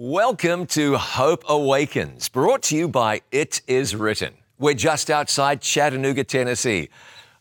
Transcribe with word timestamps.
Welcome 0.00 0.66
to 0.66 0.96
Hope 0.96 1.42
Awakens, 1.48 2.28
brought 2.28 2.62
to 2.62 2.76
you 2.76 2.86
by 2.86 3.20
It 3.32 3.62
Is 3.66 3.96
Written. 3.96 4.32
We're 4.56 4.74
just 4.74 5.10
outside 5.10 5.60
Chattanooga, 5.60 6.22
Tennessee. 6.22 6.90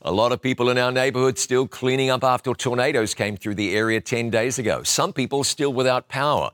A 0.02 0.12
lot 0.12 0.32
of 0.32 0.42
people 0.42 0.72
in 0.72 0.80
our 0.80 0.92
neighborhood 0.92 1.38
still 1.38 1.68
cleaning 1.68 2.10
up 2.10 2.24
after 2.24 2.56
tornadoes 2.56 3.14
came 3.14 3.38
through 3.38 3.54
the 3.54 3.76
area 3.76 4.02
10 4.02 4.32
days 4.32 4.58
ago. 4.58 4.82
Some 4.82 5.14
people 5.14 5.44
still 5.44 5.72
without 5.72 6.08
power. 6.08 6.50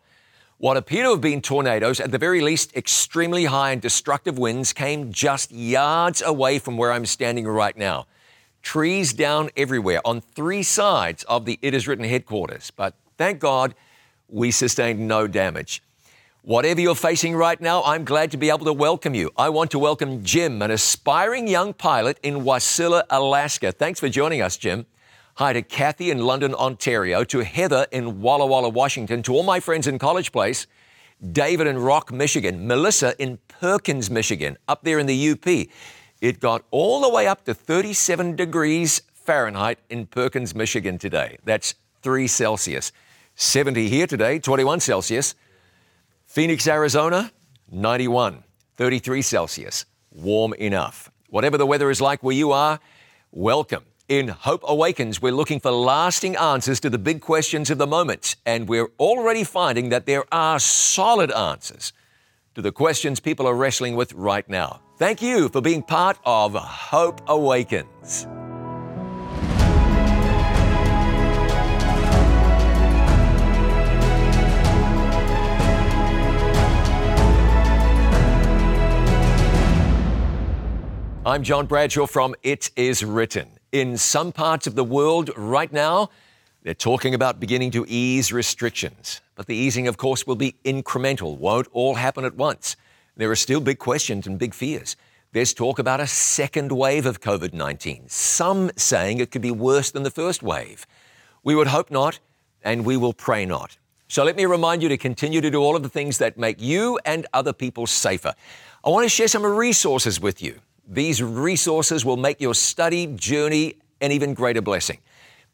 What 0.57 0.75
appear 0.75 1.03
to 1.03 1.11
have 1.11 1.21
been 1.21 1.41
tornadoes, 1.41 2.01
at 2.01 2.11
the 2.11 2.17
very 2.17 2.41
least 2.41 2.75
extremely 2.75 3.45
high 3.45 3.71
and 3.71 3.81
destructive 3.81 4.37
winds, 4.37 4.73
came 4.73 5.09
just 5.13 5.53
yards 5.53 6.21
away 6.21 6.59
from 6.59 6.75
where 6.75 6.91
I'm 6.91 7.05
standing 7.05 7.47
right 7.47 7.77
now. 7.77 8.07
Trees 8.61 9.13
down 9.13 9.51
everywhere 9.55 10.01
on 10.03 10.19
three 10.19 10.63
sides 10.63 11.23
of 11.29 11.45
the 11.45 11.57
It 11.61 11.73
Is 11.73 11.87
Written 11.87 12.03
headquarters. 12.03 12.71
But 12.71 12.93
thank 13.17 13.39
God 13.39 13.73
we 14.27 14.51
sustained 14.51 15.07
no 15.07 15.27
damage. 15.27 15.81
Whatever 16.45 16.81
you're 16.81 16.93
facing 16.93 17.37
right 17.37 17.61
now, 17.61 17.81
I'm 17.83 18.03
glad 18.03 18.31
to 18.31 18.37
be 18.37 18.49
able 18.49 18.65
to 18.65 18.73
welcome 18.73 19.15
you. 19.15 19.31
I 19.37 19.47
want 19.47 19.71
to 19.71 19.79
welcome 19.79 20.25
Jim, 20.25 20.61
an 20.61 20.71
aspiring 20.71 21.47
young 21.47 21.73
pilot 21.73 22.19
in 22.21 22.43
Wasilla, 22.43 23.03
Alaska. 23.09 23.71
Thanks 23.71 24.01
for 24.01 24.09
joining 24.09 24.41
us, 24.41 24.57
Jim. 24.57 24.85
Hi 25.35 25.53
to 25.53 25.61
Kathy 25.61 26.11
in 26.11 26.25
London, 26.25 26.53
Ontario, 26.53 27.23
to 27.23 27.45
Heather 27.45 27.87
in 27.93 28.19
Walla 28.19 28.45
Walla, 28.45 28.67
Washington, 28.67 29.23
to 29.23 29.33
all 29.33 29.43
my 29.43 29.61
friends 29.61 29.87
in 29.87 29.97
College 29.97 30.33
Place, 30.33 30.67
David 31.31 31.65
in 31.65 31.77
Rock, 31.77 32.11
Michigan, 32.11 32.67
Melissa 32.67 33.15
in 33.17 33.39
Perkins, 33.47 34.11
Michigan, 34.11 34.57
up 34.67 34.83
there 34.83 34.99
in 34.99 35.05
the 35.05 35.29
UP. 35.29 35.47
It 36.19 36.41
got 36.41 36.65
all 36.71 36.99
the 36.99 37.09
way 37.09 37.25
up 37.25 37.45
to 37.45 37.53
37 37.53 38.35
degrees 38.35 39.01
Fahrenheit 39.13 39.79
in 39.89 40.07
Perkins, 40.07 40.53
Michigan 40.53 40.97
today. 40.97 41.37
That's 41.45 41.75
3 42.01 42.27
Celsius. 42.27 42.91
70 43.35 43.87
here 43.87 44.07
today, 44.07 44.39
21 44.39 44.81
Celsius. 44.81 45.35
Phoenix, 46.33 46.67
Arizona, 46.67 47.31
91, 47.69 48.43
33 48.75 49.21
Celsius. 49.21 49.85
Warm 50.09 50.55
enough. 50.55 51.11
Whatever 51.29 51.59
the 51.59 51.67
weather 51.67 51.91
is 51.91 52.01
like 52.01 52.23
where 52.23 52.33
you 52.33 52.51
are, 52.51 52.79
welcome. 53.31 53.83
In 54.09 54.29
Hope 54.29 54.63
Awakens, 54.67 55.21
we're 55.21 55.31
looking 55.31 55.59
for 55.59 55.69
lasting 55.69 56.35
answers 56.35 56.79
to 56.79 56.89
the 56.89 56.97
big 56.97 57.21
questions 57.21 57.69
of 57.69 57.77
the 57.77 57.85
moment, 57.85 58.35
and 58.47 58.67
we're 58.67 58.89
already 58.99 59.43
finding 59.43 59.89
that 59.89 60.07
there 60.07 60.23
are 60.31 60.57
solid 60.57 61.31
answers 61.31 61.93
to 62.55 62.63
the 62.63 62.71
questions 62.71 63.19
people 63.19 63.45
are 63.45 63.53
wrestling 63.53 63.95
with 63.95 64.11
right 64.13 64.49
now. 64.49 64.81
Thank 64.97 65.21
you 65.21 65.49
for 65.49 65.61
being 65.61 65.83
part 65.83 66.17
of 66.25 66.55
Hope 66.55 67.21
Awakens. 67.27 68.25
I'm 81.25 81.41
John 81.41 81.67
Bradshaw 81.67 82.05
from 82.05 82.35
It 82.43 82.69
Is 82.75 83.01
Written. 83.05 83.47
In 83.71 83.95
some 83.95 84.33
parts 84.33 84.67
of 84.67 84.75
the 84.75 84.83
world 84.83 85.31
right 85.37 85.71
now, 85.71 86.09
they're 86.63 86.73
talking 86.73 87.13
about 87.13 87.39
beginning 87.39 87.71
to 87.71 87.85
ease 87.87 88.33
restrictions. 88.33 89.21
But 89.35 89.47
the 89.47 89.55
easing, 89.55 89.87
of 89.87 89.95
course, 89.95 90.27
will 90.27 90.35
be 90.35 90.55
incremental, 90.65 91.37
won't 91.37 91.69
all 91.71 91.95
happen 91.95 92.25
at 92.25 92.35
once. 92.35 92.75
There 93.15 93.31
are 93.31 93.37
still 93.37 93.61
big 93.61 93.79
questions 93.79 94.27
and 94.27 94.37
big 94.37 94.53
fears. 94.53 94.97
There's 95.31 95.53
talk 95.53 95.79
about 95.79 96.01
a 96.01 96.07
second 96.07 96.73
wave 96.73 97.05
of 97.05 97.21
COVID 97.21 97.53
19, 97.53 98.09
some 98.09 98.69
saying 98.75 99.19
it 99.19 99.31
could 99.31 99.41
be 99.41 99.49
worse 99.49 99.91
than 99.91 100.03
the 100.03 100.11
first 100.11 100.43
wave. 100.43 100.85
We 101.41 101.55
would 101.55 101.67
hope 101.67 101.89
not, 101.89 102.19
and 102.63 102.85
we 102.85 102.97
will 102.97 103.13
pray 103.13 103.45
not. 103.45 103.77
So 104.09 104.25
let 104.25 104.35
me 104.35 104.45
remind 104.45 104.83
you 104.83 104.89
to 104.89 104.97
continue 104.97 105.39
to 105.39 105.49
do 105.49 105.61
all 105.61 105.77
of 105.77 105.83
the 105.83 105.89
things 105.89 106.17
that 106.17 106.37
make 106.37 106.59
you 106.59 106.99
and 107.05 107.25
other 107.31 107.53
people 107.53 107.87
safer. 107.87 108.33
I 108.83 108.89
want 108.89 109.05
to 109.05 109.09
share 109.09 109.29
some 109.29 109.45
resources 109.45 110.19
with 110.19 110.41
you. 110.41 110.59
These 110.87 111.23
resources 111.23 112.03
will 112.03 112.17
make 112.17 112.41
your 112.41 112.53
study 112.53 113.07
journey 113.07 113.75
an 114.01 114.11
even 114.11 114.33
greater 114.33 114.61
blessing. 114.61 114.99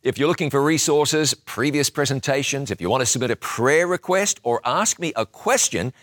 If 0.01 0.17
you're 0.17 0.27
looking 0.27 0.49
for 0.49 0.63
resources, 0.63 1.33
previous 1.33 1.89
presentations, 1.89 2.71
if 2.71 2.79
you 2.79 2.89
want 2.89 3.01
to 3.01 3.05
submit 3.05 3.31
a 3.31 3.35
prayer 3.35 3.85
request 3.85 4.39
or 4.43 4.61
ask 4.63 4.97
me 4.97 5.13
a 5.15 5.25
question, 5.25 5.93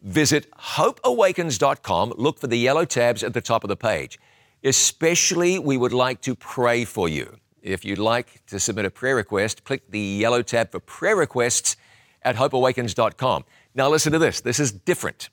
visit 0.00 0.50
hopeawakens.com. 0.54 2.14
Look 2.16 2.40
for 2.40 2.46
the 2.46 2.56
yellow 2.56 2.84
tabs 2.84 3.22
at 3.22 3.34
the 3.34 3.40
top 3.40 3.62
of 3.62 3.68
the 3.68 3.76
page. 3.76 4.18
Especially, 4.64 5.58
we 5.58 5.76
would 5.76 5.92
like 5.92 6.20
to 6.22 6.34
pray 6.34 6.84
for 6.84 7.08
you. 7.08 7.36
If 7.62 7.84
you'd 7.84 7.98
like 7.98 8.44
to 8.46 8.58
submit 8.58 8.84
a 8.84 8.90
prayer 8.90 9.16
request, 9.16 9.64
click 9.64 9.90
the 9.90 10.00
yellow 10.00 10.42
tab 10.42 10.72
for 10.72 10.80
prayer 10.80 11.14
requests 11.14 11.76
at 12.22 12.36
hopeawakens.com. 12.36 13.44
Now, 13.74 13.88
listen 13.88 14.12
to 14.12 14.18
this. 14.18 14.40
This 14.40 14.58
is 14.58 14.72
different. 14.72 15.28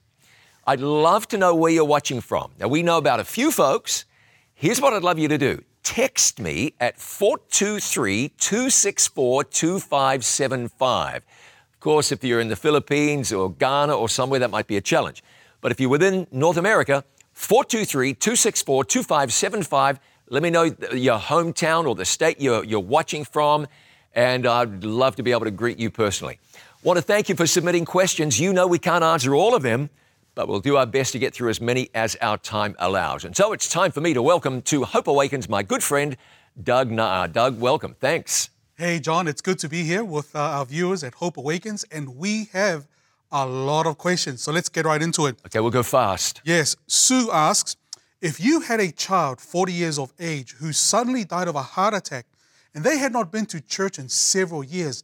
I'd 0.69 0.81
love 0.81 1.27
to 1.29 1.37
know 1.39 1.55
where 1.55 1.71
you're 1.71 1.83
watching 1.83 2.21
from. 2.21 2.51
Now, 2.59 2.67
we 2.67 2.83
know 2.83 2.99
about 2.99 3.19
a 3.19 3.23
few 3.23 3.49
folks. 3.49 4.05
Here's 4.53 4.79
what 4.79 4.93
I'd 4.93 5.01
love 5.01 5.17
you 5.17 5.27
to 5.27 5.37
do 5.39 5.63
text 5.81 6.39
me 6.39 6.75
at 6.79 6.99
423 6.99 8.29
264 8.37 9.45
2575. 9.45 11.15
Of 11.15 11.79
course, 11.79 12.11
if 12.11 12.23
you're 12.23 12.39
in 12.39 12.49
the 12.49 12.55
Philippines 12.55 13.33
or 13.33 13.51
Ghana 13.51 13.97
or 13.97 14.07
somewhere, 14.07 14.39
that 14.41 14.51
might 14.51 14.67
be 14.67 14.77
a 14.77 14.81
challenge. 14.81 15.23
But 15.59 15.71
if 15.71 15.79
you're 15.79 15.89
within 15.89 16.27
North 16.31 16.57
America, 16.57 17.03
423 17.33 18.13
264 18.13 18.85
2575. 18.85 19.99
Let 20.29 20.43
me 20.43 20.51
know 20.51 20.65
your 20.93 21.17
hometown 21.17 21.87
or 21.87 21.95
the 21.95 22.05
state 22.05 22.39
you're, 22.39 22.63
you're 22.63 22.79
watching 22.79 23.25
from, 23.25 23.65
and 24.13 24.45
I'd 24.45 24.83
love 24.83 25.15
to 25.15 25.23
be 25.23 25.31
able 25.31 25.45
to 25.45 25.51
greet 25.51 25.79
you 25.79 25.89
personally. 25.89 26.37
Want 26.83 26.97
to 26.97 27.01
thank 27.01 27.27
you 27.27 27.33
for 27.33 27.47
submitting 27.47 27.85
questions. 27.85 28.39
You 28.39 28.53
know 28.53 28.67
we 28.67 28.77
can't 28.77 29.03
answer 29.03 29.33
all 29.33 29.55
of 29.55 29.63
them 29.63 29.89
but 30.39 30.47
we'll 30.47 30.61
do 30.61 30.77
our 30.77 30.85
best 30.85 31.11
to 31.11 31.19
get 31.19 31.33
through 31.33 31.49
as 31.49 31.59
many 31.59 31.89
as 31.93 32.15
our 32.21 32.37
time 32.37 32.73
allows. 32.79 33.25
And 33.25 33.35
so 33.35 33.51
it's 33.51 33.67
time 33.67 33.91
for 33.91 33.99
me 33.99 34.13
to 34.13 34.21
welcome 34.21 34.61
to 34.61 34.85
Hope 34.85 35.09
Awakens 35.09 35.49
my 35.49 35.63
good 35.63 35.83
friend, 35.83 36.15
Doug 36.63 36.89
Na'a. 36.89 37.29
Doug, 37.29 37.59
welcome. 37.59 37.93
Thanks. 37.99 38.49
Hey, 38.77 39.01
John, 39.01 39.27
it's 39.27 39.41
good 39.41 39.59
to 39.59 39.67
be 39.67 39.83
here 39.83 40.05
with 40.05 40.33
uh, 40.33 40.39
our 40.39 40.65
viewers 40.65 41.03
at 41.03 41.15
Hope 41.15 41.35
Awakens, 41.35 41.83
and 41.91 42.15
we 42.15 42.45
have 42.53 42.87
a 43.29 43.45
lot 43.45 43.85
of 43.85 43.97
questions. 43.97 44.41
So 44.41 44.53
let's 44.53 44.69
get 44.69 44.85
right 44.85 45.01
into 45.01 45.25
it. 45.25 45.41
Okay, 45.45 45.59
we'll 45.59 45.71
go 45.71 45.83
fast. 45.83 46.39
Yes. 46.45 46.77
Sue 46.87 47.29
asks 47.33 47.75
If 48.21 48.39
you 48.39 48.61
had 48.61 48.79
a 48.79 48.93
child 48.93 49.41
40 49.41 49.73
years 49.73 49.99
of 49.99 50.13
age 50.21 50.53
who 50.53 50.71
suddenly 50.71 51.25
died 51.25 51.49
of 51.49 51.55
a 51.55 51.63
heart 51.63 51.93
attack, 51.93 52.25
and 52.73 52.85
they 52.85 52.97
had 52.97 53.11
not 53.11 53.29
been 53.29 53.45
to 53.47 53.59
church 53.59 53.99
in 53.99 54.07
several 54.07 54.63
years, 54.63 55.03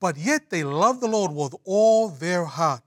but 0.00 0.16
yet 0.16 0.50
they 0.50 0.64
love 0.64 0.98
the 0.98 1.06
Lord 1.06 1.30
with 1.30 1.54
all 1.64 2.08
their 2.08 2.46
heart, 2.46 2.82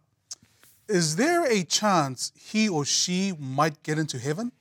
is 0.87 1.15
there 1.15 1.45
a 1.45 1.63
chance 1.63 2.31
he 2.39 2.69
or 2.69 2.85
she 2.85 3.33
might 3.39 3.81
get 3.83 3.97
into 3.97 4.19
heaven? 4.19 4.51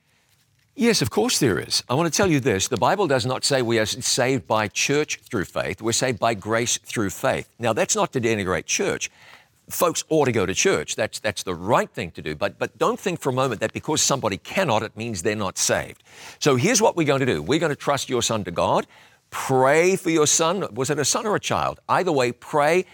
Yes, 0.77 1.01
of 1.01 1.09
course 1.09 1.39
there 1.39 1.57
is. 1.57 1.83
I 1.87 1.93
want 1.93 2.11
to 2.11 2.15
tell 2.15 2.29
you 2.29 2.41
this 2.41 2.67
the 2.67 2.77
Bible 2.77 3.07
does 3.07 3.25
not 3.25 3.45
say 3.45 3.61
we 3.61 3.79
are 3.79 3.85
saved 3.85 4.45
by 4.45 4.67
church 4.67 5.21
through 5.21 5.45
faith, 5.45 5.81
we're 5.81 5.93
saved 5.93 6.19
by 6.19 6.33
grace 6.33 6.77
through 6.77 7.11
faith. 7.11 7.49
Now, 7.59 7.71
that's 7.71 7.95
not 7.95 8.11
to 8.13 8.21
denigrate 8.21 8.65
church. 8.65 9.09
Folks 9.69 10.03
ought 10.09 10.25
to 10.25 10.31
go 10.31 10.45
to 10.45 10.53
church. 10.53 10.95
That's, 10.95 11.19
that's 11.19 11.41
the 11.41 11.55
right 11.55 11.89
thing 11.89 12.11
to 12.11 12.21
do. 12.21 12.35
But, 12.35 12.59
but 12.59 12.77
don't 12.77 12.99
think 12.99 13.19
for 13.19 13.29
a 13.29 13.33
moment 13.33 13.61
that 13.61 13.73
because 13.73 13.99
somebody 13.99 14.37
cannot, 14.37 14.83
it 14.83 14.95
means 14.95 15.23
they're 15.23 15.35
not 15.35 15.57
saved. 15.57 16.03
So 16.37 16.55
here's 16.55 16.83
what 16.83 16.95
we're 16.95 17.07
going 17.07 17.21
to 17.21 17.25
do 17.25 17.41
we're 17.41 17.59
going 17.59 17.71
to 17.71 17.75
trust 17.75 18.09
your 18.09 18.21
son 18.21 18.43
to 18.43 18.51
God. 18.51 18.85
Pray 19.31 19.95
for 19.95 20.09
your 20.09 20.27
son. 20.27 20.67
Was 20.73 20.89
it 20.89 20.99
a 20.99 21.05
son 21.05 21.25
or 21.25 21.35
a 21.35 21.39
child? 21.39 21.79
Either 21.89 22.11
way, 22.11 22.31
pray. 22.31 22.85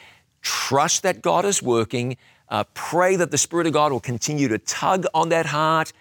Trust 0.41 1.03
that 1.03 1.21
God 1.21 1.45
is 1.45 1.61
working 1.61 2.17
uh, 2.51 2.65
pray 2.75 3.15
that 3.15 3.31
the 3.31 3.37
Spirit 3.37 3.65
of 3.65 3.73
God 3.73 3.91
will 3.91 3.99
continue 3.99 4.47
to 4.49 4.59
tug 4.59 5.05
on 5.13 5.29
that 5.29 5.47
heart. 5.47 5.93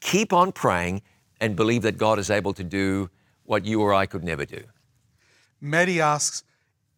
Keep 0.00 0.32
on 0.32 0.50
praying 0.50 1.02
and 1.40 1.54
believe 1.54 1.82
that 1.82 1.98
God 1.98 2.18
is 2.18 2.30
able 2.30 2.54
to 2.54 2.64
do 2.64 3.10
what 3.44 3.64
you 3.64 3.80
or 3.80 3.94
I 3.94 4.06
could 4.06 4.24
never 4.24 4.44
do. 4.44 4.64
Maddie 5.60 6.00
asks 6.00 6.42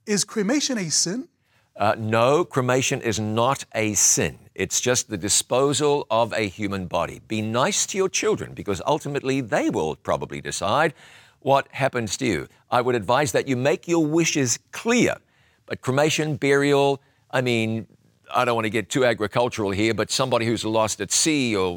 Is 0.06 0.24
cremation 0.24 0.78
a 0.78 0.90
sin? 0.90 1.28
Uh, 1.76 1.94
no, 1.98 2.44
cremation 2.44 3.00
is 3.00 3.18
not 3.18 3.64
a 3.74 3.94
sin. 3.94 4.38
It's 4.54 4.80
just 4.80 5.08
the 5.08 5.16
disposal 5.16 6.06
of 6.10 6.32
a 6.34 6.48
human 6.48 6.86
body. 6.86 7.20
Be 7.26 7.40
nice 7.40 7.86
to 7.86 7.96
your 7.96 8.08
children 8.08 8.52
because 8.52 8.82
ultimately 8.86 9.40
they 9.40 9.70
will 9.70 9.96
probably 9.96 10.40
decide 10.40 10.92
what 11.40 11.66
happens 11.72 12.16
to 12.18 12.26
you. 12.26 12.48
I 12.70 12.82
would 12.82 12.94
advise 12.94 13.32
that 13.32 13.48
you 13.48 13.56
make 13.56 13.88
your 13.88 14.04
wishes 14.04 14.58
clear. 14.72 15.16
But 15.64 15.80
cremation, 15.80 16.36
burial, 16.36 17.00
I 17.30 17.40
mean, 17.40 17.86
I 18.34 18.44
don't 18.44 18.54
want 18.54 18.64
to 18.64 18.70
get 18.70 18.88
too 18.88 19.04
agricultural 19.04 19.70
here, 19.70 19.94
but 19.94 20.10
somebody 20.10 20.46
who's 20.46 20.64
lost 20.64 21.00
at 21.00 21.10
sea 21.10 21.56
or 21.56 21.76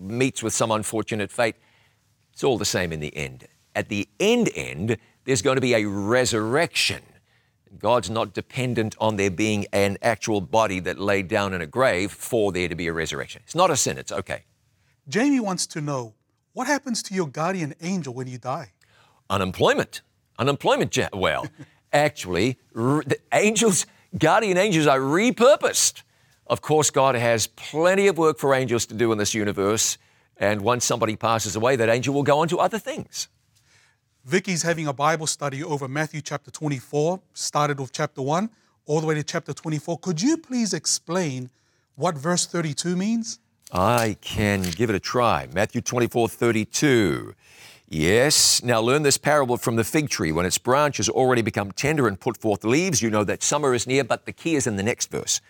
meets 0.00 0.42
with 0.42 0.52
some 0.52 0.70
unfortunate 0.70 1.30
fate, 1.30 1.56
it's 2.32 2.44
all 2.44 2.58
the 2.58 2.64
same 2.64 2.92
in 2.92 3.00
the 3.00 3.14
end. 3.16 3.46
At 3.74 3.88
the 3.88 4.08
end 4.20 4.50
end, 4.54 4.96
there's 5.24 5.42
going 5.42 5.56
to 5.56 5.60
be 5.60 5.74
a 5.74 5.86
resurrection. 5.86 7.02
God's 7.78 8.10
not 8.10 8.34
dependent 8.34 8.94
on 9.00 9.16
there 9.16 9.30
being 9.30 9.66
an 9.72 9.98
actual 10.02 10.40
body 10.40 10.80
that 10.80 10.98
laid 10.98 11.28
down 11.28 11.54
in 11.54 11.60
a 11.60 11.66
grave 11.66 12.12
for 12.12 12.52
there 12.52 12.68
to 12.68 12.74
be 12.74 12.86
a 12.86 12.92
resurrection. 12.92 13.42
It's 13.44 13.54
not 13.54 13.70
a 13.70 13.76
sin, 13.76 13.98
it's 13.98 14.12
okay. 14.12 14.44
Jamie 15.08 15.40
wants 15.40 15.66
to 15.68 15.80
know 15.80 16.14
what 16.52 16.66
happens 16.66 17.02
to 17.04 17.14
your 17.14 17.26
guardian 17.26 17.74
angel 17.80 18.14
when 18.14 18.28
you 18.28 18.38
die? 18.38 18.72
Unemployment. 19.28 20.02
Unemployment, 20.38 20.96
well, 21.12 21.46
actually, 21.92 22.58
the 22.72 23.18
angels 23.32 23.86
guardian 24.18 24.56
angels 24.58 24.86
are 24.86 25.00
repurposed 25.00 26.02
Of 26.46 26.60
course, 26.60 26.90
God 26.90 27.14
has 27.14 27.46
plenty 27.46 28.06
of 28.06 28.18
work 28.18 28.38
for 28.38 28.54
angels 28.54 28.84
to 28.86 28.94
do 28.94 29.10
in 29.12 29.18
this 29.18 29.34
universe, 29.34 29.96
and 30.36 30.60
once 30.60 30.84
somebody 30.84 31.16
passes 31.16 31.56
away, 31.56 31.76
that 31.76 31.88
angel 31.88 32.12
will 32.14 32.22
go 32.22 32.38
on 32.40 32.48
to 32.48 32.58
other 32.58 32.78
things. 32.78 33.28
Vicky's 34.26 34.62
having 34.62 34.86
a 34.86 34.92
Bible 34.92 35.26
study 35.26 35.62
over 35.64 35.88
Matthew 35.88 36.20
chapter 36.20 36.50
24, 36.50 37.20
started 37.32 37.80
with 37.80 37.92
chapter 37.92 38.20
1 38.22 38.50
all 38.86 39.00
the 39.00 39.06
way 39.06 39.14
to 39.14 39.22
chapter 39.22 39.54
24. 39.54 39.98
Could 39.98 40.20
you 40.20 40.36
please 40.36 40.74
explain 40.74 41.50
what 41.96 42.16
verse 42.16 42.46
32 42.46 42.96
means? 42.96 43.38
I 43.72 44.16
can 44.20 44.62
give 44.62 44.90
it 44.90 44.96
a 44.96 45.00
try. 45.00 45.48
Matthew 45.52 45.80
24 45.80 46.28
32. 46.28 47.34
Yes, 47.94 48.60
now 48.64 48.80
learn 48.80 49.04
this 49.04 49.16
parable 49.16 49.56
from 49.56 49.76
the 49.76 49.84
fig 49.84 50.08
tree. 50.08 50.32
When 50.32 50.44
its 50.44 50.58
branch 50.58 50.96
has 50.96 51.08
already 51.08 51.42
become 51.42 51.70
tender 51.70 52.08
and 52.08 52.18
put 52.18 52.36
forth 52.36 52.64
leaves, 52.64 53.00
you 53.00 53.08
know 53.08 53.22
that 53.22 53.44
summer 53.44 53.72
is 53.72 53.86
near, 53.86 54.02
but 54.02 54.26
the 54.26 54.32
key 54.32 54.56
is 54.56 54.66
in 54.66 54.74
the 54.74 54.82
next 54.82 55.12
verse. 55.12 55.40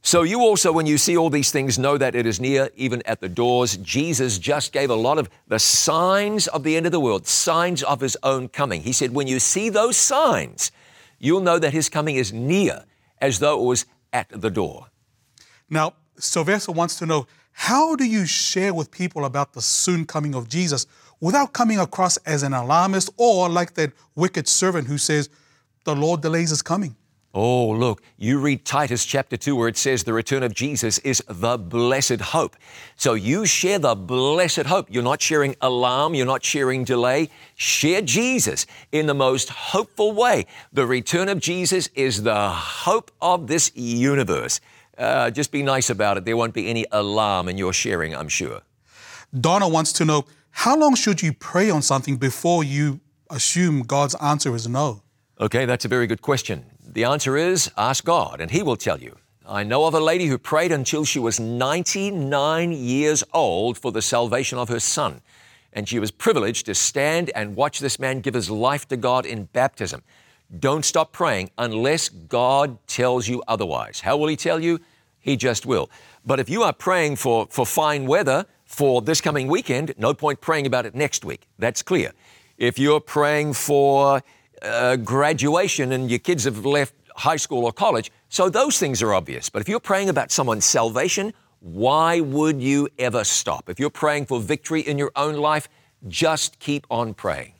So 0.00 0.22
you 0.22 0.38
also, 0.38 0.70
when 0.70 0.86
you 0.86 0.96
see 0.98 1.16
all 1.16 1.30
these 1.30 1.50
things, 1.50 1.76
know 1.76 1.98
that 1.98 2.14
it 2.14 2.26
is 2.26 2.38
near, 2.38 2.70
even 2.76 3.02
at 3.06 3.20
the 3.20 3.28
doors. 3.28 3.76
Jesus 3.78 4.38
just 4.38 4.70
gave 4.70 4.88
a 4.88 4.94
lot 4.94 5.18
of 5.18 5.28
the 5.48 5.58
signs 5.58 6.46
of 6.46 6.62
the 6.62 6.76
end 6.76 6.86
of 6.86 6.92
the 6.92 7.00
world, 7.00 7.26
signs 7.26 7.82
of 7.82 8.00
his 8.00 8.16
own 8.22 8.46
coming. 8.50 8.82
He 8.82 8.92
said, 8.92 9.12
when 9.12 9.26
you 9.26 9.40
see 9.40 9.68
those 9.68 9.96
signs, 9.96 10.70
you'll 11.18 11.40
know 11.40 11.58
that 11.58 11.72
his 11.72 11.88
coming 11.88 12.14
is 12.14 12.32
near, 12.32 12.84
as 13.20 13.40
though 13.40 13.60
it 13.60 13.66
was 13.66 13.84
at 14.12 14.28
the 14.30 14.48
door. 14.48 14.90
Now, 15.68 15.94
Sylvester 16.18 16.70
wants 16.70 17.00
to 17.00 17.06
know 17.06 17.26
how 17.50 17.96
do 17.96 18.04
you 18.04 18.26
share 18.26 18.72
with 18.74 18.92
people 18.92 19.24
about 19.24 19.54
the 19.54 19.62
soon 19.62 20.06
coming 20.06 20.36
of 20.36 20.48
Jesus 20.48 20.86
without 21.24 21.54
coming 21.54 21.80
across 21.80 22.18
as 22.18 22.42
an 22.42 22.52
alarmist 22.52 23.08
or 23.16 23.48
like 23.48 23.72
that 23.72 23.90
wicked 24.14 24.46
servant 24.46 24.86
who 24.86 24.98
says, 24.98 25.30
the 25.84 25.96
Lord 25.96 26.20
delays 26.20 26.50
his 26.50 26.60
coming? 26.60 26.96
Oh, 27.32 27.70
look, 27.70 28.02
you 28.18 28.38
read 28.38 28.66
Titus 28.66 29.06
chapter 29.06 29.38
2 29.38 29.56
where 29.56 29.68
it 29.68 29.78
says 29.78 30.04
the 30.04 30.12
return 30.12 30.42
of 30.42 30.52
Jesus 30.52 30.98
is 30.98 31.22
the 31.26 31.56
blessed 31.56 32.20
hope. 32.20 32.56
So 32.96 33.14
you 33.14 33.46
share 33.46 33.78
the 33.78 33.94
blessed 33.94 34.66
hope. 34.66 34.88
You're 34.90 35.02
not 35.02 35.22
sharing 35.22 35.56
alarm, 35.62 36.14
you're 36.14 36.26
not 36.26 36.44
sharing 36.44 36.84
delay. 36.84 37.30
Share 37.56 38.02
Jesus 38.02 38.66
in 38.92 39.06
the 39.06 39.14
most 39.14 39.48
hopeful 39.48 40.12
way. 40.12 40.44
The 40.74 40.86
return 40.86 41.30
of 41.30 41.40
Jesus 41.40 41.88
is 41.94 42.22
the 42.22 42.50
hope 42.50 43.10
of 43.22 43.46
this 43.46 43.72
universe. 43.74 44.60
Uh, 44.98 45.30
just 45.30 45.50
be 45.50 45.62
nice 45.62 45.88
about 45.88 46.18
it. 46.18 46.26
There 46.26 46.36
won't 46.36 46.54
be 46.54 46.68
any 46.68 46.84
alarm 46.92 47.48
in 47.48 47.56
your 47.56 47.72
sharing, 47.72 48.14
I'm 48.14 48.28
sure. 48.28 48.60
Donna 49.40 49.68
wants 49.68 49.92
to 49.94 50.04
know 50.04 50.26
how 50.56 50.76
long 50.76 50.94
should 50.94 51.20
you 51.20 51.32
pray 51.32 51.68
on 51.68 51.82
something 51.82 52.16
before 52.16 52.64
you 52.64 53.00
assume 53.28 53.82
God's 53.82 54.14
answer 54.14 54.54
is 54.54 54.66
no? 54.66 55.02
Okay, 55.38 55.66
that's 55.66 55.84
a 55.84 55.88
very 55.88 56.06
good 56.06 56.22
question. 56.22 56.64
The 56.86 57.04
answer 57.04 57.36
is 57.36 57.70
ask 57.76 58.04
God, 58.04 58.40
and 58.40 58.50
He 58.50 58.62
will 58.62 58.76
tell 58.76 59.00
you. 59.00 59.16
I 59.46 59.64
know 59.64 59.84
of 59.84 59.94
a 59.94 60.00
lady 60.00 60.26
who 60.26 60.38
prayed 60.38 60.72
until 60.72 61.04
she 61.04 61.18
was 61.18 61.38
99 61.38 62.72
years 62.72 63.24
old 63.34 63.76
for 63.76 63.92
the 63.92 64.00
salvation 64.00 64.56
of 64.56 64.68
her 64.70 64.80
son. 64.80 65.20
And 65.72 65.88
she 65.88 65.98
was 65.98 66.10
privileged 66.10 66.66
to 66.66 66.74
stand 66.74 67.30
and 67.34 67.56
watch 67.56 67.80
this 67.80 67.98
man 67.98 68.20
give 68.20 68.34
his 68.34 68.48
life 68.48 68.88
to 68.88 68.96
God 68.96 69.26
in 69.26 69.46
baptism. 69.46 70.02
Don't 70.60 70.84
stop 70.84 71.12
praying 71.12 71.50
unless 71.58 72.08
God 72.08 72.78
tells 72.86 73.26
you 73.26 73.42
otherwise. 73.48 74.00
How 74.00 74.16
will 74.16 74.28
He 74.28 74.36
tell 74.36 74.60
you? 74.60 74.78
He 75.18 75.36
just 75.36 75.66
will. 75.66 75.90
But 76.24 76.38
if 76.38 76.48
you 76.48 76.62
are 76.62 76.72
praying 76.72 77.16
for, 77.16 77.48
for 77.50 77.66
fine 77.66 78.06
weather 78.06 78.46
for 78.74 79.00
this 79.00 79.20
coming 79.20 79.46
weekend, 79.46 79.94
no 79.96 80.12
point 80.12 80.40
praying 80.40 80.66
about 80.66 80.84
it 80.84 80.94
next 80.94 81.24
week. 81.24 81.46
That's 81.58 81.82
clear. 81.82 82.12
If 82.58 82.78
you're 82.78 83.00
praying 83.00 83.54
for 83.54 84.22
uh, 84.62 84.96
graduation 84.96 85.92
and 85.92 86.10
your 86.10 86.18
kids 86.18 86.44
have 86.44 86.64
left 86.64 86.94
high 87.16 87.36
school 87.36 87.64
or 87.64 87.72
college. 87.72 88.10
So 88.28 88.48
those 88.48 88.78
things 88.78 89.02
are 89.02 89.14
obvious. 89.14 89.48
But 89.48 89.62
if 89.62 89.68
you're 89.68 89.80
praying 89.80 90.08
about 90.08 90.32
someone's 90.32 90.64
salvation, 90.64 91.32
why 91.60 92.20
would 92.20 92.60
you 92.60 92.88
ever 92.98 93.24
stop? 93.24 93.70
If 93.70 93.78
you're 93.78 93.90
praying 93.90 94.26
for 94.26 94.40
victory 94.40 94.80
in 94.80 94.98
your 94.98 95.12
own 95.16 95.36
life, 95.36 95.68
just 96.08 96.58
keep 96.58 96.86
on 96.90 97.14
praying. 97.14 97.54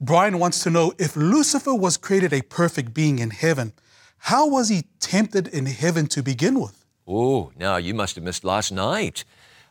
Brian 0.00 0.38
wants 0.38 0.62
to 0.62 0.70
know 0.70 0.92
if 0.98 1.16
Lucifer 1.16 1.74
was 1.74 1.96
created 1.96 2.32
a 2.32 2.42
perfect 2.42 2.94
being 2.94 3.18
in 3.18 3.30
heaven, 3.30 3.72
how 4.18 4.48
was 4.48 4.68
he 4.68 4.84
tempted 4.98 5.48
in 5.48 5.66
heaven 5.66 6.06
to 6.06 6.22
begin 6.22 6.60
with? 6.60 6.84
Oh, 7.06 7.52
now 7.56 7.76
you 7.76 7.92
must 7.92 8.14
have 8.14 8.24
missed 8.24 8.44
last 8.44 8.70
night. 8.70 9.24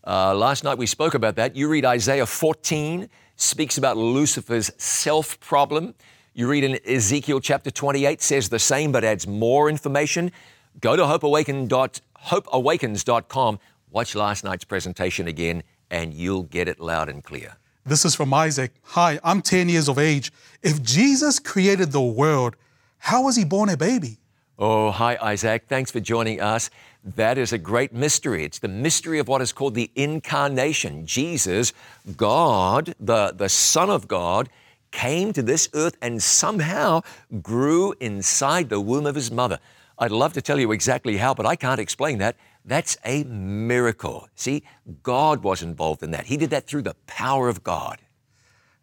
Uh, 0.05 0.33
last 0.33 0.63
night 0.63 0.77
we 0.77 0.85
spoke 0.85 1.13
about 1.13 1.35
that. 1.35 1.55
You 1.55 1.67
read 1.67 1.85
Isaiah 1.85 2.25
14, 2.25 3.09
speaks 3.35 3.77
about 3.77 3.97
Lucifer's 3.97 4.71
self 4.77 5.39
problem. 5.39 5.95
You 6.33 6.47
read 6.47 6.63
in 6.63 6.79
Ezekiel 6.85 7.39
chapter 7.39 7.71
28 7.71 8.21
says 8.21 8.49
the 8.49 8.59
same 8.59 8.91
but 8.91 9.03
adds 9.03 9.27
more 9.27 9.69
information. 9.69 10.31
Go 10.79 10.95
to 10.95 11.05
hopeawakens.com, 11.05 13.59
watch 13.91 14.15
last 14.15 14.43
night's 14.43 14.63
presentation 14.63 15.27
again, 15.27 15.63
and 15.89 16.13
you'll 16.13 16.43
get 16.43 16.67
it 16.67 16.79
loud 16.79 17.09
and 17.09 17.23
clear. 17.23 17.57
This 17.85 18.05
is 18.05 18.15
from 18.15 18.33
Isaac. 18.33 18.73
Hi, 18.83 19.19
I'm 19.23 19.41
10 19.41 19.69
years 19.69 19.89
of 19.89 19.97
age. 19.97 20.31
If 20.61 20.83
Jesus 20.83 21.39
created 21.39 21.91
the 21.91 22.01
world, 22.01 22.55
how 22.99 23.23
was 23.23 23.35
he 23.35 23.45
born 23.45 23.69
a 23.69 23.77
baby? 23.77 24.19
Oh, 24.57 24.91
hi, 24.91 25.17
Isaac. 25.21 25.65
Thanks 25.67 25.89
for 25.89 25.99
joining 25.99 26.41
us. 26.41 26.69
That 27.03 27.37
is 27.37 27.53
a 27.53 27.57
great 27.57 27.93
mystery. 27.93 28.43
It's 28.43 28.59
the 28.59 28.67
mystery 28.67 29.19
of 29.19 29.27
what 29.27 29.41
is 29.41 29.53
called 29.53 29.73
the 29.73 29.89
incarnation. 29.95 31.05
Jesus, 31.05 31.71
God, 32.17 32.93
the, 32.99 33.33
the 33.35 33.49
Son 33.49 33.89
of 33.89 34.07
God, 34.07 34.49
came 34.91 35.31
to 35.33 35.41
this 35.41 35.69
earth 35.73 35.95
and 36.01 36.21
somehow 36.21 37.01
grew 37.41 37.93
inside 37.99 38.69
the 38.69 38.81
womb 38.81 39.05
of 39.05 39.15
his 39.15 39.31
mother. 39.31 39.59
I'd 39.97 40.11
love 40.11 40.33
to 40.33 40.41
tell 40.41 40.59
you 40.59 40.71
exactly 40.71 41.17
how, 41.17 41.33
but 41.33 41.45
I 41.45 41.55
can't 41.55 41.79
explain 41.79 42.17
that. 42.19 42.35
That's 42.65 42.97
a 43.05 43.23
miracle. 43.23 44.27
See, 44.35 44.63
God 45.03 45.43
was 45.43 45.61
involved 45.61 46.03
in 46.03 46.11
that. 46.11 46.25
He 46.25 46.37
did 46.37 46.49
that 46.49 46.67
through 46.67 46.83
the 46.83 46.95
power 47.07 47.49
of 47.49 47.63
God. 47.63 47.99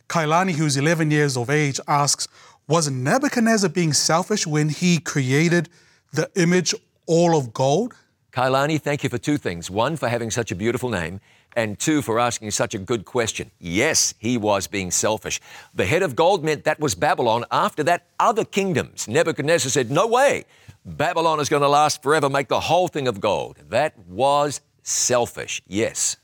Kailani, 0.08 0.52
who's 0.52 0.76
11 0.76 1.10
years 1.10 1.36
of 1.36 1.50
age, 1.50 1.80
asks 1.88 2.28
Was 2.68 2.90
Nebuchadnezzar 2.90 3.70
being 3.70 3.92
selfish 3.92 4.46
when 4.46 4.68
he 4.68 4.98
created 4.98 5.68
the 6.12 6.30
image 6.34 6.74
all 7.06 7.36
of 7.36 7.52
gold? 7.52 7.94
Kailani, 8.36 8.78
thank 8.78 9.02
you 9.02 9.08
for 9.08 9.16
two 9.16 9.38
things. 9.38 9.70
One, 9.70 9.96
for 9.96 10.10
having 10.10 10.30
such 10.30 10.52
a 10.52 10.54
beautiful 10.54 10.90
name, 10.90 11.20
and 11.56 11.78
two, 11.78 12.02
for 12.02 12.20
asking 12.20 12.50
such 12.50 12.74
a 12.74 12.78
good 12.78 13.06
question. 13.06 13.50
Yes, 13.58 14.12
he 14.18 14.36
was 14.36 14.66
being 14.66 14.90
selfish. 14.90 15.40
The 15.72 15.86
head 15.86 16.02
of 16.02 16.14
gold 16.14 16.44
meant 16.44 16.64
that 16.64 16.78
was 16.78 16.94
Babylon. 16.94 17.46
After 17.50 17.82
that, 17.84 18.08
other 18.20 18.44
kingdoms. 18.44 19.08
Nebuchadnezzar 19.08 19.70
said, 19.70 19.90
No 19.90 20.06
way. 20.06 20.44
Babylon 20.84 21.40
is 21.40 21.48
going 21.48 21.62
to 21.62 21.68
last 21.68 22.02
forever. 22.02 22.28
Make 22.28 22.48
the 22.48 22.60
whole 22.60 22.88
thing 22.88 23.08
of 23.08 23.22
gold. 23.22 23.56
That 23.70 23.98
was 24.00 24.60
selfish. 24.82 25.62
Yes. 25.66 26.18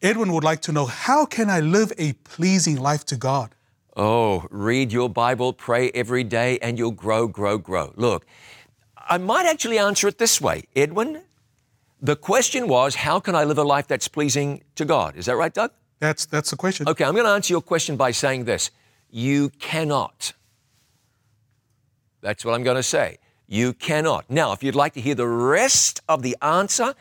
Edwin 0.00 0.32
would 0.34 0.44
like 0.44 0.62
to 0.62 0.70
know 0.70 0.86
how 0.86 1.26
can 1.26 1.50
I 1.50 1.58
live 1.58 1.92
a 1.98 2.12
pleasing 2.22 2.76
life 2.76 3.04
to 3.06 3.16
God? 3.16 3.56
Oh, 3.96 4.46
read 4.52 4.92
your 4.92 5.08
Bible, 5.08 5.52
pray 5.52 5.90
every 5.90 6.22
day, 6.22 6.60
and 6.62 6.78
you'll 6.78 6.92
grow, 6.92 7.26
grow, 7.26 7.58
grow. 7.58 7.92
Look, 7.96 8.26
I 8.96 9.18
might 9.18 9.46
actually 9.46 9.78
answer 9.78 10.06
it 10.06 10.18
this 10.18 10.40
way 10.40 10.62
Edwin, 10.76 11.22
the 12.00 12.16
question 12.16 12.68
was, 12.68 12.94
how 12.94 13.20
can 13.20 13.34
I 13.34 13.44
live 13.44 13.58
a 13.58 13.64
life 13.64 13.86
that's 13.86 14.08
pleasing 14.08 14.62
to 14.76 14.84
God? 14.84 15.16
Is 15.16 15.26
that 15.26 15.36
right, 15.36 15.52
Doug? 15.52 15.72
That's, 16.00 16.26
that's 16.26 16.50
the 16.50 16.56
question. 16.56 16.88
Okay, 16.88 17.04
I'm 17.04 17.14
going 17.14 17.24
to 17.24 17.30
answer 17.30 17.52
your 17.52 17.62
question 17.62 17.96
by 17.96 18.12
saying 18.12 18.44
this 18.44 18.70
You 19.10 19.50
cannot. 19.58 20.32
That's 22.20 22.44
what 22.44 22.54
I'm 22.54 22.62
going 22.62 22.76
to 22.76 22.82
say. 22.82 23.18
You 23.46 23.72
cannot. 23.72 24.30
Now, 24.30 24.52
if 24.52 24.62
you'd 24.62 24.74
like 24.74 24.94
to 24.94 25.00
hear 25.00 25.14
the 25.14 25.26
rest 25.26 26.00
of 26.08 26.22
the 26.22 26.36
answer, 26.42 26.94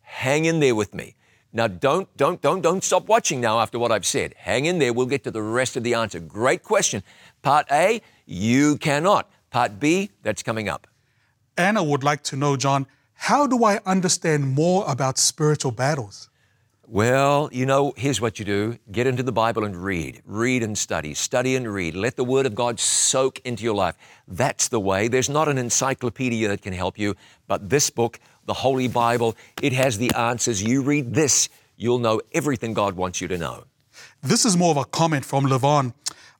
hang 0.00 0.44
in 0.44 0.60
there 0.60 0.74
with 0.74 0.94
me. 0.94 1.14
Now, 1.52 1.68
don't, 1.68 2.14
don't, 2.16 2.40
don't, 2.40 2.62
don't 2.62 2.82
stop 2.82 3.06
watching 3.06 3.40
now 3.40 3.60
after 3.60 3.78
what 3.78 3.92
I've 3.92 4.06
said. 4.06 4.34
Hang 4.38 4.64
in 4.64 4.78
there. 4.78 4.92
We'll 4.92 5.06
get 5.06 5.22
to 5.24 5.30
the 5.30 5.42
rest 5.42 5.76
of 5.76 5.82
the 5.82 5.94
answer. 5.94 6.18
Great 6.18 6.62
question. 6.62 7.02
Part 7.42 7.66
A, 7.70 8.00
you 8.26 8.78
cannot. 8.78 9.30
Part 9.50 9.78
B, 9.78 10.10
that's 10.22 10.42
coming 10.42 10.68
up. 10.68 10.86
Anna 11.58 11.84
would 11.84 12.02
like 12.02 12.22
to 12.24 12.36
know, 12.36 12.56
John, 12.56 12.86
how 13.22 13.46
do 13.46 13.64
I 13.64 13.78
understand 13.86 14.48
more 14.48 14.84
about 14.88 15.16
spiritual 15.16 15.70
battles? 15.70 16.28
Well, 16.88 17.48
you 17.52 17.66
know, 17.66 17.94
here's 17.96 18.20
what 18.20 18.40
you 18.40 18.44
do 18.44 18.78
get 18.90 19.06
into 19.06 19.22
the 19.22 19.30
Bible 19.30 19.62
and 19.62 19.76
read. 19.76 20.22
Read 20.26 20.64
and 20.64 20.76
study. 20.76 21.14
Study 21.14 21.54
and 21.54 21.72
read. 21.72 21.94
Let 21.94 22.16
the 22.16 22.24
Word 22.24 22.46
of 22.46 22.56
God 22.56 22.80
soak 22.80 23.38
into 23.44 23.62
your 23.62 23.76
life. 23.76 23.96
That's 24.26 24.66
the 24.66 24.80
way. 24.80 25.06
There's 25.06 25.28
not 25.28 25.46
an 25.48 25.56
encyclopedia 25.56 26.48
that 26.48 26.62
can 26.62 26.72
help 26.72 26.98
you, 26.98 27.14
but 27.46 27.70
this 27.70 27.90
book, 27.90 28.18
the 28.46 28.54
Holy 28.54 28.88
Bible, 28.88 29.36
it 29.62 29.72
has 29.72 29.98
the 29.98 30.10
answers. 30.16 30.60
You 30.60 30.82
read 30.82 31.14
this, 31.14 31.48
you'll 31.76 32.00
know 32.00 32.20
everything 32.32 32.74
God 32.74 32.96
wants 32.96 33.20
you 33.20 33.28
to 33.28 33.38
know. 33.38 33.62
This 34.20 34.44
is 34.44 34.56
more 34.56 34.72
of 34.72 34.78
a 34.78 34.84
comment 34.84 35.24
from 35.24 35.46
Levon. 35.46 35.94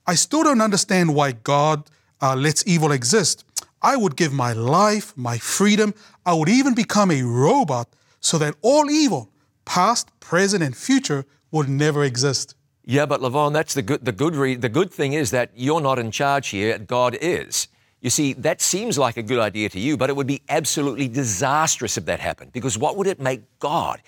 I 0.05 0.15
still 0.15 0.43
don't 0.43 0.59
understand 0.59 1.15
why 1.15 1.31
God 1.31 1.89
uh, 2.21 2.35
lets 2.35 2.67
evil 2.67 2.91
exist. 2.91 3.45
I 3.83 3.97
would 3.97 4.15
give 4.15 4.31
my 4.31 4.53
life, 4.53 5.11
my 5.17 5.37
freedom, 5.37 5.93
I 6.25 6.33
would 6.33 6.49
even 6.49 6.73
become 6.73 7.11
a 7.11 7.21
robot 7.23 7.89
so 8.19 8.37
that 8.37 8.55
all 8.61 8.89
evil, 8.89 9.29
past, 9.65 10.07
present, 10.19 10.63
and 10.63 10.75
future, 10.75 11.25
would 11.51 11.69
never 11.69 12.03
exist. 12.03 12.55
Yeah, 12.85 13.05
but 13.05 13.21
Levon, 13.21 13.53
that's 13.53 13.73
the 13.73 13.81
good, 13.81 14.03
the 14.03 14.11
good, 14.11 14.35
re- 14.35 14.55
the 14.55 14.69
good 14.69 14.91
thing 14.91 15.13
is 15.13 15.31
that 15.31 15.51
you're 15.55 15.81
not 15.81 15.99
in 15.99 16.11
charge 16.11 16.49
here, 16.49 16.77
God 16.77 17.17
is. 17.21 17.67
You 18.01 18.09
see, 18.09 18.33
that 18.33 18.61
seems 18.61 18.97
like 18.97 19.15
a 19.15 19.23
good 19.23 19.39
idea 19.39 19.69
to 19.69 19.79
you, 19.79 19.95
but 19.95 20.09
it 20.09 20.15
would 20.15 20.27
be 20.27 20.41
absolutely 20.49 21.07
disastrous 21.07 21.97
if 21.97 22.05
that 22.05 22.19
happened. 22.19 22.51
Because 22.51 22.77
what 22.77 22.97
would 22.97 23.07
it 23.07 23.19
make 23.19 23.41
God? 23.59 24.01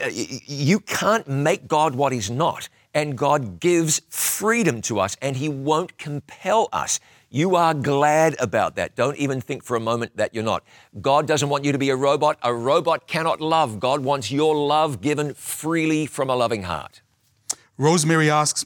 Uh, 0.00 0.08
you 0.12 0.78
can't 0.78 1.26
make 1.26 1.66
God 1.66 1.96
what 1.96 2.12
He's 2.12 2.30
not. 2.30 2.68
And 2.94 3.18
God 3.18 3.58
gives 3.58 4.00
freedom 4.08 4.80
to 4.82 5.00
us, 5.00 5.16
and 5.20 5.36
He 5.36 5.48
won't 5.48 5.98
compel 5.98 6.68
us. 6.72 7.00
You 7.34 7.56
are 7.56 7.74
glad 7.74 8.36
about 8.38 8.76
that. 8.76 8.94
Don't 8.94 9.16
even 9.16 9.40
think 9.40 9.64
for 9.64 9.76
a 9.76 9.80
moment 9.80 10.16
that 10.18 10.36
you're 10.36 10.44
not. 10.44 10.62
God 11.00 11.26
doesn't 11.26 11.48
want 11.48 11.64
you 11.64 11.72
to 11.72 11.78
be 11.78 11.90
a 11.90 11.96
robot. 11.96 12.38
A 12.44 12.54
robot 12.54 13.08
cannot 13.08 13.40
love. 13.40 13.80
God 13.80 14.04
wants 14.04 14.30
your 14.30 14.54
love 14.54 15.00
given 15.00 15.34
freely 15.34 16.06
from 16.06 16.30
a 16.30 16.36
loving 16.36 16.62
heart. 16.62 17.02
Rosemary 17.76 18.30
asks, 18.30 18.64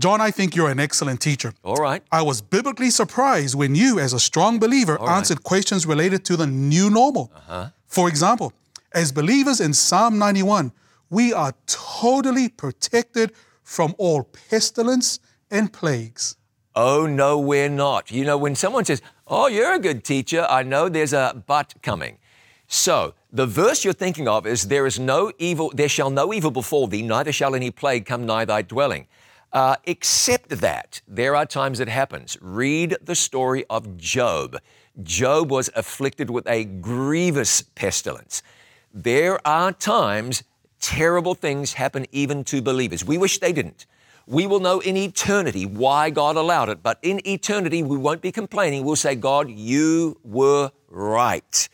John, 0.00 0.20
I 0.20 0.32
think 0.32 0.56
you're 0.56 0.68
an 0.68 0.80
excellent 0.80 1.20
teacher. 1.20 1.54
All 1.62 1.76
right. 1.76 2.02
I 2.10 2.22
was 2.22 2.42
biblically 2.42 2.90
surprised 2.90 3.54
when 3.54 3.76
you, 3.76 4.00
as 4.00 4.12
a 4.12 4.18
strong 4.18 4.58
believer, 4.58 4.96
right. 4.96 5.18
answered 5.18 5.44
questions 5.44 5.86
related 5.86 6.24
to 6.24 6.36
the 6.36 6.48
new 6.48 6.90
normal. 6.90 7.30
Uh-huh. 7.32 7.68
For 7.86 8.08
example, 8.08 8.52
as 8.92 9.12
believers 9.12 9.60
in 9.60 9.74
Psalm 9.74 10.18
91, 10.18 10.72
we 11.08 11.32
are 11.32 11.54
totally 11.66 12.48
protected 12.48 13.30
from 13.62 13.94
all 13.96 14.24
pestilence 14.24 15.20
and 15.52 15.72
plagues. 15.72 16.34
Oh, 16.74 17.06
no, 17.06 17.38
we're 17.38 17.68
not. 17.68 18.10
You 18.10 18.24
know, 18.24 18.38
when 18.38 18.54
someone 18.54 18.84
says, 18.84 19.02
Oh, 19.26 19.46
you're 19.46 19.74
a 19.74 19.78
good 19.78 20.04
teacher, 20.04 20.46
I 20.48 20.62
know 20.62 20.88
there's 20.88 21.12
a 21.12 21.42
but 21.46 21.74
coming. 21.82 22.18
So, 22.66 23.14
the 23.30 23.46
verse 23.46 23.84
you're 23.84 23.92
thinking 23.92 24.26
of 24.26 24.46
is, 24.46 24.68
There 24.68 24.86
is 24.86 24.98
no 24.98 25.32
evil, 25.38 25.70
there 25.74 25.88
shall 25.88 26.10
no 26.10 26.32
evil 26.32 26.50
befall 26.50 26.86
thee, 26.86 27.02
neither 27.02 27.32
shall 27.32 27.54
any 27.54 27.70
plague 27.70 28.06
come 28.06 28.24
nigh 28.24 28.46
thy 28.46 28.62
dwelling. 28.62 29.06
Uh, 29.52 29.76
except 29.84 30.48
that 30.48 31.02
there 31.06 31.36
are 31.36 31.44
times 31.44 31.78
it 31.78 31.88
happens. 31.88 32.38
Read 32.40 32.96
the 33.02 33.14
story 33.14 33.66
of 33.68 33.98
Job. 33.98 34.58
Job 35.02 35.50
was 35.50 35.68
afflicted 35.76 36.30
with 36.30 36.46
a 36.46 36.64
grievous 36.64 37.60
pestilence. 37.60 38.42
There 38.94 39.46
are 39.46 39.72
times 39.72 40.42
terrible 40.80 41.34
things 41.34 41.74
happen 41.74 42.06
even 42.12 42.44
to 42.44 42.62
believers. 42.62 43.04
We 43.04 43.18
wish 43.18 43.38
they 43.38 43.52
didn't. 43.52 43.86
We 44.26 44.46
will 44.46 44.60
know 44.60 44.80
in 44.80 44.96
eternity 44.96 45.66
why 45.66 46.10
God 46.10 46.36
allowed 46.36 46.68
it, 46.68 46.82
but 46.82 46.98
in 47.02 47.26
eternity 47.26 47.82
we 47.82 47.96
won't 47.96 48.22
be 48.22 48.32
complaining. 48.32 48.84
We'll 48.84 48.96
say, 48.96 49.14
God, 49.14 49.50
you 49.50 50.18
were 50.22 50.70
right. 50.88 51.68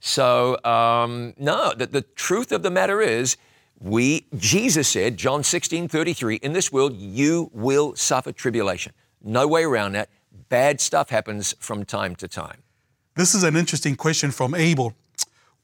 So, 0.00 0.62
um, 0.64 1.34
no, 1.38 1.72
the, 1.74 1.86
the 1.86 2.02
truth 2.02 2.52
of 2.52 2.62
the 2.62 2.70
matter 2.70 3.00
is, 3.00 3.36
we, 3.80 4.26
Jesus 4.36 4.88
said, 4.88 5.16
John 5.16 5.42
16, 5.42 5.88
33, 5.88 6.36
in 6.36 6.52
this 6.52 6.72
world 6.72 6.96
you 6.96 7.50
will 7.52 7.94
suffer 7.96 8.32
tribulation. 8.32 8.92
No 9.22 9.46
way 9.46 9.64
around 9.64 9.92
that. 9.92 10.08
Bad 10.48 10.80
stuff 10.80 11.10
happens 11.10 11.54
from 11.58 11.84
time 11.84 12.14
to 12.16 12.28
time. 12.28 12.62
This 13.16 13.34
is 13.34 13.42
an 13.42 13.56
interesting 13.56 13.96
question 13.96 14.30
from 14.30 14.54
Abel. 14.54 14.94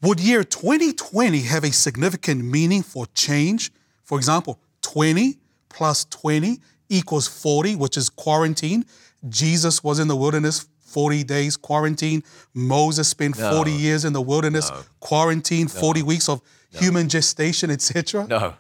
Would 0.01 0.19
year 0.19 0.43
2020 0.43 1.43
have 1.43 1.63
a 1.63 1.71
significant 1.71 2.45
meaning 2.45 2.83
for 2.83 3.07
change? 3.15 3.71
For 4.03 4.19
example, 4.19 4.59
20 4.81 5.39
plus 5.73 6.05
20 6.07 6.61
equals 6.89 7.27
40, 7.27 7.77
which 7.77 7.97
is 7.97 8.09
quarantine. 8.11 8.85
Jesus 9.29 9.83
was 9.83 9.99
in 9.99 10.09
the 10.09 10.17
wilderness 10.17 10.67
40 10.81 11.25
days 11.25 11.57
quarantine. 11.57 12.23
Moses 12.55 13.09
spent 13.09 13.39
No. 13.39 13.51
40 13.51 13.73
years 13.73 14.05
in 14.05 14.13
the 14.13 14.21
wilderness 14.21 14.71
quarantine, 15.01 15.69
40 15.69 16.03
weeks 16.03 16.29
of 16.29 16.43
human 16.71 17.09
gestation, 17.09 17.71
etc. 17.71 18.27
No, 18.29 18.55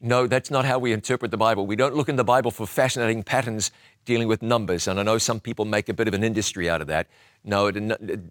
no, 0.00 0.26
that's 0.26 0.50
not 0.50 0.64
how 0.64 0.78
we 0.78 0.92
interpret 0.92 1.30
the 1.30 1.36
Bible. 1.36 1.66
We 1.66 1.76
don't 1.76 1.94
look 1.94 2.08
in 2.08 2.16
the 2.16 2.24
Bible 2.24 2.50
for 2.50 2.66
fascinating 2.66 3.22
patterns 3.22 3.70
dealing 4.04 4.28
with 4.28 4.42
numbers, 4.42 4.88
and 4.88 5.00
I 5.00 5.02
know 5.02 5.18
some 5.18 5.40
people 5.40 5.64
make 5.64 5.88
a 5.88 5.94
bit 5.94 6.08
of 6.08 6.14
an 6.14 6.22
industry 6.22 6.68
out 6.68 6.80
of 6.80 6.86
that. 6.88 7.06
No, 7.44 7.70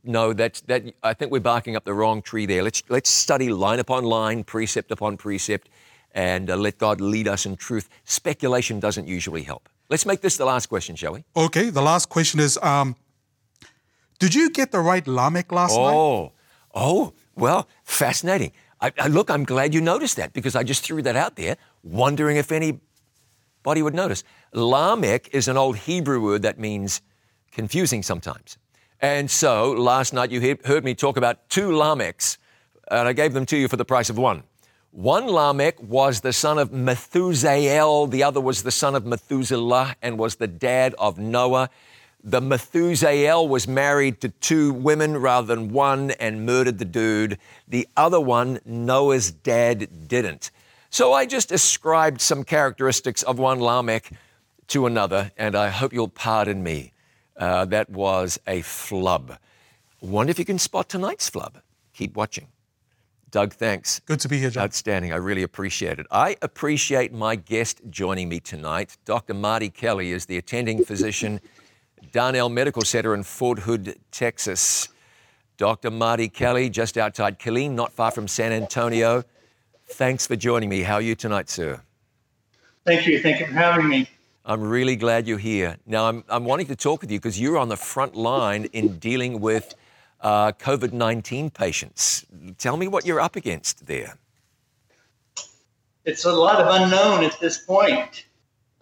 no, 0.03 0.33
that's 0.33 0.61
that. 0.61 0.83
I 1.01 1.13
think 1.13 1.31
we're 1.31 1.39
barking 1.39 1.75
up 1.75 1.85
the 1.85 1.93
wrong 1.93 2.21
tree 2.21 2.45
there. 2.45 2.61
Let's 2.63 2.83
let's 2.89 3.09
study 3.09 3.49
line 3.49 3.79
upon 3.79 4.03
line, 4.03 4.43
precept 4.43 4.91
upon 4.91 5.17
precept, 5.17 5.69
and 6.15 6.49
uh, 6.49 6.55
let 6.55 6.77
God 6.79 7.01
lead 7.01 7.27
us 7.27 7.45
in 7.45 7.57
truth. 7.57 7.89
Speculation 8.05 8.79
doesn't 8.79 9.07
usually 9.07 9.43
help. 9.43 9.69
Let's 9.89 10.05
make 10.05 10.21
this 10.21 10.37
the 10.37 10.45
last 10.45 10.67
question, 10.67 10.95
shall 10.95 11.13
we? 11.13 11.25
Okay, 11.35 11.69
the 11.69 11.81
last 11.81 12.09
question 12.09 12.39
is 12.39 12.57
um, 12.63 12.95
Did 14.17 14.33
you 14.33 14.49
get 14.49 14.71
the 14.71 14.79
right 14.79 15.05
Lamech 15.05 15.51
last 15.51 15.75
night? 15.75 15.93
Oh, 15.93 16.31
oh, 16.73 17.13
well, 17.35 17.67
fascinating. 17.83 18.53
I, 18.81 18.91
I, 18.97 19.07
look, 19.07 19.29
I'm 19.29 19.43
glad 19.43 19.73
you 19.73 19.81
noticed 19.81 20.15
that 20.15 20.33
because 20.33 20.55
I 20.55 20.63
just 20.63 20.83
threw 20.83 21.01
that 21.03 21.15
out 21.15 21.35
there, 21.35 21.57
wondering 21.83 22.37
if 22.37 22.51
anybody 22.51 22.81
would 23.81 23.93
notice. 23.93 24.23
Lamech 24.53 25.29
is 25.33 25.47
an 25.47 25.57
old 25.57 25.77
Hebrew 25.77 26.21
word 26.21 26.41
that 26.41 26.57
means 26.57 27.01
confusing 27.51 28.03
sometimes. 28.03 28.57
And 29.01 29.29
so 29.29 29.71
last 29.71 30.13
night 30.13 30.31
you 30.31 30.39
he- 30.39 30.57
heard 30.65 30.83
me 30.83 30.95
talk 30.95 31.17
about 31.17 31.49
two 31.49 31.69
Lamechs, 31.69 32.37
and 32.89 33.07
I 33.07 33.13
gave 33.13 33.33
them 33.33 33.45
to 33.47 33.57
you 33.57 33.67
for 33.67 33.75
the 33.75 33.85
price 33.85 34.09
of 34.09 34.17
one. 34.17 34.43
One 34.95 35.27
Lamech 35.27 35.83
was 35.83 36.21
the 36.21 36.31
son 36.31 36.57
of 36.57 36.71
Methusael, 36.71 38.09
the 38.09 38.23
other 38.23 38.39
was 38.39 38.63
the 38.63 38.71
son 38.71 38.95
of 38.95 39.05
Methuselah 39.05 39.97
and 40.01 40.17
was 40.17 40.35
the 40.35 40.47
dad 40.47 40.95
of 40.97 41.19
Noah. 41.19 41.69
The 42.23 42.39
Methusael 42.39 43.45
was 43.49 43.67
married 43.67 44.21
to 44.21 44.29
two 44.29 44.71
women 44.71 45.17
rather 45.17 45.53
than 45.53 45.73
one 45.73 46.11
and 46.11 46.45
murdered 46.45 46.77
the 46.77 46.85
dude. 46.85 47.37
The 47.67 47.89
other 47.97 48.21
one, 48.21 48.61
Noah's 48.63 49.31
dad, 49.31 50.07
didn't. 50.07 50.51
So 50.89 51.11
I 51.11 51.25
just 51.25 51.51
ascribed 51.51 52.21
some 52.21 52.45
characteristics 52.45 53.21
of 53.21 53.37
one 53.37 53.59
Lamech 53.59 54.09
to 54.67 54.85
another, 54.85 55.33
and 55.37 55.57
I 55.57 55.71
hope 55.71 55.91
you'll 55.91 56.07
pardon 56.07 56.63
me. 56.63 56.93
Uh, 57.35 57.65
that 57.65 57.89
was 57.89 58.39
a 58.47 58.61
flub. 58.61 59.39
Wonder 59.99 60.31
if 60.31 60.39
you 60.39 60.45
can 60.45 60.57
spot 60.57 60.87
tonight's 60.87 61.27
flub. 61.27 61.57
Keep 61.93 62.15
watching. 62.15 62.47
Doug, 63.31 63.53
thanks. 63.53 63.99
Good 63.99 64.19
to 64.21 64.29
be 64.29 64.39
here, 64.39 64.49
John. 64.49 64.63
Outstanding. 64.63 65.11
I 65.11 65.17
really 65.17 65.43
appreciate 65.43 65.99
it. 65.99 66.07
I 66.09 66.37
appreciate 66.41 67.11
my 67.11 67.35
guest 67.35 67.81
joining 67.89 68.29
me 68.29 68.39
tonight. 68.39 68.97
Dr. 69.05 69.33
Marty 69.33 69.69
Kelly 69.69 70.11
is 70.11 70.25
the 70.25 70.37
attending 70.37 70.83
physician, 70.85 71.41
Darnall 72.11 72.51
Medical 72.51 72.83
Center 72.83 73.13
in 73.13 73.23
Fort 73.23 73.59
Hood, 73.59 73.97
Texas. 74.11 74.89
Dr. 75.57 75.89
Marty 75.89 76.27
Kelly, 76.27 76.69
just 76.69 76.97
outside 76.97 77.39
Killeen, 77.39 77.71
not 77.71 77.91
far 77.91 78.11
from 78.11 78.27
San 78.27 78.51
Antonio. 78.51 79.23
Thanks 79.87 80.27
for 80.27 80.35
joining 80.35 80.69
me. 80.69 80.81
How 80.81 80.95
are 80.95 81.01
you 81.01 81.15
tonight, 81.15 81.49
sir? 81.49 81.81
Thank 82.85 83.07
you. 83.07 83.21
Thank 83.21 83.39
you 83.39 83.47
for 83.47 83.53
having 83.53 83.87
me. 83.87 84.09
I'm 84.45 84.61
really 84.61 84.95
glad 84.95 85.27
you're 85.27 85.37
here. 85.37 85.77
Now, 85.85 86.07
I'm, 86.07 86.23
I'm 86.29 86.45
wanting 86.45 86.67
to 86.67 86.75
talk 86.75 87.01
with 87.01 87.11
you 87.11 87.19
because 87.19 87.39
you're 87.39 87.57
on 87.57 87.69
the 87.69 87.77
front 87.77 88.15
line 88.15 88.65
in 88.73 88.99
dealing 88.99 89.39
with 89.39 89.73
uh, 90.25 90.51
COVID 90.53 90.91
19 90.91 91.51
patients. 91.51 92.25
Tell 92.57 92.77
me 92.77 92.87
what 92.87 93.05
you're 93.05 93.21
up 93.21 93.35
against 93.35 93.85
there. 93.85 94.17
It's 96.03 96.25
a 96.25 96.33
lot 96.33 96.59
of 96.59 96.81
unknown 96.81 97.23
at 97.23 97.39
this 97.39 97.59
point. 97.59 98.25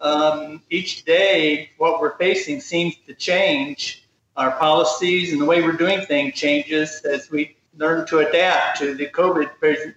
Um, 0.00 0.62
each 0.70 1.04
day, 1.04 1.70
what 1.76 2.00
we're 2.00 2.16
facing 2.16 2.60
seems 2.60 2.96
to 3.06 3.14
change. 3.14 4.06
Our 4.36 4.52
policies 4.52 5.32
and 5.32 5.40
the 5.40 5.44
way 5.44 5.60
we're 5.60 5.76
doing 5.76 6.00
things 6.06 6.34
changes 6.34 7.02
as 7.04 7.30
we 7.30 7.56
learn 7.76 8.06
to 8.06 8.18
adapt 8.18 8.78
to 8.78 8.94
the 8.94 9.08
COVID 9.08 9.50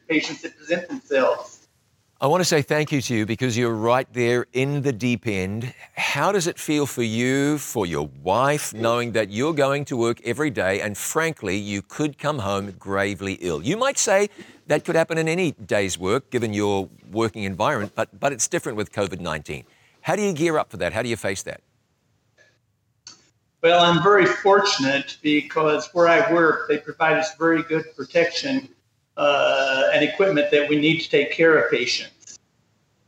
patients 0.07 0.41
that 0.41 0.55
present 0.57 0.89
themselves. 0.89 1.56
I 2.19 2.25
want 2.25 2.41
to 2.41 2.45
say 2.45 2.63
thank 2.63 2.91
you 2.91 2.99
to 2.99 3.15
you 3.15 3.25
because 3.27 3.55
you're 3.55 3.75
right 3.75 4.11
there 4.11 4.47
in 4.53 4.81
the 4.81 4.91
deep 4.91 5.27
end. 5.27 5.71
How 5.95 6.31
does 6.31 6.47
it 6.47 6.57
feel 6.57 6.87
for 6.87 7.03
you, 7.03 7.59
for 7.59 7.85
your 7.85 8.09
wife, 8.23 8.73
knowing 8.73 9.11
that 9.11 9.29
you're 9.29 9.53
going 9.53 9.85
to 9.85 9.95
work 9.95 10.19
every 10.25 10.49
day 10.49 10.81
and 10.81 10.97
frankly, 10.97 11.57
you 11.57 11.83
could 11.83 12.17
come 12.17 12.39
home 12.39 12.71
gravely 12.71 13.33
ill? 13.33 13.61
You 13.61 13.77
might 13.77 13.99
say 13.99 14.31
that 14.65 14.83
could 14.83 14.95
happen 14.95 15.19
in 15.19 15.27
any 15.27 15.51
day's 15.51 15.99
work 15.99 16.31
given 16.31 16.55
your 16.55 16.89
working 17.11 17.43
environment, 17.43 17.91
but, 17.93 18.19
but 18.19 18.33
it's 18.33 18.47
different 18.47 18.79
with 18.79 18.91
COVID 18.91 19.19
19. 19.19 19.63
How 20.01 20.15
do 20.15 20.23
you 20.23 20.33
gear 20.33 20.57
up 20.57 20.71
for 20.71 20.77
that? 20.77 20.93
How 20.93 21.03
do 21.03 21.09
you 21.09 21.17
face 21.17 21.43
that? 21.43 21.61
Well, 23.61 23.83
I'm 23.83 24.01
very 24.01 24.25
fortunate 24.25 25.17
because 25.21 25.87
where 25.93 26.07
I 26.07 26.33
work, 26.33 26.67
they 26.67 26.79
provide 26.79 27.17
us 27.17 27.35
very 27.37 27.61
good 27.61 27.95
protection 27.95 28.69
uh, 29.17 29.89
and 29.93 30.03
equipment 30.03 30.51
that 30.51 30.69
we 30.69 30.77
need 30.77 30.99
to 31.01 31.09
take 31.09 31.31
care 31.31 31.57
of 31.57 31.69
patients. 31.69 32.39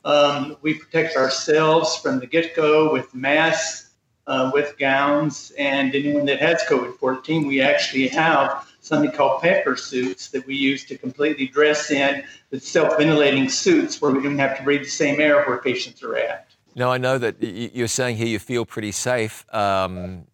Um, 0.06 0.58
we 0.62 0.74
protect 0.74 1.16
ourselves 1.16 1.96
from 1.98 2.20
the 2.20 2.26
get 2.26 2.56
go 2.56 2.92
with 2.92 3.14
masks, 3.14 3.92
uh, 4.28 4.50
with 4.54 4.78
gowns, 4.78 5.52
and 5.58 5.94
anyone 5.94 6.26
that 6.26 6.40
has 6.40 6.62
COVID 6.64 6.98
14, 6.98 7.48
we 7.48 7.62
actually 7.62 8.08
have 8.08 8.68
something 8.80 9.12
called 9.12 9.42
PAPR 9.42 9.78
suits 9.78 10.30
that 10.30 10.46
we 10.48 10.56
use 10.56 10.86
to 10.86 10.98
completely 10.98 11.48
dress 11.48 11.92
in 11.92 12.24
with 12.50 12.64
self 12.64 12.98
ventilating 12.98 13.50
suits 13.50 14.02
where 14.02 14.12
we 14.12 14.22
don't 14.22 14.38
have 14.40 14.58
to 14.58 14.64
breathe 14.64 14.84
the 14.84 14.90
same 14.90 15.20
air 15.20 15.44
where 15.46 15.58
patients 15.58 16.02
are 16.04 16.16
at. 16.16 16.48
Now, 16.76 16.92
I 16.92 16.98
know 16.98 17.18
that 17.18 17.42
you're 17.42 17.88
saying 17.88 18.18
here 18.18 18.28
you 18.28 18.40
feel 18.40 18.66
pretty 18.66 18.92
safe. 18.92 19.46
Um, 19.54 20.26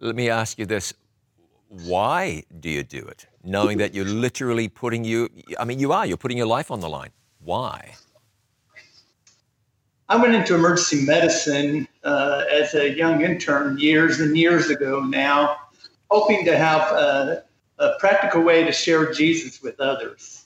let 0.00 0.14
me 0.14 0.28
ask 0.28 0.58
you 0.58 0.66
this 0.66 0.92
why 1.68 2.42
do 2.60 2.68
you 2.68 2.82
do 2.82 2.98
it? 2.98 3.26
Knowing 3.44 3.78
that 3.78 3.92
you're 3.92 4.04
literally 4.04 4.68
putting 4.68 5.04
you, 5.04 5.28
I 5.58 5.64
mean, 5.64 5.78
you 5.78 5.92
are, 5.92 6.06
you're 6.06 6.16
putting 6.16 6.38
your 6.38 6.46
life 6.46 6.70
on 6.70 6.80
the 6.80 6.88
line. 6.88 7.10
Why? 7.40 7.94
I 10.08 10.16
went 10.16 10.34
into 10.34 10.54
emergency 10.54 11.04
medicine 11.04 11.88
uh, 12.04 12.44
as 12.50 12.74
a 12.74 12.90
young 12.94 13.22
intern 13.22 13.78
years 13.78 14.20
and 14.20 14.36
years 14.36 14.70
ago 14.70 15.00
now. 15.00 15.56
hoping 16.12 16.44
to 16.44 16.54
have 16.54 16.82
a, 16.92 17.42
a 17.78 17.92
practical 17.98 18.42
way 18.42 18.62
to 18.64 18.70
share 18.70 19.12
Jesus 19.14 19.62
with 19.62 19.80
others. 19.80 20.44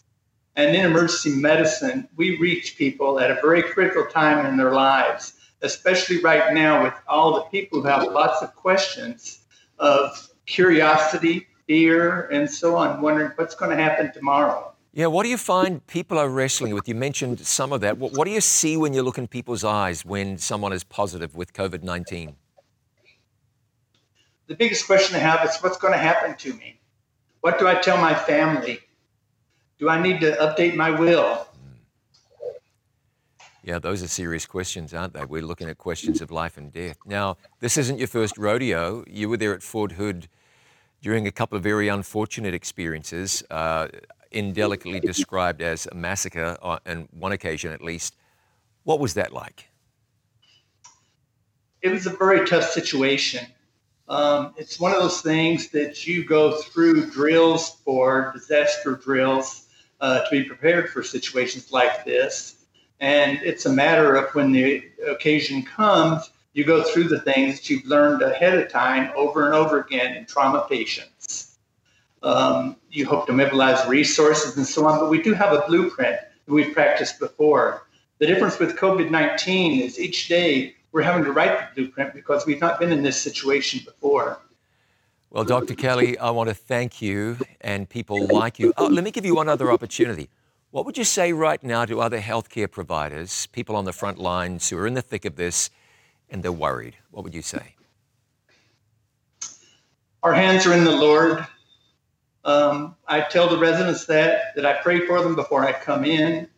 And 0.54 0.76
in 0.76 0.86
emergency 0.86 1.34
medicine, 1.34 2.08
we 2.16 2.38
reach 2.38 2.76
people 2.78 3.18
at 3.18 3.32
a 3.32 3.34
very 3.34 3.64
critical 3.64 4.06
time 4.06 4.46
in 4.46 4.56
their 4.56 4.72
lives, 4.72 5.34
especially 5.62 6.20
right 6.22 6.54
now 6.54 6.84
with 6.84 6.94
all 7.08 7.34
the 7.34 7.40
people 7.50 7.82
who 7.82 7.88
have 7.88 8.04
lots 8.04 8.42
of 8.42 8.54
questions 8.54 9.40
of 9.80 10.30
curiosity, 10.46 11.48
fear, 11.66 12.28
and 12.28 12.48
so 12.50 12.76
on, 12.76 13.00
wondering 13.00 13.32
what's 13.36 13.54
going 13.54 13.76
to 13.76 13.82
happen 13.82 14.12
tomorrow. 14.12 14.72
Yeah, 14.92 15.08
what 15.08 15.24
do 15.24 15.28
you 15.28 15.36
find 15.36 15.86
people 15.86 16.18
are 16.18 16.28
wrestling 16.28 16.74
with? 16.74 16.88
You 16.88 16.94
mentioned 16.94 17.40
some 17.40 17.72
of 17.72 17.82
that. 17.82 17.98
What, 17.98 18.12
what 18.12 18.24
do 18.24 18.30
you 18.30 18.40
see 18.40 18.78
when 18.78 18.94
you 18.94 19.02
look 19.02 19.18
in 19.18 19.26
people's 19.26 19.62
eyes 19.62 20.06
when 20.06 20.38
someone 20.38 20.72
is 20.72 20.84
positive 20.84 21.34
with 21.36 21.52
COVID 21.52 21.82
19? 21.82 22.34
The 24.46 24.54
biggest 24.54 24.86
question 24.86 25.16
I 25.16 25.18
have 25.18 25.46
is 25.46 25.58
what's 25.58 25.76
going 25.76 25.92
to 25.92 25.98
happen 25.98 26.36
to 26.36 26.54
me? 26.54 26.80
What 27.40 27.58
do 27.58 27.68
I 27.68 27.74
tell 27.74 27.98
my 27.98 28.14
family? 28.14 28.80
Do 29.78 29.90
I 29.90 30.00
need 30.00 30.20
to 30.20 30.32
update 30.36 30.76
my 30.76 30.90
will? 30.90 31.34
Hmm. 31.34 32.50
Yeah, 33.62 33.78
those 33.78 34.02
are 34.02 34.08
serious 34.08 34.46
questions, 34.46 34.94
aren't 34.94 35.12
they? 35.12 35.24
We're 35.24 35.42
looking 35.42 35.68
at 35.68 35.76
questions 35.76 36.22
of 36.22 36.30
life 36.30 36.56
and 36.56 36.72
death. 36.72 36.96
Now, 37.04 37.36
this 37.60 37.76
isn't 37.76 37.98
your 37.98 38.08
first 38.08 38.38
rodeo. 38.38 39.04
You 39.06 39.28
were 39.28 39.36
there 39.36 39.52
at 39.52 39.62
Fort 39.62 39.92
Hood 39.92 40.28
during 41.06 41.28
a 41.28 41.30
couple 41.30 41.56
of 41.56 41.62
very 41.62 41.86
unfortunate 41.86 42.52
experiences, 42.52 43.40
uh, 43.52 43.86
indelicately 44.32 44.98
described 44.98 45.62
as 45.62 45.86
a 45.92 45.94
massacre 45.94 46.56
on 46.60 47.08
one 47.12 47.30
occasion 47.30 47.72
at 47.72 47.80
least. 47.80 48.16
What 48.82 48.98
was 48.98 49.14
that 49.14 49.32
like? 49.32 49.68
It 51.80 51.90
was 51.90 52.08
a 52.08 52.10
very 52.10 52.44
tough 52.44 52.64
situation. 52.64 53.46
Um, 54.08 54.52
it's 54.56 54.80
one 54.80 54.90
of 54.92 54.98
those 54.98 55.20
things 55.20 55.68
that 55.68 56.08
you 56.08 56.24
go 56.24 56.56
through 56.56 57.08
drills 57.12 57.76
for, 57.84 58.32
disaster 58.34 58.96
drills, 58.96 59.68
uh, 60.00 60.24
to 60.24 60.30
be 60.32 60.42
prepared 60.42 60.90
for 60.90 61.04
situations 61.04 61.70
like 61.70 62.04
this. 62.04 62.64
And 62.98 63.38
it's 63.44 63.64
a 63.64 63.72
matter 63.72 64.16
of 64.16 64.34
when 64.34 64.50
the 64.50 64.82
occasion 65.06 65.62
comes, 65.62 66.32
you 66.56 66.64
go 66.64 66.82
through 66.82 67.04
the 67.04 67.20
things 67.20 67.56
that 67.56 67.68
you've 67.68 67.84
learned 67.84 68.22
ahead 68.22 68.58
of 68.58 68.72
time 68.72 69.12
over 69.14 69.44
and 69.44 69.54
over 69.54 69.78
again 69.78 70.16
in 70.16 70.24
trauma 70.24 70.66
patients. 70.70 71.58
Um, 72.22 72.76
you 72.90 73.04
hope 73.04 73.26
to 73.26 73.34
mobilize 73.34 73.86
resources 73.86 74.56
and 74.56 74.66
so 74.66 74.86
on, 74.86 74.98
but 74.98 75.10
we 75.10 75.20
do 75.20 75.34
have 75.34 75.52
a 75.52 75.64
blueprint 75.68 76.16
that 76.16 76.52
we've 76.52 76.72
practiced 76.72 77.20
before. 77.20 77.82
The 78.20 78.26
difference 78.26 78.58
with 78.58 78.74
COVID 78.78 79.10
19 79.10 79.82
is 79.82 80.00
each 80.00 80.28
day 80.28 80.74
we're 80.92 81.02
having 81.02 81.24
to 81.24 81.32
write 81.32 81.74
the 81.74 81.82
blueprint 81.82 82.14
because 82.14 82.46
we've 82.46 82.60
not 82.60 82.80
been 82.80 82.90
in 82.90 83.02
this 83.02 83.20
situation 83.20 83.82
before. 83.84 84.40
Well, 85.28 85.44
Dr. 85.44 85.74
Kelly, 85.74 86.16
I 86.16 86.30
want 86.30 86.48
to 86.48 86.54
thank 86.54 87.02
you 87.02 87.36
and 87.60 87.86
people 87.86 88.26
like 88.28 88.58
you. 88.58 88.72
Oh, 88.78 88.86
let 88.86 89.04
me 89.04 89.10
give 89.10 89.26
you 89.26 89.34
one 89.34 89.50
other 89.50 89.70
opportunity. 89.70 90.30
What 90.70 90.86
would 90.86 90.96
you 90.96 91.04
say 91.04 91.34
right 91.34 91.62
now 91.62 91.84
to 91.84 92.00
other 92.00 92.18
healthcare 92.18 92.70
providers, 92.70 93.46
people 93.48 93.76
on 93.76 93.84
the 93.84 93.92
front 93.92 94.18
lines 94.18 94.70
who 94.70 94.78
are 94.78 94.86
in 94.86 94.94
the 94.94 95.02
thick 95.02 95.26
of 95.26 95.36
this 95.36 95.68
and 96.30 96.42
they're 96.42 96.52
worried? 96.52 96.96
What 97.10 97.24
would 97.24 97.34
you 97.34 97.42
say? 97.42 97.74
Our 100.22 100.32
hands 100.34 100.66
are 100.66 100.72
in 100.72 100.84
the 100.84 100.96
Lord. 100.96 101.46
Um, 102.44 102.96
I 103.06 103.20
tell 103.20 103.48
the 103.48 103.58
residents 103.58 104.06
that 104.06 104.54
that 104.54 104.64
I 104.64 104.74
pray 104.74 105.06
for 105.06 105.22
them 105.22 105.34
before 105.34 105.64
I 105.64 105.72
come 105.72 106.04
in. 106.04 106.48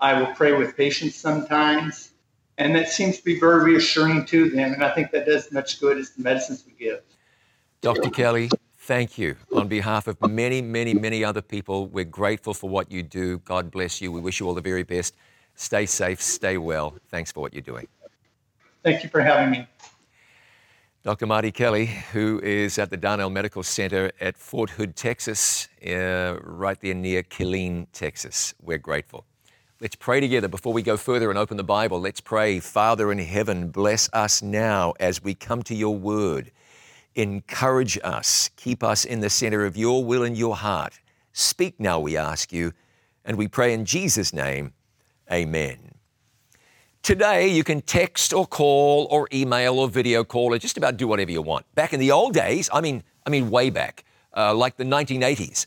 I 0.00 0.20
will 0.20 0.34
pray 0.34 0.52
with 0.52 0.76
patients 0.76 1.14
sometimes, 1.14 2.10
and 2.58 2.74
that 2.74 2.88
seems 2.88 3.18
to 3.18 3.24
be 3.24 3.38
very 3.38 3.62
reassuring 3.62 4.26
to 4.26 4.50
them. 4.50 4.72
And 4.72 4.84
I 4.84 4.92
think 4.92 5.12
that 5.12 5.26
does 5.26 5.46
as 5.46 5.52
much 5.52 5.80
good 5.80 5.98
as 5.98 6.10
the 6.10 6.22
medicines 6.22 6.64
we 6.66 6.72
give. 6.72 7.02
Dr. 7.80 8.10
Kelly, 8.10 8.50
thank 8.78 9.18
you. 9.18 9.36
On 9.54 9.68
behalf 9.68 10.06
of 10.06 10.20
many, 10.22 10.60
many, 10.62 10.94
many 10.94 11.24
other 11.24 11.42
people, 11.42 11.86
we're 11.86 12.04
grateful 12.04 12.54
for 12.54 12.68
what 12.68 12.90
you 12.90 13.02
do. 13.02 13.38
God 13.38 13.70
bless 13.70 14.00
you. 14.00 14.10
We 14.10 14.20
wish 14.20 14.40
you 14.40 14.46
all 14.48 14.54
the 14.54 14.60
very 14.60 14.82
best. 14.82 15.14
Stay 15.54 15.86
safe, 15.86 16.20
stay 16.20 16.58
well. 16.58 16.94
Thanks 17.08 17.30
for 17.30 17.40
what 17.40 17.52
you're 17.52 17.62
doing. 17.62 17.86
Thank 18.82 19.02
you 19.02 19.08
for 19.08 19.20
having 19.20 19.50
me. 19.50 19.66
Dr. 21.04 21.26
Marty 21.26 21.50
Kelly, 21.50 21.86
who 22.12 22.40
is 22.44 22.78
at 22.78 22.90
the 22.90 22.98
Darnall 22.98 23.32
Medical 23.32 23.64
Center 23.64 24.12
at 24.20 24.36
Fort 24.38 24.70
Hood, 24.70 24.94
Texas, 24.94 25.68
uh, 25.84 26.38
right 26.42 26.80
there 26.80 26.94
near 26.94 27.24
Killeen, 27.24 27.88
Texas. 27.92 28.54
We're 28.62 28.78
grateful. 28.78 29.24
Let's 29.80 29.96
pray 29.96 30.20
together 30.20 30.46
before 30.46 30.72
we 30.72 30.82
go 30.82 30.96
further 30.96 31.28
and 31.28 31.36
open 31.36 31.56
the 31.56 31.64
Bible. 31.64 32.00
Let's 32.00 32.20
pray. 32.20 32.60
Father 32.60 33.10
in 33.10 33.18
heaven, 33.18 33.68
bless 33.68 34.08
us 34.12 34.42
now 34.42 34.94
as 35.00 35.24
we 35.24 35.34
come 35.34 35.64
to 35.64 35.74
your 35.74 35.96
word. 35.96 36.52
Encourage 37.16 37.98
us. 38.04 38.50
Keep 38.56 38.84
us 38.84 39.04
in 39.04 39.18
the 39.18 39.28
center 39.28 39.64
of 39.64 39.76
your 39.76 40.04
will 40.04 40.22
and 40.22 40.36
your 40.36 40.54
heart. 40.54 41.00
Speak 41.32 41.80
now, 41.80 41.98
we 41.98 42.16
ask 42.16 42.52
you. 42.52 42.72
And 43.24 43.36
we 43.36 43.48
pray 43.48 43.74
in 43.74 43.84
Jesus' 43.84 44.32
name, 44.32 44.72
amen. 45.32 45.91
Today, 47.02 47.48
you 47.48 47.64
can 47.64 47.80
text 47.80 48.32
or 48.32 48.46
call 48.46 49.08
or 49.10 49.26
email 49.32 49.80
or 49.80 49.88
video 49.88 50.22
call 50.22 50.54
or 50.54 50.58
just 50.58 50.76
about 50.76 50.96
do 50.96 51.08
whatever 51.08 51.32
you 51.32 51.42
want. 51.42 51.66
Back 51.74 51.92
in 51.92 51.98
the 51.98 52.12
old 52.12 52.32
days, 52.32 52.70
I 52.72 52.80
mean, 52.80 53.02
I 53.26 53.30
mean, 53.30 53.50
way 53.50 53.70
back, 53.70 54.04
uh, 54.36 54.54
like 54.54 54.76
the 54.76 54.84
1980s, 54.84 55.66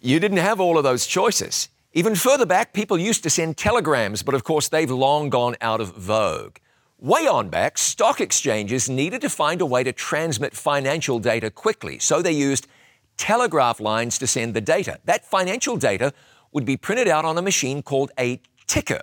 you 0.00 0.20
didn't 0.20 0.38
have 0.38 0.60
all 0.60 0.78
of 0.78 0.84
those 0.84 1.08
choices. 1.08 1.70
Even 1.92 2.14
further 2.14 2.46
back, 2.46 2.72
people 2.72 2.96
used 2.96 3.24
to 3.24 3.30
send 3.30 3.56
telegrams, 3.56 4.22
but 4.22 4.32
of 4.32 4.44
course, 4.44 4.68
they've 4.68 4.92
long 4.92 5.28
gone 5.28 5.56
out 5.60 5.80
of 5.80 5.96
vogue. 5.96 6.58
Way 7.00 7.26
on 7.26 7.48
back, 7.48 7.76
stock 7.76 8.20
exchanges 8.20 8.88
needed 8.88 9.22
to 9.22 9.30
find 9.30 9.60
a 9.60 9.66
way 9.66 9.82
to 9.82 9.92
transmit 9.92 10.54
financial 10.54 11.18
data 11.18 11.50
quickly, 11.50 11.98
so 11.98 12.22
they 12.22 12.30
used 12.30 12.68
telegraph 13.16 13.80
lines 13.80 14.18
to 14.18 14.28
send 14.28 14.54
the 14.54 14.60
data. 14.60 15.00
That 15.04 15.24
financial 15.24 15.76
data 15.76 16.12
would 16.52 16.64
be 16.64 16.76
printed 16.76 17.08
out 17.08 17.24
on 17.24 17.36
a 17.36 17.42
machine 17.42 17.82
called 17.82 18.12
a 18.16 18.40
ticker 18.68 19.02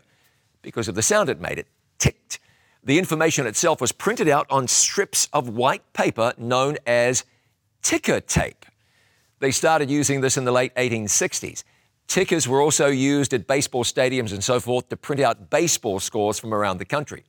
because 0.61 0.87
of 0.87 0.95
the 0.95 1.01
sound 1.01 1.29
it 1.29 1.39
made. 1.39 1.59
It 1.59 1.67
ticked. 1.97 2.39
The 2.83 2.97
information 2.97 3.45
itself 3.45 3.79
was 3.79 3.91
printed 3.91 4.27
out 4.27 4.47
on 4.49 4.67
strips 4.67 5.29
of 5.33 5.49
white 5.49 5.93
paper 5.93 6.33
known 6.37 6.77
as 6.87 7.25
ticker 7.81 8.19
tape. 8.19 8.65
They 9.39 9.51
started 9.51 9.89
using 9.89 10.21
this 10.21 10.37
in 10.37 10.45
the 10.45 10.51
late 10.51 10.73
1860s. 10.75 11.63
Tickers 12.07 12.47
were 12.47 12.61
also 12.61 12.87
used 12.87 13.33
at 13.33 13.47
baseball 13.47 13.83
stadiums 13.83 14.33
and 14.33 14.43
so 14.43 14.59
forth 14.59 14.89
to 14.89 14.97
print 14.97 15.21
out 15.21 15.49
baseball 15.49 15.99
scores 15.99 16.39
from 16.39 16.53
around 16.53 16.77
the 16.77 16.85
country. 16.85 17.23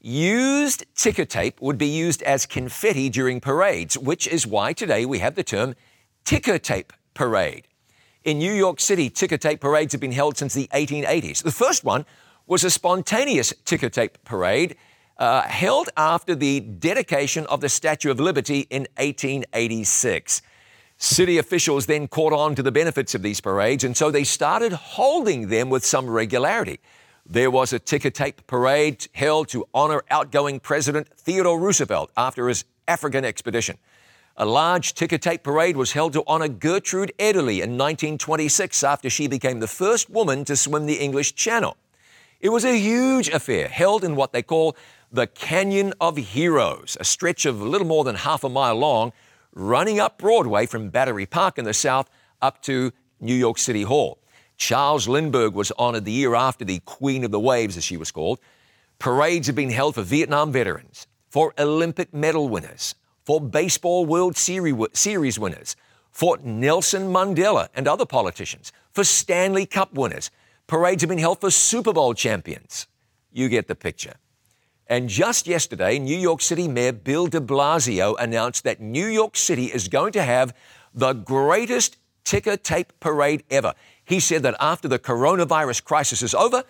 Used 0.00 0.84
ticker 0.94 1.24
tape 1.24 1.60
would 1.60 1.78
be 1.78 1.86
used 1.86 2.22
as 2.22 2.46
confetti 2.46 3.08
during 3.08 3.40
parades, 3.40 3.96
which 3.96 4.26
is 4.26 4.46
why 4.46 4.72
today 4.72 5.06
we 5.06 5.18
have 5.18 5.34
the 5.34 5.42
term 5.42 5.74
ticker 6.24 6.58
tape 6.58 6.92
parade. 7.14 7.68
In 8.24 8.38
New 8.38 8.52
York 8.52 8.80
City, 8.80 9.10
ticker 9.10 9.36
tape 9.36 9.60
parades 9.60 9.92
have 9.92 10.00
been 10.00 10.12
held 10.12 10.38
since 10.38 10.54
the 10.54 10.68
1880s. 10.72 11.42
The 11.42 11.52
first 11.52 11.84
one 11.84 12.06
was 12.46 12.64
a 12.64 12.70
spontaneous 12.70 13.52
ticker 13.64 13.88
tape 13.88 14.18
parade 14.24 14.76
uh, 15.18 15.42
held 15.42 15.88
after 15.96 16.34
the 16.34 16.60
dedication 16.60 17.46
of 17.46 17.60
the 17.60 17.68
Statue 17.68 18.10
of 18.10 18.20
Liberty 18.20 18.66
in 18.70 18.82
1886. 18.96 20.42
City 20.96 21.38
officials 21.38 21.86
then 21.86 22.06
caught 22.06 22.32
on 22.32 22.54
to 22.54 22.62
the 22.62 22.72
benefits 22.72 23.14
of 23.14 23.22
these 23.22 23.40
parades, 23.40 23.84
and 23.84 23.96
so 23.96 24.10
they 24.10 24.24
started 24.24 24.72
holding 24.72 25.48
them 25.48 25.70
with 25.70 25.84
some 25.84 26.08
regularity. 26.08 26.80
There 27.26 27.50
was 27.50 27.72
a 27.72 27.78
ticker 27.78 28.10
tape 28.10 28.46
parade 28.46 29.08
held 29.12 29.48
to 29.48 29.66
honor 29.72 30.02
outgoing 30.10 30.60
President 30.60 31.08
Theodore 31.16 31.58
Roosevelt 31.58 32.10
after 32.16 32.48
his 32.48 32.64
African 32.86 33.24
expedition. 33.24 33.78
A 34.36 34.44
large 34.44 34.94
ticker 34.94 35.16
tape 35.16 35.42
parade 35.42 35.76
was 35.76 35.92
held 35.92 36.12
to 36.12 36.24
honor 36.26 36.48
Gertrude 36.48 37.12
Ederle 37.18 37.62
in 37.62 37.78
1926 37.78 38.82
after 38.82 39.08
she 39.08 39.26
became 39.26 39.60
the 39.60 39.68
first 39.68 40.10
woman 40.10 40.44
to 40.44 40.56
swim 40.56 40.86
the 40.86 40.96
English 40.96 41.34
Channel. 41.34 41.76
It 42.44 42.52
was 42.52 42.66
a 42.66 42.78
huge 42.78 43.30
affair 43.30 43.68
held 43.68 44.04
in 44.04 44.16
what 44.16 44.34
they 44.34 44.42
call 44.42 44.76
the 45.10 45.26
Canyon 45.26 45.94
of 45.98 46.18
Heroes, 46.18 46.94
a 47.00 47.04
stretch 47.04 47.46
of 47.46 47.58
a 47.58 47.64
little 47.64 47.86
more 47.86 48.04
than 48.04 48.16
half 48.16 48.44
a 48.44 48.50
mile 48.50 48.74
long, 48.74 49.14
running 49.54 49.98
up 49.98 50.18
Broadway 50.18 50.66
from 50.66 50.90
Battery 50.90 51.24
Park 51.24 51.56
in 51.56 51.64
the 51.64 51.72
south 51.72 52.10
up 52.42 52.60
to 52.64 52.92
New 53.18 53.32
York 53.32 53.56
City 53.56 53.80
Hall. 53.80 54.18
Charles 54.58 55.08
Lindbergh 55.08 55.54
was 55.54 55.72
honored 55.78 56.04
the 56.04 56.12
year 56.12 56.34
after 56.34 56.66
the 56.66 56.80
Queen 56.80 57.24
of 57.24 57.30
the 57.30 57.40
Waves, 57.40 57.78
as 57.78 57.84
she 57.84 57.96
was 57.96 58.10
called. 58.10 58.38
Parades 58.98 59.46
have 59.46 59.56
been 59.56 59.70
held 59.70 59.94
for 59.94 60.02
Vietnam 60.02 60.52
veterans, 60.52 61.06
for 61.30 61.54
Olympic 61.58 62.12
medal 62.12 62.50
winners, 62.50 62.94
for 63.24 63.40
Baseball 63.40 64.04
World 64.04 64.36
Series 64.36 65.38
winners, 65.38 65.76
for 66.12 66.36
Nelson 66.44 67.04
Mandela 67.10 67.68
and 67.74 67.88
other 67.88 68.04
politicians, 68.04 68.70
for 68.92 69.02
Stanley 69.02 69.64
Cup 69.64 69.94
winners. 69.94 70.30
Parades 70.66 71.02
have 71.02 71.08
been 71.08 71.18
held 71.18 71.40
for 71.40 71.50
Super 71.50 71.92
Bowl 71.92 72.14
champions. 72.14 72.86
You 73.32 73.48
get 73.48 73.68
the 73.68 73.74
picture. 73.74 74.14
And 74.86 75.08
just 75.08 75.46
yesterday, 75.46 75.98
New 75.98 76.16
York 76.16 76.40
City 76.40 76.68
Mayor 76.68 76.92
Bill 76.92 77.26
de 77.26 77.40
Blasio 77.40 78.14
announced 78.18 78.64
that 78.64 78.80
New 78.80 79.06
York 79.06 79.36
City 79.36 79.66
is 79.66 79.88
going 79.88 80.12
to 80.12 80.22
have 80.22 80.54
the 80.94 81.12
greatest 81.12 81.96
ticker 82.24 82.56
tape 82.56 82.92
parade 83.00 83.44
ever. 83.50 83.74
He 84.04 84.20
said 84.20 84.42
that 84.42 84.56
after 84.60 84.88
the 84.88 84.98
coronavirus 84.98 85.84
crisis 85.84 86.22
is 86.22 86.34
over, 86.34 86.64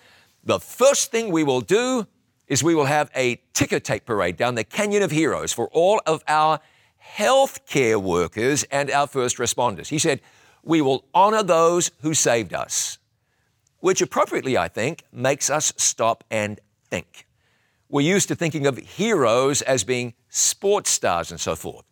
the 0.45 0.61
first 0.61 1.11
thing 1.11 1.31
we 1.31 1.43
will 1.43 1.61
do 1.61 2.07
is 2.47 2.63
we 2.63 2.75
will 2.75 2.85
have 2.85 3.11
a 3.17 3.41
ticker 3.53 3.81
tape 3.81 4.05
parade 4.05 4.37
down 4.37 4.55
the 4.55 4.65
Canyon 4.65 5.03
of 5.03 5.11
Heroes 5.11 5.53
for 5.53 5.69
all 5.73 6.01
of 6.07 6.23
our 6.29 6.61
healthcare 7.17 8.01
workers 8.01 8.65
and 8.65 8.91
our 8.91 9.07
first 9.07 9.39
responders. 9.39 9.89
He 9.89 9.99
said, 9.99 10.21
We 10.63 10.81
will 10.83 11.05
honor 11.15 11.43
those 11.43 11.91
who 12.01 12.15
saved 12.15 12.53
us, 12.53 12.99
which 13.85 14.01
appropriately, 14.01 14.57
I 14.57 14.69
think, 14.69 15.05
makes 15.13 15.51
us 15.51 15.71
stop 15.77 16.25
and 16.31 16.59
think. 16.89 17.27
We're 17.91 18.01
used 18.15 18.29
to 18.29 18.35
thinking 18.35 18.67
of 18.67 18.79
heroes 18.79 19.61
as 19.61 19.85
being 19.85 20.15
sports 20.31 20.89
stars 20.89 21.31
and 21.31 21.39
so 21.39 21.55
forth. 21.55 21.85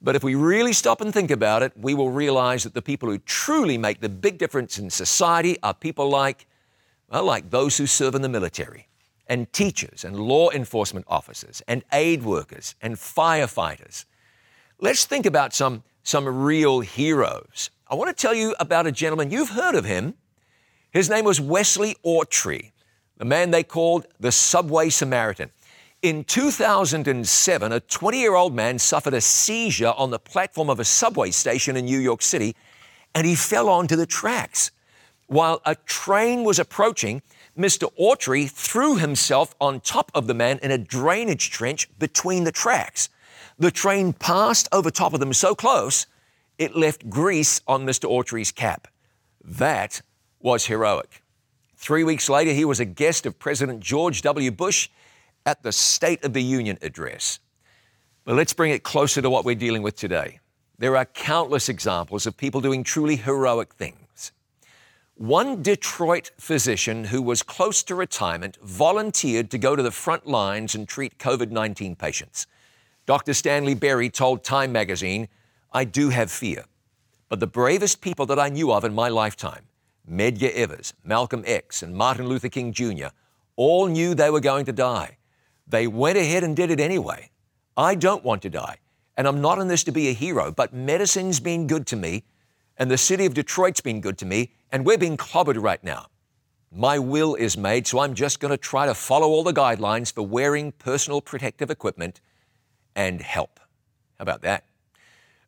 But 0.00 0.16
if 0.16 0.24
we 0.24 0.34
really 0.34 0.72
stop 0.72 1.02
and 1.02 1.12
think 1.12 1.30
about 1.30 1.62
it, 1.62 1.74
we 1.76 1.92
will 1.92 2.08
realize 2.08 2.64
that 2.64 2.72
the 2.72 2.80
people 2.80 3.10
who 3.10 3.18
truly 3.18 3.76
make 3.76 4.00
the 4.00 4.08
big 4.08 4.38
difference 4.38 4.78
in 4.78 4.88
society 4.88 5.58
are 5.62 5.74
people 5.74 6.08
like, 6.08 6.46
well, 7.10 7.24
like 7.24 7.50
those 7.50 7.76
who 7.76 7.86
serve 7.86 8.14
in 8.14 8.22
the 8.22 8.28
military, 8.30 8.88
and 9.26 9.52
teachers, 9.52 10.04
and 10.04 10.18
law 10.18 10.48
enforcement 10.48 11.04
officers, 11.06 11.60
and 11.68 11.84
aid 11.92 12.22
workers, 12.22 12.76
and 12.80 12.94
firefighters. 12.94 14.06
Let's 14.78 15.04
think 15.04 15.26
about 15.26 15.52
some, 15.52 15.82
some 16.02 16.26
real 16.26 16.80
heroes. 16.80 17.68
I 17.88 17.94
want 17.94 18.08
to 18.08 18.18
tell 18.18 18.32
you 18.32 18.54
about 18.58 18.86
a 18.86 18.92
gentleman, 18.92 19.30
you've 19.30 19.50
heard 19.50 19.74
of 19.74 19.84
him. 19.84 20.14
His 20.92 21.08
name 21.08 21.24
was 21.24 21.40
Wesley 21.40 21.96
Autrey, 22.04 22.72
the 23.16 23.24
man 23.24 23.50
they 23.50 23.62
called 23.62 24.06
the 24.18 24.32
Subway 24.32 24.88
Samaritan. 24.88 25.50
In 26.02 26.24
2007, 26.24 27.72
a 27.72 27.80
20 27.80 28.18
year 28.18 28.34
old 28.34 28.54
man 28.54 28.78
suffered 28.78 29.14
a 29.14 29.20
seizure 29.20 29.92
on 29.96 30.10
the 30.10 30.18
platform 30.18 30.70
of 30.70 30.80
a 30.80 30.84
subway 30.84 31.30
station 31.30 31.76
in 31.76 31.84
New 31.84 31.98
York 31.98 32.22
City 32.22 32.56
and 33.14 33.26
he 33.26 33.34
fell 33.34 33.68
onto 33.68 33.96
the 33.96 34.06
tracks. 34.06 34.70
While 35.26 35.60
a 35.64 35.74
train 35.74 36.42
was 36.42 36.58
approaching, 36.58 37.22
Mr. 37.56 37.92
Autrey 38.00 38.50
threw 38.50 38.96
himself 38.96 39.54
on 39.60 39.80
top 39.80 40.10
of 40.14 40.26
the 40.26 40.34
man 40.34 40.58
in 40.62 40.70
a 40.70 40.78
drainage 40.78 41.50
trench 41.50 41.88
between 41.98 42.44
the 42.44 42.52
tracks. 42.52 43.08
The 43.58 43.70
train 43.70 44.12
passed 44.12 44.68
over 44.72 44.90
top 44.90 45.12
of 45.12 45.20
them 45.20 45.32
so 45.32 45.54
close, 45.54 46.06
it 46.58 46.74
left 46.74 47.08
grease 47.08 47.60
on 47.66 47.86
Mr. 47.86 48.10
Autrey's 48.10 48.52
cap. 48.52 48.88
That 49.44 50.02
was 50.40 50.66
heroic. 50.66 51.22
Three 51.76 52.04
weeks 52.04 52.28
later, 52.28 52.52
he 52.52 52.64
was 52.64 52.80
a 52.80 52.84
guest 52.84 53.26
of 53.26 53.38
President 53.38 53.80
George 53.80 54.22
W. 54.22 54.50
Bush 54.50 54.88
at 55.46 55.62
the 55.62 55.72
State 55.72 56.24
of 56.24 56.32
the 56.32 56.42
Union 56.42 56.78
address. 56.82 57.38
But 58.24 58.36
let's 58.36 58.52
bring 58.52 58.70
it 58.70 58.82
closer 58.82 59.22
to 59.22 59.30
what 59.30 59.44
we're 59.44 59.54
dealing 59.54 59.82
with 59.82 59.96
today. 59.96 60.40
There 60.78 60.96
are 60.96 61.04
countless 61.04 61.68
examples 61.68 62.26
of 62.26 62.36
people 62.36 62.60
doing 62.60 62.84
truly 62.84 63.16
heroic 63.16 63.74
things. 63.74 64.32
One 65.14 65.62
Detroit 65.62 66.30
physician 66.38 67.04
who 67.04 67.20
was 67.20 67.42
close 67.42 67.82
to 67.82 67.94
retirement 67.94 68.56
volunteered 68.62 69.50
to 69.50 69.58
go 69.58 69.76
to 69.76 69.82
the 69.82 69.90
front 69.90 70.26
lines 70.26 70.74
and 70.74 70.88
treat 70.88 71.18
COVID 71.18 71.50
19 71.50 71.96
patients. 71.96 72.46
Dr. 73.04 73.34
Stanley 73.34 73.74
Berry 73.74 74.08
told 74.08 74.44
Time 74.44 74.72
magazine, 74.72 75.28
I 75.72 75.84
do 75.84 76.08
have 76.08 76.30
fear, 76.30 76.64
but 77.28 77.40
the 77.40 77.46
bravest 77.46 78.00
people 78.00 78.24
that 78.26 78.38
I 78.38 78.48
knew 78.48 78.72
of 78.72 78.84
in 78.84 78.94
my 78.94 79.08
lifetime, 79.08 79.66
Medgar 80.10 80.52
Evers, 80.52 80.92
Malcolm 81.04 81.44
X, 81.46 81.82
and 81.82 81.94
Martin 81.94 82.26
Luther 82.26 82.48
King 82.48 82.72
Jr., 82.72 83.08
all 83.56 83.86
knew 83.86 84.14
they 84.14 84.30
were 84.30 84.40
going 84.40 84.64
to 84.64 84.72
die. 84.72 85.18
They 85.66 85.86
went 85.86 86.18
ahead 86.18 86.42
and 86.42 86.56
did 86.56 86.70
it 86.70 86.80
anyway. 86.80 87.30
I 87.76 87.94
don't 87.94 88.24
want 88.24 88.42
to 88.42 88.50
die, 88.50 88.78
and 89.16 89.28
I'm 89.28 89.40
not 89.40 89.58
in 89.58 89.68
this 89.68 89.84
to 89.84 89.92
be 89.92 90.08
a 90.08 90.12
hero, 90.12 90.50
but 90.50 90.74
medicine's 90.74 91.38
been 91.38 91.66
good 91.66 91.86
to 91.88 91.96
me, 91.96 92.24
and 92.76 92.90
the 92.90 92.98
city 92.98 93.26
of 93.26 93.34
Detroit's 93.34 93.80
been 93.80 94.00
good 94.00 94.18
to 94.18 94.26
me, 94.26 94.52
and 94.72 94.84
we're 94.84 94.98
being 94.98 95.16
clobbered 95.16 95.62
right 95.62 95.82
now. 95.84 96.06
My 96.72 96.98
will 96.98 97.34
is 97.34 97.56
made, 97.56 97.86
so 97.86 98.00
I'm 98.00 98.14
just 98.14 98.40
going 98.40 98.50
to 98.50 98.56
try 98.56 98.86
to 98.86 98.94
follow 98.94 99.28
all 99.28 99.42
the 99.42 99.52
guidelines 99.52 100.12
for 100.12 100.22
wearing 100.22 100.72
personal 100.72 101.20
protective 101.20 101.70
equipment 101.70 102.20
and 102.94 103.20
help. 103.20 103.60
How 104.18 104.22
about 104.22 104.42
that? 104.42 104.64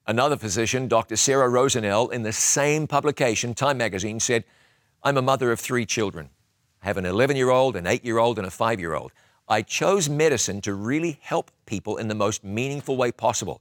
Another 0.07 0.37
physician, 0.37 0.89
Dr. 0.89 1.15
Sarah 1.17 1.49
Rosenell, 1.49 2.13
in 2.13 2.25
the 2.25 2.33
same 2.33 2.89
publication, 2.89 3.55
Time 3.55 3.79
magazine, 3.79 4.19
said, 4.19 4.45
I'm 5.05 5.17
a 5.17 5.23
mother 5.23 5.53
of 5.53 5.61
three 5.61 5.87
children. 5.87 6.31
I 6.83 6.87
have 6.87 6.97
an 6.97 7.07
11 7.07 7.37
year 7.37 7.51
old, 7.51 7.77
an 7.77 7.87
8 7.87 8.05
year 8.05 8.19
old, 8.19 8.39
and 8.39 8.47
a 8.47 8.51
5 8.51 8.81
year 8.81 8.95
old. 8.95 9.13
I 9.49 9.63
chose 9.63 10.09
medicine 10.09 10.61
to 10.63 10.75
really 10.75 11.19
help 11.21 11.53
people 11.67 11.99
in 11.99 12.09
the 12.09 12.17
most 12.17 12.43
meaningful 12.43 12.97
way 12.97 13.13
possible. 13.13 13.61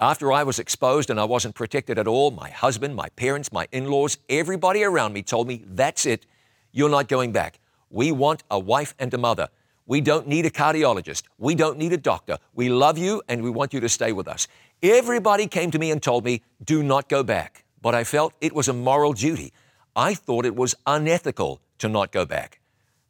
After 0.00 0.32
I 0.32 0.42
was 0.42 0.58
exposed 0.58 1.10
and 1.10 1.20
I 1.20 1.24
wasn't 1.24 1.54
protected 1.54 1.98
at 1.98 2.08
all, 2.08 2.32
my 2.32 2.50
husband, 2.50 2.96
my 2.96 3.08
parents, 3.10 3.52
my 3.52 3.68
in 3.70 3.88
laws, 3.88 4.18
everybody 4.28 4.82
around 4.82 5.12
me 5.12 5.22
told 5.22 5.46
me, 5.46 5.62
That's 5.64 6.06
it. 6.06 6.26
You're 6.72 6.88
not 6.88 7.06
going 7.06 7.30
back. 7.30 7.60
We 7.90 8.10
want 8.10 8.42
a 8.50 8.58
wife 8.58 8.94
and 8.98 9.14
a 9.14 9.18
mother. 9.18 9.48
We 9.86 10.02
don't 10.02 10.28
need 10.28 10.44
a 10.44 10.50
cardiologist. 10.50 11.22
We 11.38 11.54
don't 11.54 11.78
need 11.78 11.94
a 11.94 11.96
doctor. 11.96 12.38
We 12.54 12.68
love 12.68 12.98
you 12.98 13.22
and 13.26 13.42
we 13.42 13.48
want 13.48 13.72
you 13.72 13.80
to 13.80 13.88
stay 13.88 14.12
with 14.12 14.28
us. 14.28 14.46
Everybody 14.82 15.48
came 15.48 15.70
to 15.72 15.78
me 15.78 15.90
and 15.90 16.02
told 16.02 16.24
me, 16.24 16.42
Do 16.64 16.82
not 16.82 17.08
go 17.08 17.22
back. 17.22 17.64
But 17.82 17.94
I 17.94 18.04
felt 18.04 18.32
it 18.40 18.54
was 18.54 18.68
a 18.68 18.72
moral 18.72 19.12
duty. 19.12 19.52
I 19.96 20.14
thought 20.14 20.44
it 20.44 20.54
was 20.54 20.74
unethical 20.86 21.60
to 21.78 21.88
not 21.88 22.12
go 22.12 22.24
back. 22.24 22.60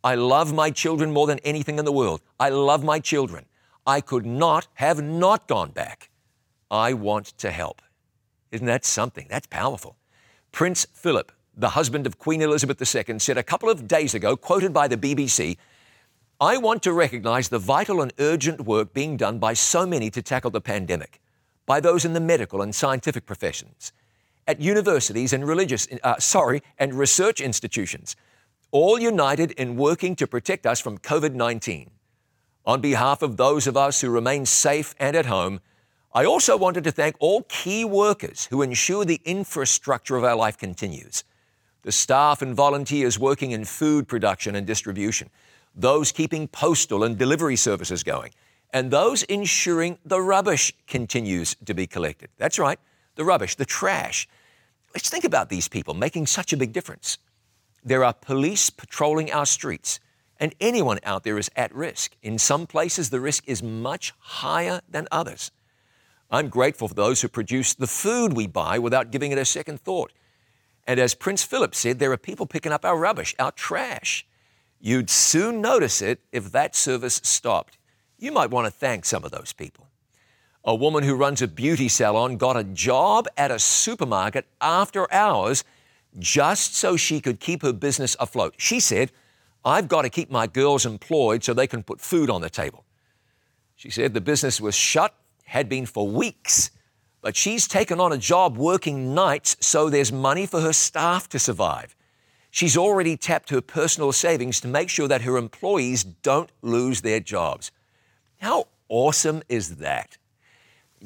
I 0.02 0.14
love 0.14 0.54
my 0.54 0.70
children 0.70 1.12
more 1.12 1.26
than 1.26 1.38
anything 1.40 1.78
in 1.78 1.84
the 1.84 1.92
world. 1.92 2.22
I 2.38 2.50
love 2.50 2.84
my 2.84 3.00
children. 3.00 3.46
I 3.86 4.00
could 4.00 4.24
not 4.24 4.68
have 4.74 5.02
not 5.02 5.48
gone 5.48 5.70
back. 5.70 6.10
I 6.70 6.92
want 6.92 7.26
to 7.38 7.50
help. 7.50 7.82
Isn't 8.50 8.66
that 8.66 8.84
something? 8.84 9.26
That's 9.28 9.46
powerful. 9.46 9.96
Prince 10.52 10.86
Philip, 10.92 11.32
the 11.56 11.70
husband 11.70 12.06
of 12.06 12.18
Queen 12.18 12.40
Elizabeth 12.40 12.80
II, 12.80 13.18
said 13.18 13.36
a 13.36 13.42
couple 13.42 13.68
of 13.68 13.88
days 13.88 14.14
ago, 14.14 14.36
quoted 14.36 14.72
by 14.72 14.88
the 14.88 14.96
BBC, 14.96 15.56
I 16.40 16.56
want 16.56 16.82
to 16.84 16.92
recognize 16.92 17.48
the 17.48 17.58
vital 17.58 18.00
and 18.00 18.12
urgent 18.18 18.60
work 18.62 18.94
being 18.94 19.16
done 19.16 19.38
by 19.38 19.54
so 19.54 19.86
many 19.86 20.08
to 20.10 20.22
tackle 20.22 20.50
the 20.50 20.60
pandemic, 20.60 21.20
by 21.68 21.80
those 21.80 22.06
in 22.06 22.14
the 22.14 22.20
medical 22.20 22.62
and 22.62 22.74
scientific 22.74 23.26
professions, 23.26 23.92
at 24.46 24.58
universities 24.58 25.34
and 25.34 25.46
religious, 25.46 25.86
uh, 26.02 26.18
sorry, 26.18 26.62
and 26.78 26.94
research 26.94 27.42
institutions, 27.42 28.16
all 28.70 28.98
united 28.98 29.50
in 29.52 29.76
working 29.76 30.16
to 30.16 30.26
protect 30.26 30.66
us 30.66 30.80
from 30.80 30.96
COVID 30.96 31.34
19. 31.34 31.90
On 32.64 32.80
behalf 32.80 33.20
of 33.20 33.36
those 33.36 33.66
of 33.66 33.76
us 33.76 34.00
who 34.00 34.08
remain 34.08 34.46
safe 34.46 34.94
and 34.98 35.14
at 35.14 35.26
home, 35.26 35.60
I 36.14 36.24
also 36.24 36.56
wanted 36.56 36.84
to 36.84 36.90
thank 36.90 37.16
all 37.18 37.42
key 37.50 37.84
workers 37.84 38.46
who 38.46 38.62
ensure 38.62 39.04
the 39.04 39.20
infrastructure 39.26 40.16
of 40.16 40.24
our 40.24 40.36
life 40.36 40.56
continues. 40.56 41.22
The 41.82 41.92
staff 41.92 42.40
and 42.40 42.54
volunteers 42.54 43.18
working 43.18 43.50
in 43.50 43.66
food 43.66 44.08
production 44.08 44.54
and 44.54 44.66
distribution, 44.66 45.28
those 45.74 46.12
keeping 46.12 46.48
postal 46.48 47.04
and 47.04 47.18
delivery 47.18 47.56
services 47.56 48.02
going, 48.02 48.32
and 48.72 48.90
those 48.90 49.22
ensuring 49.24 49.98
the 50.04 50.20
rubbish 50.20 50.72
continues 50.86 51.56
to 51.64 51.74
be 51.74 51.86
collected. 51.86 52.30
That's 52.36 52.58
right, 52.58 52.78
the 53.14 53.24
rubbish, 53.24 53.54
the 53.54 53.64
trash. 53.64 54.28
Let's 54.94 55.10
think 55.10 55.24
about 55.24 55.48
these 55.48 55.68
people 55.68 55.94
making 55.94 56.26
such 56.26 56.52
a 56.52 56.56
big 56.56 56.72
difference. 56.72 57.18
There 57.84 58.04
are 58.04 58.12
police 58.12 58.70
patrolling 58.70 59.32
our 59.32 59.46
streets, 59.46 60.00
and 60.40 60.54
anyone 60.60 60.98
out 61.04 61.24
there 61.24 61.38
is 61.38 61.50
at 61.56 61.74
risk. 61.74 62.16
In 62.22 62.38
some 62.38 62.66
places, 62.66 63.10
the 63.10 63.20
risk 63.20 63.44
is 63.46 63.62
much 63.62 64.12
higher 64.18 64.80
than 64.88 65.08
others. 65.10 65.50
I'm 66.30 66.48
grateful 66.48 66.88
for 66.88 66.94
those 66.94 67.22
who 67.22 67.28
produce 67.28 67.74
the 67.74 67.86
food 67.86 68.34
we 68.34 68.46
buy 68.46 68.78
without 68.78 69.10
giving 69.10 69.32
it 69.32 69.38
a 69.38 69.44
second 69.44 69.80
thought. 69.80 70.12
And 70.86 71.00
as 71.00 71.14
Prince 71.14 71.42
Philip 71.42 71.74
said, 71.74 71.98
there 71.98 72.12
are 72.12 72.18
people 72.18 72.46
picking 72.46 72.72
up 72.72 72.84
our 72.84 72.98
rubbish, 72.98 73.34
our 73.38 73.52
trash. 73.52 74.26
You'd 74.80 75.10
soon 75.10 75.60
notice 75.60 76.02
it 76.02 76.20
if 76.32 76.52
that 76.52 76.76
service 76.76 77.20
stopped. 77.24 77.77
You 78.18 78.32
might 78.32 78.50
want 78.50 78.66
to 78.66 78.70
thank 78.70 79.04
some 79.04 79.24
of 79.24 79.30
those 79.30 79.52
people. 79.52 79.86
A 80.64 80.74
woman 80.74 81.04
who 81.04 81.14
runs 81.14 81.40
a 81.40 81.48
beauty 81.48 81.88
salon 81.88 82.36
got 82.36 82.56
a 82.56 82.64
job 82.64 83.28
at 83.36 83.50
a 83.50 83.58
supermarket 83.58 84.46
after 84.60 85.10
hours 85.12 85.64
just 86.18 86.74
so 86.74 86.96
she 86.96 87.20
could 87.20 87.38
keep 87.38 87.62
her 87.62 87.72
business 87.72 88.16
afloat. 88.18 88.54
She 88.58 88.80
said, 88.80 89.12
I've 89.64 89.86
got 89.86 90.02
to 90.02 90.10
keep 90.10 90.30
my 90.30 90.46
girls 90.46 90.84
employed 90.84 91.44
so 91.44 91.54
they 91.54 91.66
can 91.66 91.82
put 91.82 92.00
food 92.00 92.28
on 92.28 92.40
the 92.40 92.50
table. 92.50 92.84
She 93.76 93.90
said 93.90 94.14
the 94.14 94.20
business 94.20 94.60
was 94.60 94.74
shut, 94.74 95.14
had 95.44 95.68
been 95.68 95.86
for 95.86 96.08
weeks, 96.08 96.70
but 97.20 97.36
she's 97.36 97.68
taken 97.68 98.00
on 98.00 98.12
a 98.12 98.18
job 98.18 98.56
working 98.56 99.14
nights 99.14 99.56
so 99.60 99.88
there's 99.88 100.12
money 100.12 100.46
for 100.46 100.60
her 100.60 100.72
staff 100.72 101.28
to 101.28 101.38
survive. 101.38 101.94
She's 102.50 102.76
already 102.76 103.16
tapped 103.16 103.50
her 103.50 103.60
personal 103.60 104.10
savings 104.10 104.60
to 104.62 104.68
make 104.68 104.88
sure 104.88 105.06
that 105.06 105.22
her 105.22 105.36
employees 105.36 106.02
don't 106.02 106.50
lose 106.62 107.02
their 107.02 107.20
jobs. 107.20 107.70
How 108.38 108.68
awesome 108.88 109.42
is 109.48 109.76
that? 109.76 110.16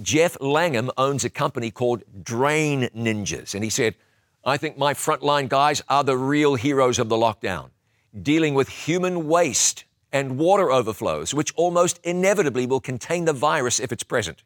Jeff 0.01 0.37
Langham 0.41 0.91
owns 0.97 1.25
a 1.25 1.31
company 1.31 1.71
called 1.71 2.03
Drain 2.23 2.89
Ninjas, 2.97 3.55
and 3.55 3.63
he 3.63 3.71
said, 3.71 3.95
I 4.45 4.57
think 4.57 4.77
my 4.77 4.95
frontline 4.95 5.49
guys 5.49 5.83
are 5.89 6.03
the 6.03 6.17
real 6.17 6.55
heroes 6.55 6.99
of 6.99 7.09
the 7.09 7.17
lockdown, 7.17 7.71
dealing 8.23 8.55
with 8.55 8.69
human 8.69 9.29
waste 9.29 9.85
and 10.13 10.39
water 10.39 10.71
overflows, 10.71 11.33
which 11.33 11.53
almost 11.55 12.01
inevitably 12.05 12.67
will 12.67 12.81
contain 12.81 13.25
the 13.25 13.33
virus 13.33 13.81
if 13.81 13.93
it's 13.93 14.03
present. 14.03 14.43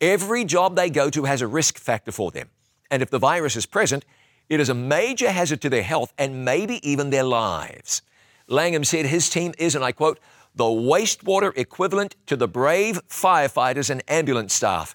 Every 0.00 0.44
job 0.44 0.76
they 0.76 0.90
go 0.90 1.10
to 1.10 1.24
has 1.24 1.42
a 1.42 1.46
risk 1.46 1.78
factor 1.78 2.12
for 2.12 2.30
them. 2.30 2.48
And 2.90 3.02
if 3.02 3.10
the 3.10 3.18
virus 3.18 3.54
is 3.54 3.66
present, 3.66 4.04
it 4.48 4.58
is 4.58 4.68
a 4.68 4.74
major 4.74 5.30
hazard 5.30 5.60
to 5.62 5.68
their 5.68 5.82
health 5.82 6.12
and 6.18 6.44
maybe 6.44 6.80
even 6.88 7.10
their 7.10 7.24
lives. 7.24 8.02
Langham 8.48 8.82
said 8.82 9.06
his 9.06 9.28
team 9.28 9.54
is, 9.58 9.76
and 9.76 9.84
I 9.84 9.92
quote, 9.92 10.18
the 10.54 10.64
wastewater 10.64 11.52
equivalent 11.56 12.16
to 12.26 12.36
the 12.36 12.48
brave 12.48 13.00
firefighters 13.08 13.90
and 13.90 14.02
ambulance 14.08 14.52
staff 14.52 14.94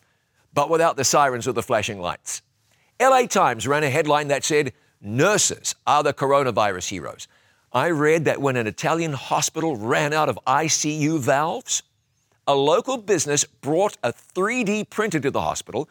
but 0.55 0.69
without 0.69 0.95
the 0.95 1.03
sirens 1.03 1.47
or 1.47 1.51
the 1.51 1.61
flashing 1.61 1.99
lights. 1.99 2.41
LA 2.99 3.27
Times 3.27 3.67
ran 3.67 3.83
a 3.83 3.89
headline 3.89 4.29
that 4.29 4.43
said, 4.43 4.73
Nurses 5.01 5.75
are 5.85 6.01
the 6.01 6.13
coronavirus 6.13 6.89
heroes. 6.89 7.27
I 7.71 7.89
read 7.89 8.25
that 8.25 8.41
when 8.41 8.55
an 8.55 8.65
Italian 8.65 9.13
hospital 9.13 9.75
ran 9.75 10.13
out 10.13 10.29
of 10.29 10.39
ICU 10.47 11.19
valves, 11.19 11.83
a 12.47 12.55
local 12.55 12.97
business 12.97 13.43
brought 13.43 13.97
a 14.01 14.13
3D 14.13 14.89
printer 14.89 15.19
to 15.19 15.29
the 15.29 15.41
hospital 15.41 15.89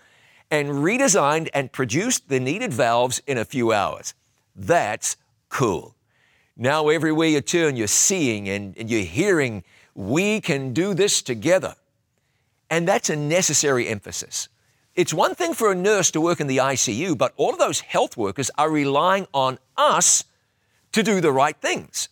and 0.50 0.68
redesigned 0.68 1.48
and 1.52 1.70
produced 1.70 2.28
the 2.28 2.40
needed 2.40 2.72
valves 2.72 3.20
in 3.26 3.36
a 3.36 3.44
few 3.44 3.70
hours. 3.70 4.14
That's 4.56 5.16
cool. 5.50 5.94
Now, 6.56 6.88
everywhere 6.88 7.28
you 7.28 7.40
turn, 7.40 7.76
you're 7.76 7.86
seeing 7.88 8.48
and, 8.48 8.76
and 8.78 8.90
you're 8.90 9.02
hearing, 9.02 9.64
we 9.94 10.40
can 10.40 10.72
do 10.72 10.94
this 10.94 11.22
together. 11.22 11.74
And 12.70 12.86
that's 12.86 13.10
a 13.10 13.16
necessary 13.16 13.88
emphasis. 13.88 14.48
It's 14.94 15.12
one 15.12 15.34
thing 15.34 15.54
for 15.54 15.72
a 15.72 15.74
nurse 15.74 16.12
to 16.12 16.20
work 16.20 16.40
in 16.40 16.46
the 16.46 16.58
ICU, 16.58 17.18
but 17.18 17.32
all 17.36 17.52
of 17.52 17.58
those 17.58 17.80
health 17.80 18.16
workers 18.16 18.50
are 18.56 18.70
relying 18.70 19.26
on 19.34 19.58
us 19.76 20.24
to 20.92 21.02
do 21.02 21.20
the 21.20 21.32
right 21.32 21.56
things. 21.56 22.08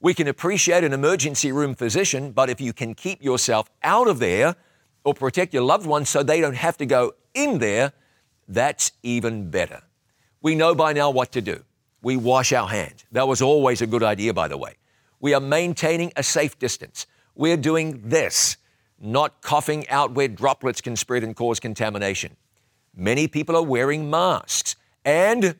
We 0.00 0.14
can 0.14 0.26
appreciate 0.26 0.82
an 0.82 0.92
emergency 0.92 1.52
room 1.52 1.76
physician, 1.76 2.32
but 2.32 2.50
if 2.50 2.60
you 2.60 2.72
can 2.72 2.94
keep 2.94 3.22
yourself 3.22 3.70
out 3.84 4.08
of 4.08 4.18
there 4.18 4.56
or 5.04 5.14
protect 5.14 5.54
your 5.54 5.62
loved 5.62 5.86
ones 5.86 6.08
so 6.08 6.22
they 6.22 6.40
don't 6.40 6.56
have 6.56 6.76
to 6.78 6.86
go 6.86 7.14
in 7.32 7.58
there, 7.58 7.92
that's 8.48 8.92
even 9.04 9.50
better. 9.50 9.82
We 10.42 10.56
know 10.56 10.74
by 10.74 10.92
now 10.92 11.10
what 11.10 11.30
to 11.32 11.40
do. 11.40 11.64
We 12.04 12.18
wash 12.18 12.52
our 12.52 12.68
hands. 12.68 13.06
That 13.12 13.26
was 13.26 13.40
always 13.40 13.80
a 13.80 13.86
good 13.86 14.02
idea, 14.02 14.34
by 14.34 14.46
the 14.46 14.58
way. 14.58 14.74
We 15.20 15.32
are 15.32 15.40
maintaining 15.40 16.12
a 16.16 16.22
safe 16.22 16.58
distance. 16.58 17.06
We're 17.34 17.56
doing 17.56 18.02
this, 18.04 18.58
not 19.00 19.40
coughing 19.40 19.88
out 19.88 20.12
where 20.12 20.28
droplets 20.28 20.82
can 20.82 20.96
spread 20.96 21.24
and 21.24 21.34
cause 21.34 21.58
contamination. 21.58 22.36
Many 22.94 23.26
people 23.26 23.56
are 23.56 23.62
wearing 23.62 24.10
masks, 24.10 24.76
and 25.02 25.56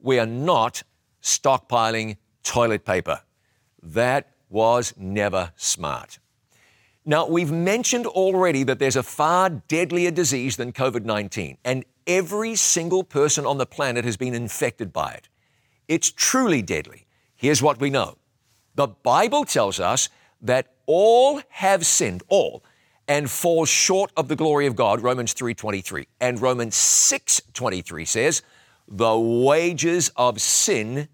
we 0.00 0.18
are 0.18 0.26
not 0.26 0.82
stockpiling 1.22 2.16
toilet 2.42 2.84
paper. 2.84 3.20
That 3.80 4.32
was 4.50 4.94
never 4.98 5.52
smart. 5.54 6.18
Now, 7.06 7.28
we've 7.28 7.52
mentioned 7.52 8.06
already 8.06 8.64
that 8.64 8.80
there's 8.80 8.96
a 8.96 9.02
far 9.04 9.48
deadlier 9.48 10.10
disease 10.10 10.56
than 10.56 10.72
COVID 10.72 11.04
19, 11.04 11.58
and 11.64 11.84
every 12.04 12.56
single 12.56 13.04
person 13.04 13.46
on 13.46 13.58
the 13.58 13.66
planet 13.66 14.04
has 14.04 14.16
been 14.16 14.34
infected 14.34 14.92
by 14.92 15.12
it. 15.12 15.28
It's 15.88 16.10
truly 16.10 16.62
deadly. 16.62 17.06
Here's 17.36 17.62
what 17.62 17.80
we 17.80 17.90
know 17.90 18.16
the 18.74 18.88
Bible 18.88 19.44
tells 19.44 19.78
us 19.80 20.08
that 20.40 20.74
all 20.86 21.40
have 21.48 21.86
sinned, 21.86 22.22
all, 22.28 22.64
and 23.08 23.30
fall 23.30 23.64
short 23.64 24.10
of 24.16 24.28
the 24.28 24.36
glory 24.36 24.66
of 24.66 24.76
God, 24.76 25.02
Romans 25.02 25.32
3:23. 25.32 26.06
And 26.20 26.40
Romans 26.40 26.74
6:23 26.76 28.04
says, 28.04 28.42
"The 28.88 29.18
wages 29.18 30.10
of 30.16 30.40
sin 30.40 31.08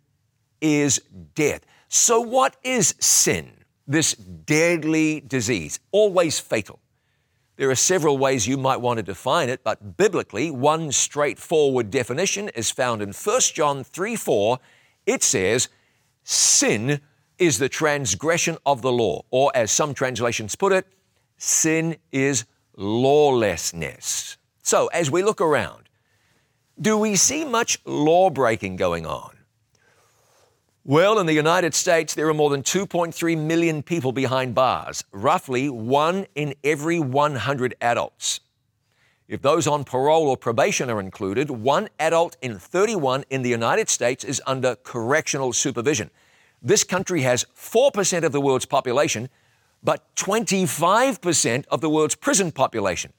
is 0.60 1.00
death." 1.34 1.62
So 1.88 2.20
what 2.20 2.56
is 2.62 2.94
sin? 3.00 3.64
This 3.86 4.14
deadly 4.14 5.20
disease, 5.20 5.80
always 5.90 6.38
fatal. 6.38 6.78
There 7.60 7.68
are 7.68 7.74
several 7.74 8.16
ways 8.16 8.48
you 8.48 8.56
might 8.56 8.80
want 8.80 8.96
to 8.96 9.02
define 9.02 9.50
it, 9.50 9.62
but 9.62 9.98
biblically, 9.98 10.50
one 10.50 10.90
straightforward 10.92 11.90
definition 11.90 12.48
is 12.54 12.70
found 12.70 13.02
in 13.02 13.12
1 13.12 13.40
John 13.52 13.84
3 13.84 14.16
4. 14.16 14.58
It 15.04 15.22
says, 15.22 15.68
Sin 16.24 17.02
is 17.38 17.58
the 17.58 17.68
transgression 17.68 18.56
of 18.64 18.80
the 18.80 18.90
law, 18.90 19.26
or 19.30 19.52
as 19.54 19.70
some 19.70 19.92
translations 19.92 20.56
put 20.56 20.72
it, 20.72 20.86
sin 21.36 21.96
is 22.10 22.46
lawlessness. 22.78 24.38
So, 24.62 24.86
as 24.86 25.10
we 25.10 25.22
look 25.22 25.42
around, 25.42 25.90
do 26.80 26.96
we 26.96 27.14
see 27.14 27.44
much 27.44 27.78
law 27.84 28.30
breaking 28.30 28.76
going 28.76 29.04
on? 29.04 29.36
Well, 30.90 31.20
in 31.20 31.26
the 31.26 31.32
United 31.32 31.72
States, 31.72 32.16
there 32.16 32.28
are 32.28 32.34
more 32.34 32.50
than 32.50 32.64
2.3 32.64 33.38
million 33.38 33.80
people 33.80 34.10
behind 34.10 34.56
bars, 34.56 35.04
roughly 35.12 35.68
one 35.68 36.26
in 36.34 36.52
every 36.64 36.98
100 36.98 37.76
adults. 37.80 38.40
If 39.28 39.40
those 39.40 39.68
on 39.68 39.84
parole 39.84 40.26
or 40.26 40.36
probation 40.36 40.90
are 40.90 40.98
included, 40.98 41.48
one 41.48 41.90
adult 42.00 42.36
in 42.42 42.58
31 42.58 43.24
in 43.30 43.42
the 43.42 43.50
United 43.50 43.88
States 43.88 44.24
is 44.24 44.42
under 44.48 44.74
correctional 44.74 45.52
supervision. 45.52 46.10
This 46.60 46.82
country 46.82 47.20
has 47.20 47.46
4% 47.56 48.24
of 48.24 48.32
the 48.32 48.40
world's 48.40 48.66
population, 48.66 49.28
but 49.84 50.12
25% 50.16 51.66
of 51.66 51.80
the 51.80 51.88
world's 51.88 52.16
prison 52.16 52.50
population, 52.50 53.12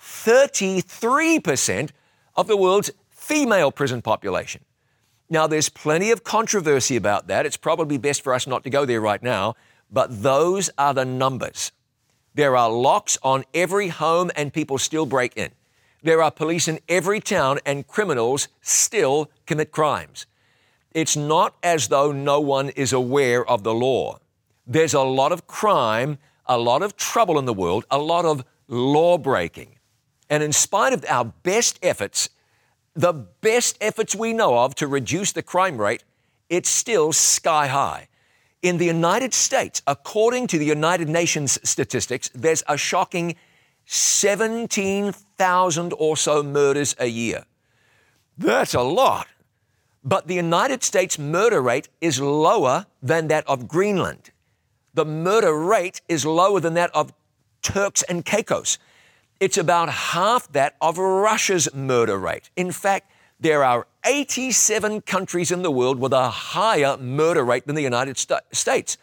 33% 0.00 1.90
of 2.36 2.46
the 2.46 2.56
world's 2.56 2.90
female 3.10 3.70
prison 3.70 4.00
population. 4.00 4.62
Now, 5.30 5.46
there's 5.46 5.68
plenty 5.68 6.10
of 6.10 6.24
controversy 6.24 6.96
about 6.96 7.26
that. 7.26 7.44
It's 7.44 7.56
probably 7.56 7.98
best 7.98 8.22
for 8.22 8.32
us 8.32 8.46
not 8.46 8.64
to 8.64 8.70
go 8.70 8.84
there 8.86 9.00
right 9.00 9.22
now, 9.22 9.56
but 9.90 10.22
those 10.22 10.70
are 10.78 10.94
the 10.94 11.04
numbers. 11.04 11.72
There 12.34 12.56
are 12.56 12.70
locks 12.70 13.18
on 13.22 13.44
every 13.52 13.88
home 13.88 14.30
and 14.36 14.52
people 14.52 14.78
still 14.78 15.06
break 15.06 15.36
in. 15.36 15.50
There 16.02 16.22
are 16.22 16.30
police 16.30 16.68
in 16.68 16.78
every 16.88 17.20
town 17.20 17.58
and 17.66 17.86
criminals 17.86 18.48
still 18.62 19.30
commit 19.44 19.72
crimes. 19.72 20.26
It's 20.92 21.16
not 21.16 21.56
as 21.62 21.88
though 21.88 22.12
no 22.12 22.40
one 22.40 22.70
is 22.70 22.92
aware 22.92 23.44
of 23.44 23.64
the 23.64 23.74
law. 23.74 24.20
There's 24.66 24.94
a 24.94 25.00
lot 25.00 25.32
of 25.32 25.46
crime, 25.46 26.18
a 26.46 26.56
lot 26.56 26.82
of 26.82 26.96
trouble 26.96 27.38
in 27.38 27.44
the 27.44 27.52
world, 27.52 27.84
a 27.90 27.98
lot 27.98 28.24
of 28.24 28.44
law 28.68 29.18
breaking. 29.18 29.76
And 30.30 30.42
in 30.42 30.52
spite 30.52 30.92
of 30.92 31.04
our 31.08 31.24
best 31.24 31.78
efforts, 31.82 32.30
the 32.98 33.12
best 33.12 33.78
efforts 33.80 34.16
we 34.16 34.32
know 34.32 34.58
of 34.58 34.74
to 34.74 34.88
reduce 34.88 35.30
the 35.30 35.42
crime 35.42 35.80
rate, 35.80 36.02
it's 36.50 36.68
still 36.68 37.12
sky 37.12 37.68
high. 37.68 38.08
In 38.60 38.78
the 38.78 38.86
United 38.86 39.32
States, 39.32 39.80
according 39.86 40.48
to 40.48 40.58
the 40.58 40.64
United 40.64 41.08
Nations 41.08 41.60
statistics, 41.62 42.28
there's 42.34 42.64
a 42.66 42.76
shocking 42.76 43.36
17,000 43.86 45.94
or 45.96 46.16
so 46.16 46.42
murders 46.42 46.96
a 46.98 47.06
year. 47.06 47.44
That's 48.36 48.74
a 48.74 48.82
lot. 48.82 49.28
But 50.02 50.26
the 50.26 50.34
United 50.34 50.82
States 50.82 51.20
murder 51.20 51.62
rate 51.62 51.88
is 52.00 52.20
lower 52.20 52.86
than 53.00 53.28
that 53.28 53.46
of 53.46 53.68
Greenland. 53.68 54.32
The 54.94 55.04
murder 55.04 55.56
rate 55.56 56.00
is 56.08 56.26
lower 56.26 56.58
than 56.58 56.74
that 56.74 56.90
of 56.94 57.12
Turks 57.62 58.02
and 58.02 58.24
Caicos. 58.24 58.76
It's 59.40 59.56
about 59.56 59.88
half 59.88 60.50
that 60.52 60.76
of 60.80 60.98
Russia's 60.98 61.72
murder 61.72 62.18
rate. 62.18 62.50
In 62.56 62.72
fact, 62.72 63.10
there 63.38 63.62
are 63.62 63.86
87 64.04 65.02
countries 65.02 65.52
in 65.52 65.62
the 65.62 65.70
world 65.70 66.00
with 66.00 66.12
a 66.12 66.28
higher 66.28 66.96
murder 66.96 67.44
rate 67.44 67.66
than 67.66 67.76
the 67.76 67.82
United 67.82 68.18
States. 68.18 68.98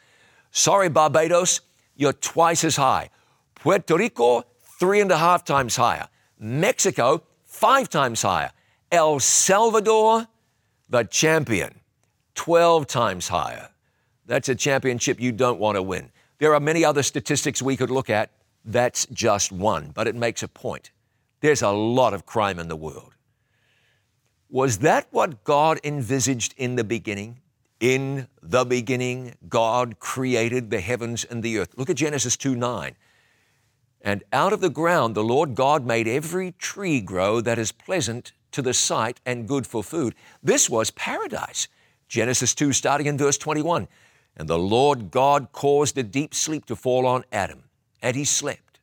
Sorry, 0.52 0.90
Barbados, 0.90 1.62
you're 1.96 2.14
twice 2.14 2.66
as 2.66 2.76
high. 2.76 3.10
Puerto 3.56 3.96
Rico, 3.96 4.44
three 4.62 5.00
and 5.00 5.12
a 5.12 5.18
half 5.18 5.46
times 5.46 5.78
higher. 5.78 6.10
Mexico, 6.38 7.24
five 7.46 7.88
times 7.90 8.22
higher. 8.22 8.52
El 8.92 9.20
Salvador, 9.20 10.28
the 10.90 11.04
champion, 11.04 11.80
12 12.36 12.88
times 12.88 13.30
higher. 13.30 13.70
That's 14.26 14.50
a 14.50 14.56
championship 14.56 15.20
you 15.22 15.32
don't 15.32 15.60
want 15.60 15.76
to 15.76 15.82
win. 15.82 16.12
There 16.40 16.54
are 16.54 16.60
many 16.60 16.84
other 16.84 17.04
statistics 17.04 17.62
we 17.62 17.78
could 17.78 17.90
look 17.90 18.10
at. 18.10 18.32
That's 18.66 19.06
just 19.08 19.52
one, 19.52 19.92
but 19.94 20.08
it 20.08 20.16
makes 20.16 20.42
a 20.42 20.48
point. 20.48 20.90
There's 21.42 21.62
a 21.62 21.70
lot 21.70 22.16
of 22.16 22.26
crime 22.26 22.58
in 22.58 22.68
the 22.68 22.76
world. 22.76 23.14
Was 24.50 24.80
that 24.80 25.08
what 25.12 25.44
God 25.44 25.80
envisaged 25.84 26.56
in 26.58 26.76
the 26.76 26.84
beginning? 26.84 27.42
In 27.80 28.28
the 28.42 28.66
beginning, 28.66 29.36
God 29.48 30.00
created 30.00 30.72
the 30.72 30.80
heavens 30.80 31.24
and 31.24 31.44
the 31.44 31.60
earth. 31.60 31.76
Look 31.78 31.92
at 31.92 31.98
Genesis 31.98 32.36
2 32.38 32.56
9. 32.56 32.96
And 34.02 34.24
out 34.34 34.54
of 34.54 34.62
the 34.62 34.70
ground 34.70 35.14
the 35.14 35.24
Lord 35.24 35.56
God 35.56 35.86
made 35.86 36.08
every 36.08 36.54
tree 36.54 37.02
grow 37.02 37.42
that 37.42 37.60
is 37.60 37.72
pleasant 37.72 38.32
to 38.52 38.62
the 38.62 38.74
sight 38.74 39.20
and 39.26 39.48
good 39.48 39.68
for 39.68 39.84
food. 39.84 40.16
This 40.42 40.70
was 40.70 40.90
paradise. 40.92 41.68
Genesis 42.08 42.56
2, 42.56 42.72
starting 42.72 43.08
in 43.08 43.18
verse 43.18 43.38
21. 43.38 43.88
And 44.38 44.48
the 44.48 44.60
Lord 44.60 45.12
God 45.12 45.52
caused 45.52 45.98
a 45.98 46.04
deep 46.04 46.34
sleep 46.34 46.66
to 46.66 46.76
fall 46.76 47.06
on 47.06 47.26
Adam 47.32 47.65
and 48.06 48.16
he 48.16 48.24
slept. 48.24 48.80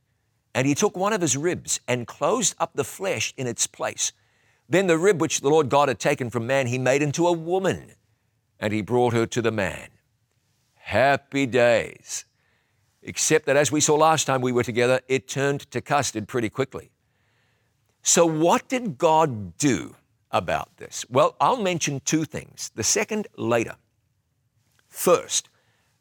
And 0.53 0.67
he 0.67 0.75
took 0.75 0.97
one 0.97 1.13
of 1.13 1.21
his 1.21 1.37
ribs 1.37 1.79
and 1.87 2.09
closed 2.09 2.57
up 2.59 2.73
the 2.75 2.83
flesh 2.83 3.33
in 3.37 3.47
its 3.47 3.69
place. 3.69 4.13
Then 4.69 4.89
the 4.89 4.99
rib 4.99 5.21
which 5.21 5.41
the 5.41 5.49
Lord 5.49 5.69
God 5.69 5.87
had 5.87 6.01
taken 6.01 6.29
from 6.29 6.45
man, 6.47 6.67
he 6.67 6.77
made 6.77 7.03
into 7.03 7.29
a 7.29 7.33
woman, 7.33 7.93
and 8.59 8.73
he 8.73 8.83
brought 8.83 9.15
her 9.15 9.25
to 9.27 9.41
the 9.41 9.53
man. 9.53 9.91
Happy 10.75 11.47
days. 11.47 12.25
Except 13.01 13.47
that 13.47 13.57
as 13.57 13.71
we 13.71 13.81
saw 13.81 13.95
last 13.95 14.25
time 14.25 14.41
we 14.41 14.51
were 14.51 14.65
together, 14.65 15.01
it 15.07 15.29
turned 15.29 15.71
to 15.71 15.81
custard 15.81 16.27
pretty 16.27 16.51
quickly. 16.51 16.91
So, 18.03 18.27
what 18.27 18.69
did 18.69 18.99
God 18.99 19.57
do 19.57 19.95
about 20.33 20.79
this? 20.79 21.05
Well, 21.09 21.37
I'll 21.41 21.63
mention 21.63 22.01
two 22.01 22.25
things. 22.25 22.73
The 22.75 22.83
second 22.83 23.29
later. 23.37 23.77
First, 24.89 25.49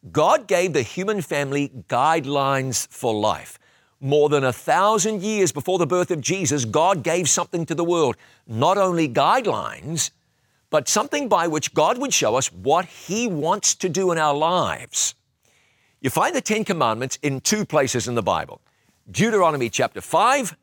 God 0.10 0.48
gave 0.48 0.74
the 0.74 0.82
human 0.82 1.22
family 1.22 1.72
guidelines 1.88 2.88
for 2.88 3.14
life. 3.14 3.60
More 4.00 4.30
than 4.30 4.44
a 4.44 4.54
thousand 4.54 5.22
years 5.22 5.52
before 5.52 5.78
the 5.78 5.86
birth 5.86 6.10
of 6.10 6.22
Jesus, 6.22 6.66
God 6.66 7.04
gave 7.04 7.30
something 7.30 7.68
to 7.68 7.76
the 7.76 7.84
world, 7.84 8.18
not 8.48 8.80
only 8.80 9.08
guidelines, 9.08 10.10
but 10.72 10.88
something 10.88 11.30
by 11.30 11.48
which 11.48 11.76
God 11.76 12.00
would 12.00 12.14
show 12.14 12.36
us 12.36 12.52
what 12.52 12.86
He 12.86 13.28
wants 13.28 13.76
to 13.76 13.90
do 13.90 14.12
in 14.12 14.18
our 14.18 14.34
lives. 14.34 15.14
You 16.00 16.10
find 16.10 16.36
the 16.36 16.42
Ten 16.42 16.64
Commandments 16.64 17.20
in 17.22 17.42
two 17.42 17.64
places 17.64 18.08
in 18.08 18.16
the 18.16 18.24
Bible 18.24 18.60
Deuteronomy 19.12 19.70
chapter 19.70 20.02
5 20.02 20.58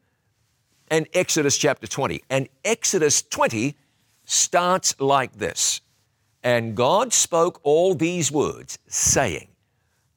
and 0.90 1.06
Exodus 1.14 1.56
chapter 1.56 1.86
20. 1.86 2.22
And 2.28 2.48
Exodus 2.64 3.22
20 3.22 3.76
starts 4.24 4.98
like 4.98 5.34
this 5.34 5.80
And 6.48 6.74
God 6.74 7.12
spoke 7.12 7.60
all 7.62 7.94
these 7.94 8.32
words, 8.32 8.78
saying, 8.86 9.48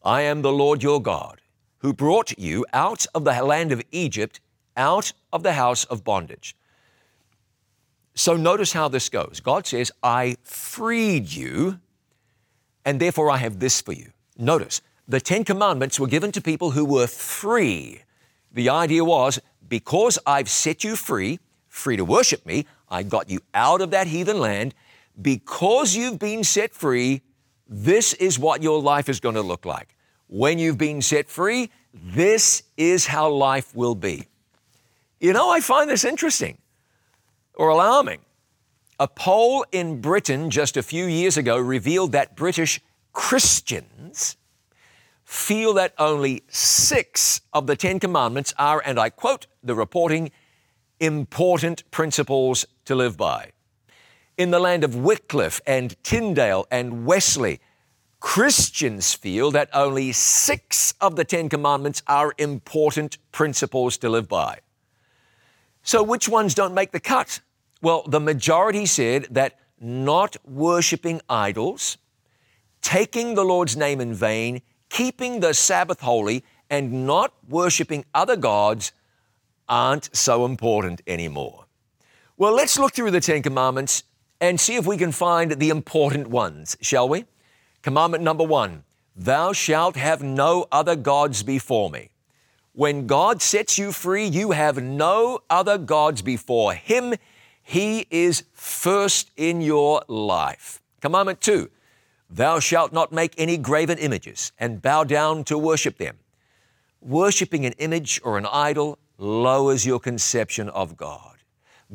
I 0.01 0.21
am 0.21 0.41
the 0.41 0.51
Lord 0.53 0.81
your 0.81 1.01
God 1.01 1.41
who 1.79 1.91
brought 1.91 2.39
you 2.39 2.65
out 2.71 3.05
of 3.13 3.25
the 3.25 3.43
land 3.43 3.73
of 3.73 3.83
Egypt, 3.91 4.39
out 4.77 5.11
of 5.33 5.43
the 5.43 5.51
house 5.51 5.83
of 5.83 6.05
bondage. 6.05 6.55
So 8.15 8.37
notice 8.37 8.71
how 8.71 8.87
this 8.87 9.09
goes. 9.09 9.41
God 9.41 9.67
says, 9.67 9.91
I 10.01 10.37
freed 10.41 11.33
you, 11.33 11.81
and 12.85 13.01
therefore 13.01 13.29
I 13.29 13.35
have 13.35 13.59
this 13.59 13.81
for 13.81 13.91
you. 13.91 14.13
Notice, 14.37 14.81
the 15.09 15.19
Ten 15.19 15.43
Commandments 15.43 15.99
were 15.99 16.07
given 16.07 16.31
to 16.31 16.39
people 16.39 16.71
who 16.71 16.85
were 16.85 17.07
free. 17.07 18.03
The 18.53 18.69
idea 18.69 19.03
was, 19.03 19.37
because 19.67 20.17
I've 20.25 20.47
set 20.47 20.85
you 20.85 20.95
free, 20.95 21.39
free 21.67 21.97
to 21.97 22.05
worship 22.05 22.45
me, 22.45 22.67
I 22.89 23.03
got 23.03 23.29
you 23.29 23.41
out 23.53 23.81
of 23.81 23.91
that 23.91 24.07
heathen 24.07 24.39
land. 24.39 24.73
Because 25.21 25.95
you've 25.95 26.19
been 26.19 26.43
set 26.43 26.73
free, 26.73 27.21
this 27.67 28.13
is 28.13 28.39
what 28.39 28.63
your 28.63 28.81
life 28.81 29.09
is 29.09 29.19
going 29.19 29.35
to 29.35 29.41
look 29.41 29.65
like. 29.65 29.95
When 30.27 30.59
you've 30.59 30.77
been 30.77 31.01
set 31.01 31.29
free, 31.29 31.71
this 31.93 32.63
is 32.77 33.07
how 33.07 33.29
life 33.29 33.75
will 33.75 33.95
be. 33.95 34.27
You 35.19 35.33
know, 35.33 35.49
I 35.49 35.59
find 35.59 35.89
this 35.89 36.05
interesting 36.05 36.57
or 37.55 37.69
alarming. 37.69 38.21
A 38.99 39.07
poll 39.07 39.65
in 39.71 39.99
Britain 39.99 40.49
just 40.49 40.77
a 40.77 40.83
few 40.83 41.05
years 41.05 41.37
ago 41.37 41.57
revealed 41.57 42.11
that 42.11 42.35
British 42.35 42.79
Christians 43.13 44.37
feel 45.25 45.73
that 45.73 45.93
only 45.97 46.43
six 46.49 47.41
of 47.53 47.67
the 47.67 47.75
Ten 47.75 47.99
Commandments 47.99 48.53
are, 48.57 48.81
and 48.85 48.99
I 48.99 49.09
quote 49.09 49.47
the 49.63 49.75
reporting, 49.75 50.31
important 50.99 51.89
principles 51.91 52.65
to 52.85 52.95
live 52.95 53.17
by. 53.17 53.51
In 54.41 54.49
the 54.49 54.59
land 54.59 54.83
of 54.83 54.95
Wycliffe 54.95 55.61
and 55.67 55.95
Tyndale 56.03 56.65
and 56.71 57.05
Wesley, 57.05 57.59
Christians 58.19 59.13
feel 59.13 59.51
that 59.51 59.69
only 59.71 60.11
six 60.11 60.95
of 60.99 61.15
the 61.15 61.23
Ten 61.23 61.47
Commandments 61.47 62.01
are 62.07 62.33
important 62.39 63.19
principles 63.31 63.99
to 63.99 64.09
live 64.09 64.27
by. 64.27 64.61
So, 65.83 66.01
which 66.01 66.27
ones 66.27 66.55
don't 66.55 66.73
make 66.73 66.91
the 66.91 66.99
cut? 66.99 67.41
Well, 67.83 68.03
the 68.07 68.19
majority 68.19 68.87
said 68.87 69.27
that 69.29 69.59
not 69.79 70.37
worshiping 70.43 71.21
idols, 71.29 71.99
taking 72.81 73.35
the 73.35 73.45
Lord's 73.45 73.77
name 73.77 74.01
in 74.01 74.11
vain, 74.11 74.63
keeping 74.89 75.41
the 75.41 75.53
Sabbath 75.53 75.99
holy, 75.99 76.43
and 76.67 77.05
not 77.05 77.31
worshiping 77.47 78.05
other 78.15 78.37
gods 78.37 78.91
aren't 79.69 80.09
so 80.17 80.45
important 80.45 81.03
anymore. 81.05 81.65
Well, 82.37 82.55
let's 82.55 82.79
look 82.79 82.95
through 82.95 83.11
the 83.11 83.21
Ten 83.21 83.43
Commandments 83.43 84.03
and 84.41 84.59
see 84.59 84.75
if 84.75 84.85
we 84.85 84.97
can 84.97 85.11
find 85.11 85.51
the 85.51 85.69
important 85.69 86.27
ones, 86.27 86.75
shall 86.81 87.07
we? 87.07 87.25
Commandment 87.83 88.23
number 88.23 88.43
one 88.43 88.83
Thou 89.15 89.53
shalt 89.53 89.95
have 89.95 90.23
no 90.23 90.67
other 90.71 90.95
gods 90.95 91.43
before 91.43 91.89
me. 91.89 92.09
When 92.73 93.05
God 93.05 93.41
sets 93.41 93.77
you 93.77 93.91
free, 93.91 94.25
you 94.25 94.51
have 94.51 94.81
no 94.81 95.39
other 95.49 95.77
gods 95.77 96.21
before 96.21 96.73
Him. 96.73 97.13
He 97.61 98.07
is 98.09 98.45
first 98.53 99.31
in 99.37 99.61
your 99.61 100.03
life. 100.07 100.81
Commandment 101.01 101.39
two 101.39 101.69
Thou 102.29 102.59
shalt 102.59 102.93
not 102.93 103.11
make 103.11 103.35
any 103.37 103.57
graven 103.57 103.97
images 103.97 104.51
and 104.57 104.81
bow 104.81 105.03
down 105.03 105.43
to 105.45 105.57
worship 105.57 105.97
them. 105.97 106.17
Worshipping 107.01 107.65
an 107.65 107.73
image 107.73 108.21
or 108.23 108.37
an 108.37 108.45
idol 108.45 108.97
lowers 109.17 109.85
your 109.85 109.99
conception 109.99 110.69
of 110.69 110.95
God. 110.95 111.30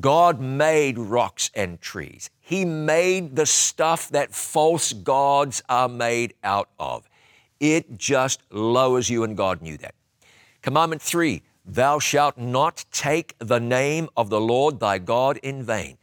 God 0.01 0.41
made 0.41 0.99
rocks 0.99 1.51
and 1.55 1.81
trees. 1.81 2.31
He 2.41 2.65
made 2.65 3.37
the 3.37 3.47
stuff 3.47 4.11
that 4.11 4.35
false 4.35 4.93
gods 4.93 5.63
are 5.69 5.89
made 5.89 6.35
out 6.45 6.69
of. 6.79 7.09
It 7.61 7.97
just 7.97 8.43
lowers 8.51 9.09
you, 9.09 9.25
and 9.25 9.37
God 9.37 9.63
knew 9.63 9.79
that. 9.79 9.95
Commandment 10.63 11.03
three 11.03 11.43
Thou 11.65 11.99
shalt 11.99 12.39
not 12.39 12.85
take 12.93 13.35
the 13.39 13.59
name 13.59 14.09
of 14.17 14.31
the 14.31 14.41
Lord 14.41 14.79
thy 14.79 14.99
God 14.99 15.37
in 15.39 15.65
vain. 15.65 15.99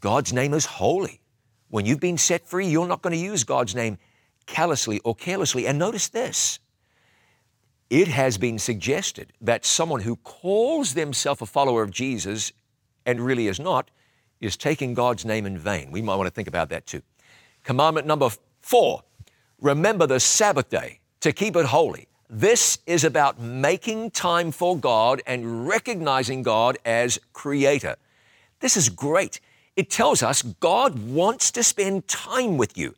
God's 0.00 0.32
name 0.32 0.54
is 0.54 0.64
holy. 0.64 1.20
When 1.68 1.84
you've 1.84 2.00
been 2.00 2.18
set 2.18 2.46
free, 2.46 2.66
you're 2.66 2.86
not 2.86 3.02
going 3.02 3.12
to 3.12 3.18
use 3.18 3.44
God's 3.44 3.74
name 3.74 3.98
callously 4.46 5.00
or 5.00 5.14
carelessly. 5.14 5.66
And 5.66 5.78
notice 5.78 6.08
this 6.08 6.60
it 7.90 8.08
has 8.08 8.38
been 8.38 8.58
suggested 8.58 9.34
that 9.42 9.66
someone 9.66 10.00
who 10.00 10.16
calls 10.16 10.94
themselves 10.94 11.42
a 11.42 11.46
follower 11.46 11.82
of 11.82 11.90
Jesus 11.90 12.52
and 13.06 13.20
really 13.20 13.48
is 13.48 13.60
not, 13.60 13.90
is 14.40 14.56
taking 14.56 14.94
God's 14.94 15.24
name 15.24 15.46
in 15.46 15.58
vain. 15.58 15.90
We 15.90 16.02
might 16.02 16.16
want 16.16 16.26
to 16.26 16.34
think 16.34 16.48
about 16.48 16.68
that 16.70 16.86
too. 16.86 17.02
Commandment 17.64 18.06
number 18.06 18.28
four 18.60 19.02
remember 19.60 20.06
the 20.06 20.20
Sabbath 20.20 20.68
day 20.68 20.98
to 21.20 21.32
keep 21.32 21.54
it 21.56 21.66
holy. 21.66 22.08
This 22.28 22.78
is 22.86 23.04
about 23.04 23.38
making 23.40 24.10
time 24.10 24.50
for 24.50 24.76
God 24.76 25.22
and 25.26 25.68
recognizing 25.68 26.42
God 26.42 26.78
as 26.84 27.20
creator. 27.32 27.96
This 28.60 28.76
is 28.76 28.88
great. 28.88 29.38
It 29.76 29.90
tells 29.90 30.22
us 30.22 30.42
God 30.42 30.98
wants 31.10 31.50
to 31.52 31.62
spend 31.62 32.08
time 32.08 32.56
with 32.56 32.76
you. 32.76 32.94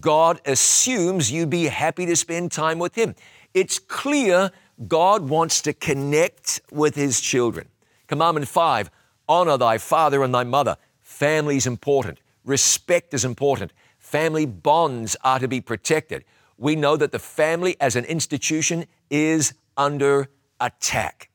God 0.00 0.40
assumes 0.44 1.30
you'd 1.30 1.50
be 1.50 1.64
happy 1.64 2.06
to 2.06 2.16
spend 2.16 2.52
time 2.52 2.78
with 2.78 2.94
Him. 2.94 3.14
It's 3.54 3.78
clear 3.78 4.50
God 4.88 5.28
wants 5.28 5.62
to 5.62 5.72
connect 5.72 6.60
with 6.70 6.94
His 6.94 7.20
children. 7.20 7.68
Commandment 8.06 8.48
five 8.48 8.90
Honor 9.28 9.56
thy 9.56 9.78
father 9.78 10.22
and 10.22 10.34
thy 10.34 10.44
mother. 10.44 10.76
Family 11.00 11.56
is 11.56 11.66
important. 11.66 12.20
Respect 12.44 13.14
is 13.14 13.24
important. 13.24 13.72
Family 13.98 14.46
bonds 14.46 15.16
are 15.24 15.38
to 15.38 15.48
be 15.48 15.60
protected. 15.60 16.24
We 16.58 16.76
know 16.76 16.96
that 16.96 17.12
the 17.12 17.18
family 17.18 17.76
as 17.80 17.96
an 17.96 18.04
institution 18.04 18.84
is 19.10 19.54
under 19.76 20.28
attack. 20.60 21.30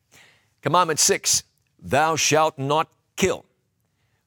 Commandment 0.62 1.00
six, 1.00 1.44
thou 1.82 2.16
shalt 2.16 2.58
not 2.58 2.90
kill. 3.16 3.46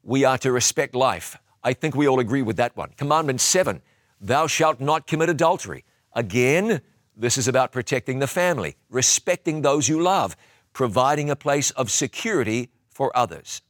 We 0.02 0.24
are 0.24 0.38
to 0.38 0.50
respect 0.50 0.94
life. 0.94 1.38
I 1.62 1.72
think 1.72 1.94
we 1.94 2.08
all 2.08 2.18
agree 2.18 2.42
with 2.42 2.56
that 2.56 2.76
one. 2.76 2.90
Commandment 2.96 3.40
seven, 3.40 3.80
thou 4.20 4.48
shalt 4.48 4.80
not 4.80 5.06
commit 5.06 5.28
adultery. 5.28 5.84
Again, 6.12 6.80
this 7.16 7.38
is 7.38 7.46
about 7.46 7.70
protecting 7.70 8.18
the 8.18 8.26
family, 8.26 8.76
respecting 8.90 9.62
those 9.62 9.88
you 9.88 10.00
love, 10.02 10.36
providing 10.72 11.30
a 11.30 11.36
place 11.36 11.70
of 11.72 11.90
security 11.90 12.70
for 12.92 13.16
others. 13.16 13.62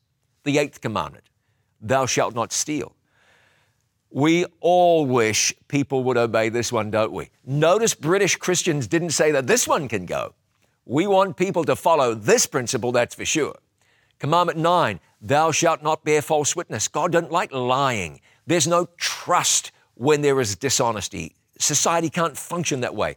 The 0.45 0.59
eighth 0.59 0.81
commandment, 0.81 1.25
thou 1.81 2.07
shalt 2.07 2.35
not 2.35 2.53
steal. 2.53 2.95
We 4.11 4.45
all 4.61 5.07
wish 5.07 5.55
people 5.69 6.05
would 6.05 6.19
obey 6.19 6.51
this 6.51 6.71
one, 6.71 6.91
don't 6.91 7.13
we? 7.13 7.31
Notice 7.47 7.95
British 7.95 8.37
Christians 8.37 8.87
didn't 8.87 9.11
say 9.11 9.31
that 9.33 9.47
this 9.47 9.67
one 9.67 9.89
can 9.89 10.05
go. 10.05 10.35
We 10.85 11.07
want 11.07 11.37
people 11.37 11.65
to 11.65 11.77
follow 11.77 12.15
this 12.15 12.47
principle, 12.47 12.93
that's 12.93 13.15
for 13.15 13.25
sure. 13.25 13.55
Commandment 14.19 14.59
nine, 14.59 15.01
thou 15.21 15.51
shalt 15.51 15.83
not 15.83 16.05
bear 16.05 16.21
false 16.21 16.55
witness. 16.55 16.89
God 16.89 17.13
doesn't 17.13 17.33
like 17.33 17.53
lying. 17.53 18.21
There's 18.47 18.67
no 18.67 18.89
trust 18.97 19.73
when 19.95 20.21
there 20.21 20.41
is 20.41 20.57
dishonesty. 20.57 21.35
Society 21.59 22.11
can't 22.11 22.37
function 22.37 22.81
that 22.81 22.95
way. 22.95 23.17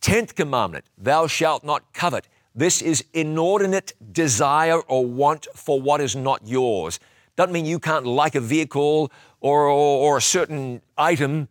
Tenth 0.00 0.34
commandment, 0.34 0.86
thou 0.98 1.26
shalt 1.26 1.64
not 1.64 1.92
covet. 1.92 2.26
This 2.56 2.80
is 2.80 3.04
inordinate 3.12 3.92
desire 4.14 4.80
or 4.80 5.04
want 5.04 5.46
for 5.54 5.78
what 5.78 6.00
is 6.00 6.16
not 6.16 6.40
yours. 6.48 6.98
Doesn't 7.36 7.52
mean 7.52 7.66
you 7.66 7.78
can't 7.78 8.06
like 8.06 8.34
a 8.34 8.40
vehicle 8.40 9.12
or, 9.42 9.66
or, 9.66 10.14
or, 10.14 10.16
a 10.16 10.22
certain 10.22 10.80
item, 10.96 11.48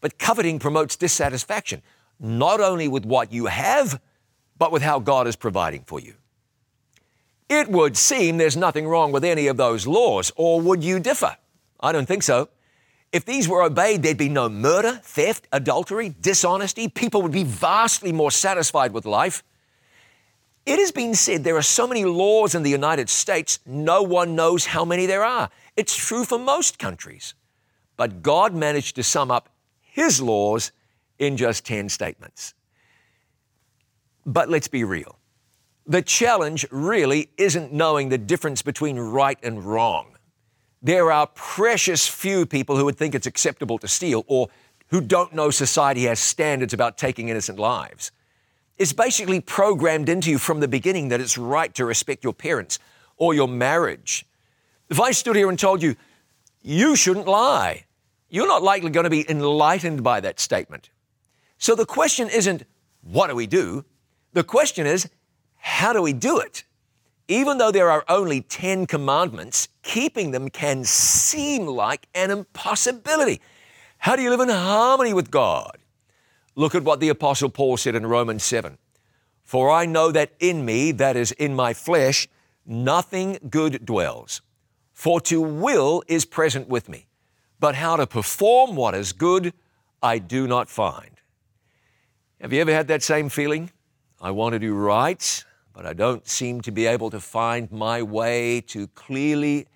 but 0.00 0.18
coveting 0.18 0.58
promotes 0.58 0.96
dissatisfaction, 0.96 1.82
not 2.18 2.60
only 2.60 2.88
with 2.88 3.04
what 3.04 3.32
you 3.34 3.46
have, 3.46 4.00
but 4.56 4.72
with 4.72 4.80
how 4.80 4.98
God 4.98 5.26
is 5.26 5.36
providing 5.36 5.82
for 5.84 6.00
you. 6.00 6.14
It 7.50 7.68
would 7.68 7.94
seem 7.98 8.38
there's 8.38 8.56
nothing 8.56 8.88
wrong 8.88 9.12
with 9.12 9.24
any 9.24 9.48
of 9.48 9.58
those 9.58 9.86
laws, 9.86 10.32
or 10.36 10.58
would 10.62 10.82
you 10.82 10.98
differ? 10.98 11.36
I 11.78 11.92
don't 11.92 12.06
think 12.06 12.22
so. 12.22 12.48
If 13.12 13.26
these 13.26 13.46
were 13.46 13.62
obeyed, 13.62 14.02
there'd 14.02 14.16
be 14.16 14.30
no 14.30 14.48
murder, 14.48 15.00
theft, 15.04 15.46
adultery, 15.52 16.14
dishonesty. 16.18 16.88
People 16.88 17.20
would 17.20 17.30
be 17.30 17.44
vastly 17.44 18.10
more 18.10 18.30
satisfied 18.30 18.92
with 18.92 19.04
life. 19.04 19.42
It 20.66 20.80
has 20.80 20.90
been 20.90 21.14
said 21.14 21.44
there 21.44 21.56
are 21.56 21.62
so 21.62 21.86
many 21.86 22.04
laws 22.04 22.56
in 22.56 22.64
the 22.64 22.70
United 22.70 23.08
States, 23.08 23.60
no 23.64 24.02
one 24.02 24.34
knows 24.34 24.66
how 24.66 24.84
many 24.84 25.06
there 25.06 25.24
are. 25.24 25.48
It's 25.76 25.96
true 25.96 26.24
for 26.24 26.38
most 26.38 26.80
countries. 26.80 27.34
But 27.96 28.20
God 28.20 28.52
managed 28.52 28.96
to 28.96 29.04
sum 29.04 29.30
up 29.30 29.48
His 29.80 30.20
laws 30.20 30.72
in 31.20 31.36
just 31.36 31.64
10 31.64 31.88
statements. 31.88 32.52
But 34.26 34.48
let's 34.50 34.66
be 34.66 34.82
real. 34.82 35.20
The 35.86 36.02
challenge 36.02 36.66
really 36.72 37.30
isn't 37.36 37.72
knowing 37.72 38.08
the 38.08 38.18
difference 38.18 38.60
between 38.60 38.98
right 38.98 39.38
and 39.44 39.64
wrong. 39.64 40.16
There 40.82 41.12
are 41.12 41.28
precious 41.28 42.08
few 42.08 42.44
people 42.44 42.76
who 42.76 42.84
would 42.84 42.96
think 42.96 43.14
it's 43.14 43.26
acceptable 43.28 43.78
to 43.78 43.86
steal 43.86 44.24
or 44.26 44.48
who 44.88 45.00
don't 45.00 45.32
know 45.32 45.50
society 45.50 46.04
has 46.04 46.18
standards 46.18 46.74
about 46.74 46.98
taking 46.98 47.28
innocent 47.28 47.58
lives. 47.58 48.10
It's 48.78 48.92
basically 48.92 49.40
programmed 49.40 50.08
into 50.08 50.30
you 50.30 50.38
from 50.38 50.60
the 50.60 50.68
beginning 50.68 51.08
that 51.08 51.20
it's 51.20 51.38
right 51.38 51.74
to 51.74 51.84
respect 51.84 52.22
your 52.22 52.34
parents 52.34 52.78
or 53.16 53.32
your 53.32 53.48
marriage. 53.48 54.26
If 54.90 55.00
I 55.00 55.12
stood 55.12 55.34
here 55.34 55.48
and 55.48 55.58
told 55.58 55.82
you, 55.82 55.96
you 56.62 56.94
shouldn't 56.94 57.26
lie, 57.26 57.84
you're 58.28 58.46
not 58.46 58.62
likely 58.62 58.90
going 58.90 59.04
to 59.04 59.10
be 59.10 59.28
enlightened 59.30 60.02
by 60.02 60.20
that 60.20 60.38
statement. 60.38 60.90
So 61.58 61.74
the 61.74 61.86
question 61.86 62.28
isn't, 62.28 62.64
what 63.02 63.28
do 63.28 63.34
we 63.34 63.46
do? 63.46 63.84
The 64.34 64.44
question 64.44 64.86
is, 64.86 65.08
how 65.56 65.92
do 65.92 66.02
we 66.02 66.12
do 66.12 66.38
it? 66.38 66.64
Even 67.28 67.58
though 67.58 67.72
there 67.72 67.90
are 67.90 68.04
only 68.08 68.42
10 68.42 68.86
commandments, 68.86 69.68
keeping 69.82 70.32
them 70.32 70.50
can 70.50 70.84
seem 70.84 71.66
like 71.66 72.06
an 72.14 72.30
impossibility. 72.30 73.40
How 73.98 74.16
do 74.16 74.22
you 74.22 74.30
live 74.30 74.40
in 74.40 74.48
harmony 74.48 75.14
with 75.14 75.30
God? 75.30 75.78
Look 76.58 76.74
at 76.74 76.84
what 76.84 77.00
the 77.00 77.10
Apostle 77.10 77.50
Paul 77.50 77.76
said 77.76 77.94
in 77.94 78.06
Romans 78.06 78.42
7 78.42 78.78
For 79.44 79.70
I 79.70 79.84
know 79.84 80.10
that 80.10 80.32
in 80.40 80.64
me, 80.64 80.90
that 80.92 81.14
is, 81.14 81.32
in 81.32 81.54
my 81.54 81.74
flesh, 81.74 82.26
nothing 82.64 83.38
good 83.50 83.84
dwells. 83.84 84.40
For 84.94 85.20
to 85.22 85.42
will 85.42 86.02
is 86.08 86.24
present 86.24 86.68
with 86.68 86.88
me, 86.88 87.06
but 87.60 87.74
how 87.74 87.96
to 87.96 88.06
perform 88.06 88.74
what 88.74 88.94
is 88.94 89.12
good, 89.12 89.52
I 90.02 90.18
do 90.18 90.46
not 90.46 90.70
find. 90.70 91.20
Have 92.40 92.54
you 92.54 92.62
ever 92.62 92.72
had 92.72 92.88
that 92.88 93.02
same 93.02 93.28
feeling? 93.28 93.70
I 94.18 94.30
want 94.30 94.54
to 94.54 94.58
do 94.58 94.74
right, 94.74 95.44
but 95.74 95.84
I 95.84 95.92
don't 95.92 96.26
seem 96.26 96.62
to 96.62 96.72
be 96.72 96.86
able 96.86 97.10
to 97.10 97.20
find 97.20 97.70
my 97.70 98.02
way 98.02 98.62
to 98.68 98.86
clearly 98.88 99.66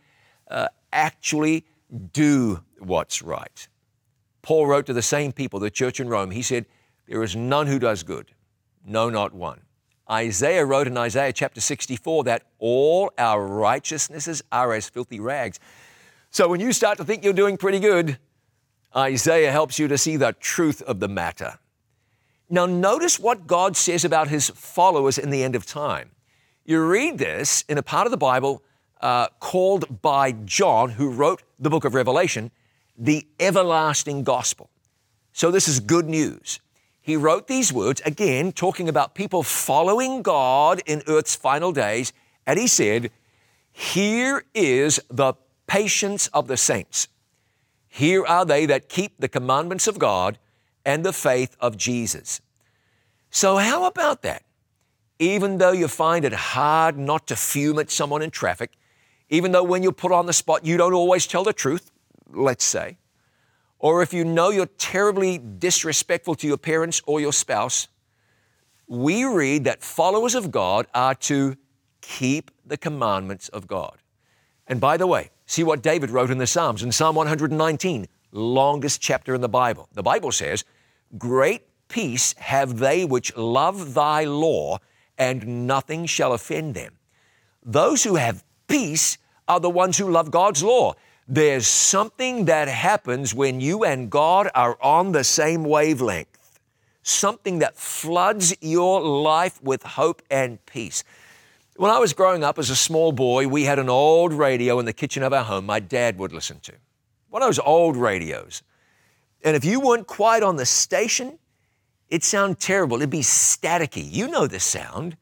uh, 0.50 0.68
actually 0.90 1.66
do 2.12 2.62
what's 2.78 3.20
right. 3.20 3.68
Paul 4.42 4.66
wrote 4.66 4.86
to 4.86 4.92
the 4.92 5.02
same 5.02 5.32
people, 5.32 5.60
the 5.60 5.70
church 5.70 6.00
in 6.00 6.08
Rome. 6.08 6.30
He 6.30 6.42
said, 6.42 6.66
There 7.06 7.22
is 7.22 7.36
none 7.36 7.66
who 7.66 7.78
does 7.78 8.02
good, 8.02 8.32
no, 8.84 9.10
not 9.10 9.32
one. 9.34 9.60
Isaiah 10.10 10.64
wrote 10.64 10.88
in 10.88 10.96
Isaiah 10.96 11.32
chapter 11.32 11.60
64 11.60 12.24
that 12.24 12.42
all 12.58 13.12
our 13.16 13.46
righteousnesses 13.46 14.42
are 14.50 14.72
as 14.72 14.88
filthy 14.88 15.20
rags. 15.20 15.60
So 16.30 16.48
when 16.48 16.60
you 16.60 16.72
start 16.72 16.98
to 16.98 17.04
think 17.04 17.22
you're 17.22 17.32
doing 17.32 17.56
pretty 17.56 17.78
good, 17.78 18.18
Isaiah 18.96 19.52
helps 19.52 19.78
you 19.78 19.86
to 19.86 19.96
see 19.96 20.16
the 20.16 20.32
truth 20.40 20.82
of 20.82 20.98
the 20.98 21.06
matter. 21.06 21.58
Now, 22.48 22.66
notice 22.66 23.20
what 23.20 23.46
God 23.46 23.76
says 23.76 24.04
about 24.04 24.28
his 24.28 24.50
followers 24.50 25.16
in 25.16 25.30
the 25.30 25.44
end 25.44 25.54
of 25.54 25.64
time. 25.64 26.10
You 26.64 26.84
read 26.84 27.18
this 27.18 27.64
in 27.68 27.78
a 27.78 27.82
part 27.82 28.06
of 28.08 28.10
the 28.10 28.16
Bible 28.16 28.64
uh, 29.00 29.28
called 29.38 30.02
by 30.02 30.32
John, 30.32 30.90
who 30.90 31.10
wrote 31.10 31.42
the 31.60 31.70
book 31.70 31.84
of 31.84 31.94
Revelation, 31.94 32.50
the 33.00 33.26
everlasting 33.40 34.22
gospel. 34.22 34.68
So, 35.32 35.50
this 35.50 35.66
is 35.66 35.80
good 35.80 36.08
news. 36.08 36.60
He 37.00 37.16
wrote 37.16 37.48
these 37.48 37.72
words, 37.72 38.02
again, 38.04 38.52
talking 38.52 38.88
about 38.88 39.14
people 39.14 39.42
following 39.42 40.22
God 40.22 40.82
in 40.84 41.02
earth's 41.06 41.34
final 41.34 41.72
days, 41.72 42.12
and 42.46 42.58
he 42.58 42.66
said, 42.66 43.10
Here 43.72 44.44
is 44.54 45.00
the 45.08 45.32
patience 45.66 46.28
of 46.28 46.46
the 46.46 46.58
saints. 46.58 47.08
Here 47.88 48.24
are 48.26 48.44
they 48.44 48.66
that 48.66 48.88
keep 48.88 49.18
the 49.18 49.28
commandments 49.28 49.88
of 49.88 49.98
God 49.98 50.38
and 50.84 51.04
the 51.04 51.12
faith 51.12 51.56
of 51.58 51.76
Jesus. 51.76 52.40
So, 53.30 53.56
how 53.56 53.84
about 53.84 54.22
that? 54.22 54.42
Even 55.18 55.58
though 55.58 55.72
you 55.72 55.88
find 55.88 56.24
it 56.24 56.32
hard 56.32 56.98
not 56.98 57.26
to 57.28 57.36
fume 57.36 57.78
at 57.78 57.90
someone 57.90 58.22
in 58.22 58.30
traffic, 58.30 58.72
even 59.30 59.52
though 59.52 59.62
when 59.62 59.82
you're 59.82 59.92
put 59.92 60.12
on 60.12 60.26
the 60.26 60.32
spot, 60.32 60.66
you 60.66 60.76
don't 60.76 60.94
always 60.94 61.26
tell 61.26 61.44
the 61.44 61.52
truth, 61.52 61.89
let's 62.32 62.64
say, 62.64 62.98
or 63.78 64.02
if 64.02 64.12
you 64.12 64.24
know 64.24 64.50
you're 64.50 64.66
terribly 64.66 65.38
disrespectful 65.38 66.34
to 66.36 66.46
your 66.46 66.58
parents 66.58 67.00
or 67.06 67.20
your 67.20 67.32
spouse, 67.32 67.88
we 68.86 69.24
read 69.24 69.64
that 69.64 69.82
followers 69.82 70.34
of 70.34 70.50
God 70.50 70.86
are 70.94 71.14
to 71.14 71.56
keep 72.00 72.50
the 72.64 72.76
commandments 72.76 73.48
of 73.48 73.66
God. 73.66 73.98
And 74.66 74.80
by 74.80 74.96
the 74.96 75.06
way, 75.06 75.30
see 75.46 75.64
what 75.64 75.82
David 75.82 76.10
wrote 76.10 76.30
in 76.30 76.38
the 76.38 76.46
Psalms 76.46 76.82
in 76.82 76.92
Psalm 76.92 77.16
119, 77.16 78.06
longest 78.32 79.00
chapter 79.00 79.34
in 79.34 79.40
the 79.40 79.48
Bible. 79.48 79.88
The 79.92 80.02
Bible 80.02 80.32
says, 80.32 80.64
Great 81.18 81.62
peace 81.88 82.34
have 82.38 82.78
they 82.78 83.04
which 83.04 83.36
love 83.36 83.94
thy 83.94 84.24
law, 84.24 84.78
and 85.18 85.66
nothing 85.66 86.06
shall 86.06 86.32
offend 86.32 86.74
them. 86.74 86.98
Those 87.64 88.04
who 88.04 88.16
have 88.16 88.44
peace 88.68 89.18
are 89.48 89.60
the 89.60 89.70
ones 89.70 89.98
who 89.98 90.10
love 90.10 90.30
God's 90.30 90.62
law. 90.62 90.94
There's 91.32 91.68
something 91.68 92.46
that 92.46 92.66
happens 92.66 93.32
when 93.32 93.60
you 93.60 93.84
and 93.84 94.10
God 94.10 94.50
are 94.52 94.76
on 94.82 95.12
the 95.12 95.22
same 95.22 95.62
wavelength, 95.62 96.58
something 97.04 97.60
that 97.60 97.76
floods 97.76 98.52
your 98.60 99.00
life 99.00 99.62
with 99.62 99.84
hope 99.84 100.22
and 100.28 100.58
peace. 100.66 101.04
When 101.76 101.92
I 101.92 102.00
was 102.00 102.14
growing 102.14 102.42
up 102.42 102.58
as 102.58 102.68
a 102.68 102.74
small 102.74 103.12
boy, 103.12 103.46
we 103.46 103.62
had 103.62 103.78
an 103.78 103.88
old 103.88 104.32
radio 104.32 104.80
in 104.80 104.86
the 104.86 104.92
kitchen 104.92 105.22
of 105.22 105.32
our 105.32 105.44
home 105.44 105.66
my 105.66 105.78
dad 105.78 106.18
would 106.18 106.32
listen 106.32 106.58
to. 106.62 106.72
One 107.28 107.42
of 107.42 107.46
those 107.46 107.60
old 107.60 107.96
radios. 107.96 108.64
And 109.44 109.54
if 109.54 109.64
you 109.64 109.78
weren't 109.78 110.08
quite 110.08 110.42
on 110.42 110.56
the 110.56 110.66
station, 110.66 111.38
it'd 112.08 112.24
sound 112.24 112.58
terrible. 112.58 112.96
It'd 112.96 113.08
be 113.08 113.20
staticky. 113.20 114.04
You 114.10 114.26
know 114.26 114.48
the 114.48 114.58
sound. 114.58 115.16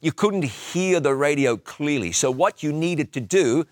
You 0.00 0.10
couldn't 0.10 0.42
hear 0.42 0.98
the 0.98 1.14
radio 1.14 1.56
clearly. 1.56 2.10
So, 2.10 2.28
what 2.28 2.64
you 2.64 2.72
needed 2.72 3.12
to 3.12 3.20
do 3.20 3.66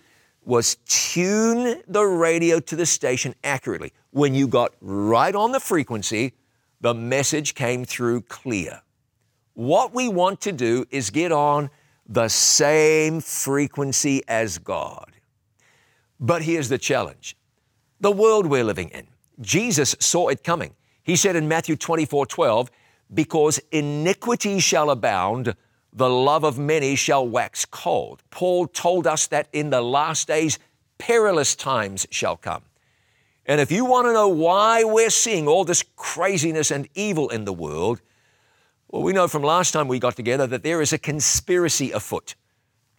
was 0.47 0.77
tune 0.87 1.83
the 1.89 2.05
radio 2.05 2.61
to 2.61 2.77
the 2.77 2.87
station 2.87 3.35
accurately. 3.43 3.93
When 4.13 4.33
you 4.33 4.47
got 4.47 4.73
right 4.81 5.35
on 5.35 5.53
the 5.53 5.61
frequency, 5.61 6.35
the 6.81 6.95
message 6.95 7.55
came 7.55 7.85
through 7.85 8.23
clear. 8.23 8.81
What 9.55 9.93
we 9.93 10.09
want 10.09 10.41
to 10.43 10.53
do 10.53 10.87
is 10.91 11.11
get 11.11 11.33
on 11.33 11.69
the 12.09 12.29
same 12.29 13.21
frequency 13.21 14.23
as 14.29 14.59
God. 14.59 15.13
But 16.21 16.43
here's 16.43 16.69
the 16.69 16.79
challenge 16.79 17.37
the 18.01 18.13
world 18.13 18.47
we're 18.47 18.65
living 18.65 18.91
in. 18.91 19.09
Jesus 19.41 19.97
saw 19.99 20.29
it 20.29 20.45
coming. 20.45 20.75
He 21.03 21.17
said 21.17 21.35
in 21.37 21.49
Matthew 21.49 21.77
24 21.77 22.27
12, 22.27 22.71
because 23.13 23.61
iniquity 23.73 24.61
shall 24.61 24.91
abound, 24.91 25.57
the 25.97 26.11
love 26.11 26.45
of 26.45 26.59
many 26.59 26.95
shall 26.95 27.27
wax 27.27 27.65
cold. 27.65 28.23
Paul 28.31 28.67
told 28.67 29.07
us 29.07 29.27
that 29.29 29.49
in 29.53 29.71
the 29.71 29.81
last 29.81 30.29
days, 30.29 30.59
perilous 30.99 31.57
times 31.57 32.07
shall 32.11 32.37
come. 32.37 32.63
And 33.47 33.63
if 33.63 33.73
you 33.73 33.87
want 33.87 34.07
to 34.07 34.13
know 34.13 34.29
why 34.29 34.85
we're 34.85 35.09
seeing 35.09 35.49
all 35.49 35.65
this 35.65 35.83
craziness 35.97 36.71
and 36.71 36.87
evil 36.95 37.31
in 37.31 37.47
the 37.47 37.53
world, 37.53 38.03
well, 38.89 39.03
we 39.03 39.15
know 39.15 39.27
from 39.27 39.43
last 39.43 39.73
time 39.73 39.89
we 39.89 39.99
got 39.99 40.17
together 40.17 40.47
that 40.47 40.63
there 40.63 40.83
is 40.83 40.93
a 40.93 40.99
conspiracy 40.99 41.93
afoot, 41.93 42.35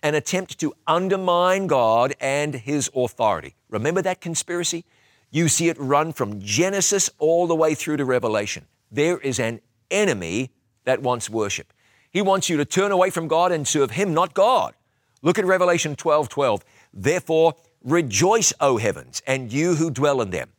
an 0.01 0.15
attempt 0.15 0.57
to 0.59 0.73
undermine 0.87 1.67
God 1.67 2.15
and 2.19 2.55
His 2.55 2.89
authority. 2.95 3.55
Remember 3.69 4.01
that 4.01 4.21
conspiracy? 4.21 4.85
You 5.29 5.49
see 5.49 5.69
it 5.69 5.77
run 5.79 6.13
from 6.13 6.41
Genesis 6.41 7.11
all 7.19 7.45
the 7.45 7.55
way 7.55 7.75
through 7.75 7.97
to 7.97 8.05
Revelation. 8.05 8.65
There 8.91 9.19
is 9.19 9.39
an 9.39 9.59
enemy 9.91 10.49
that 10.85 11.01
wants 11.01 11.29
worship. 11.29 11.73
He 12.11 12.21
wants 12.21 12.49
you 12.49 12.57
to 12.57 12.65
turn 12.65 12.91
away 12.91 13.09
from 13.09 13.27
God 13.27 13.51
and 13.51 13.67
serve 13.67 13.91
Him, 13.91 14.13
not 14.13 14.33
God. 14.33 14.73
Look 15.21 15.39
at 15.39 15.45
Revelation 15.45 15.95
12 15.95 16.29
12. 16.29 16.63
Therefore, 16.93 17.55
rejoice, 17.83 18.53
O 18.59 18.77
heavens, 18.77 19.21
and 19.27 19.51
you 19.51 19.75
who 19.75 19.91
dwell 19.91 20.21
in 20.21 20.29
them. 20.29 20.49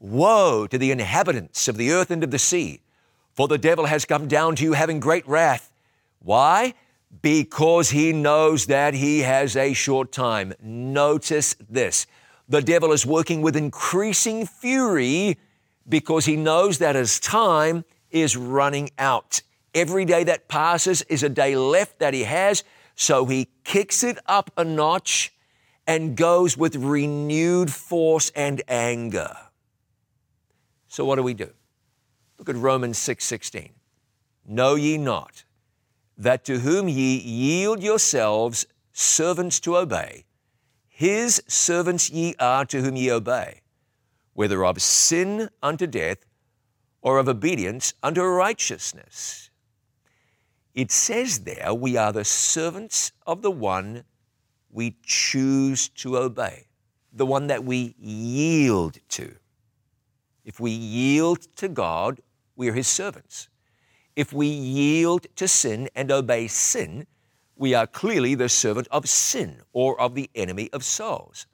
Woe 0.00 0.66
to 0.66 0.78
the 0.78 0.90
inhabitants 0.90 1.68
of 1.68 1.76
the 1.76 1.90
earth 1.92 2.10
and 2.10 2.22
of 2.22 2.30
the 2.30 2.38
sea, 2.38 2.80
for 3.32 3.48
the 3.48 3.58
devil 3.58 3.86
has 3.86 4.04
come 4.04 4.28
down 4.28 4.56
to 4.56 4.64
you 4.64 4.72
having 4.72 5.00
great 5.00 5.26
wrath. 5.26 5.72
Why? 6.20 6.74
Because 7.22 7.90
he 7.90 8.12
knows 8.12 8.66
that 8.66 8.94
he 8.94 9.20
has 9.20 9.56
a 9.56 9.72
short 9.72 10.12
time. 10.12 10.54
Notice 10.60 11.54
this 11.70 12.06
the 12.48 12.60
devil 12.60 12.92
is 12.92 13.06
working 13.06 13.40
with 13.40 13.56
increasing 13.56 14.46
fury 14.46 15.38
because 15.88 16.26
he 16.26 16.36
knows 16.36 16.78
that 16.78 16.94
his 16.94 17.18
time 17.18 17.84
is 18.10 18.36
running 18.36 18.90
out. 18.98 19.42
Every 19.74 20.04
day 20.04 20.24
that 20.24 20.46
passes 20.48 21.02
is 21.02 21.22
a 21.22 21.28
day 21.28 21.56
left 21.56 21.98
that 21.98 22.14
he 22.14 22.24
has, 22.24 22.62
so 22.94 23.26
he 23.26 23.48
kicks 23.64 24.04
it 24.04 24.18
up 24.26 24.50
a 24.56 24.64
notch 24.64 25.32
and 25.86 26.16
goes 26.16 26.56
with 26.56 26.76
renewed 26.76 27.72
force 27.72 28.30
and 28.36 28.62
anger. 28.68 29.36
So 30.88 31.04
what 31.04 31.16
do 31.16 31.22
we 31.22 31.34
do? 31.34 31.50
Look 32.38 32.48
at 32.48 32.56
Romans 32.56 32.98
6:16. 32.98 33.72
Know 34.46 34.76
ye 34.76 34.96
not 34.96 35.44
that 36.16 36.44
to 36.44 36.60
whom 36.60 36.88
ye 36.88 37.18
yield 37.18 37.82
yourselves 37.82 38.66
servants 38.92 39.58
to 39.60 39.76
obey, 39.76 40.24
his 40.86 41.42
servants 41.48 42.10
ye 42.10 42.36
are 42.38 42.64
to 42.66 42.80
whom 42.80 42.94
ye 42.94 43.10
obey, 43.10 43.62
whether 44.34 44.64
of 44.64 44.80
sin 44.80 45.50
unto 45.62 45.88
death 45.88 46.18
or 47.02 47.18
of 47.18 47.28
obedience 47.28 47.94
unto 48.02 48.22
righteousness. 48.22 49.43
It 50.74 50.90
says 50.90 51.40
there 51.40 51.72
we 51.72 51.96
are 51.96 52.12
the 52.12 52.24
servants 52.24 53.12
of 53.26 53.42
the 53.42 53.50
one 53.50 54.04
we 54.70 54.96
choose 55.04 55.88
to 55.90 56.18
obey, 56.18 56.66
the 57.12 57.26
one 57.26 57.46
that 57.46 57.64
we 57.64 57.94
yield 57.98 58.98
to. 59.10 59.36
If 60.44 60.58
we 60.58 60.72
yield 60.72 61.42
to 61.56 61.68
God, 61.68 62.20
we're 62.56 62.72
His 62.72 62.88
servants. 62.88 63.48
If 64.16 64.32
we 64.32 64.46
yield 64.46 65.26
to 65.36 65.48
sin 65.48 65.88
and 65.94 66.10
obey 66.10 66.48
sin, 66.48 67.06
we 67.56 67.74
are 67.74 67.86
clearly 67.86 68.34
the 68.34 68.48
servant 68.48 68.88
of 68.90 69.08
sin 69.08 69.62
or 69.72 70.00
of 70.00 70.14
the 70.14 70.28
enemy 70.34 70.70
of 70.72 70.84
souls. 70.84 71.46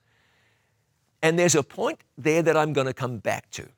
And 1.22 1.38
there's 1.38 1.54
a 1.54 1.62
point 1.62 2.00
there 2.16 2.42
that 2.42 2.56
I'm 2.56 2.72
going 2.72 2.86
to 2.86 2.94
come 2.94 3.18
back 3.18 3.50
to. 3.50 3.68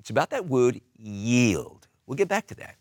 It's 0.00 0.10
about 0.10 0.30
that 0.30 0.46
word 0.46 0.80
yield. 0.96 1.86
We'll 2.06 2.16
get 2.16 2.28
back 2.28 2.48
to 2.48 2.56
that. 2.56 2.76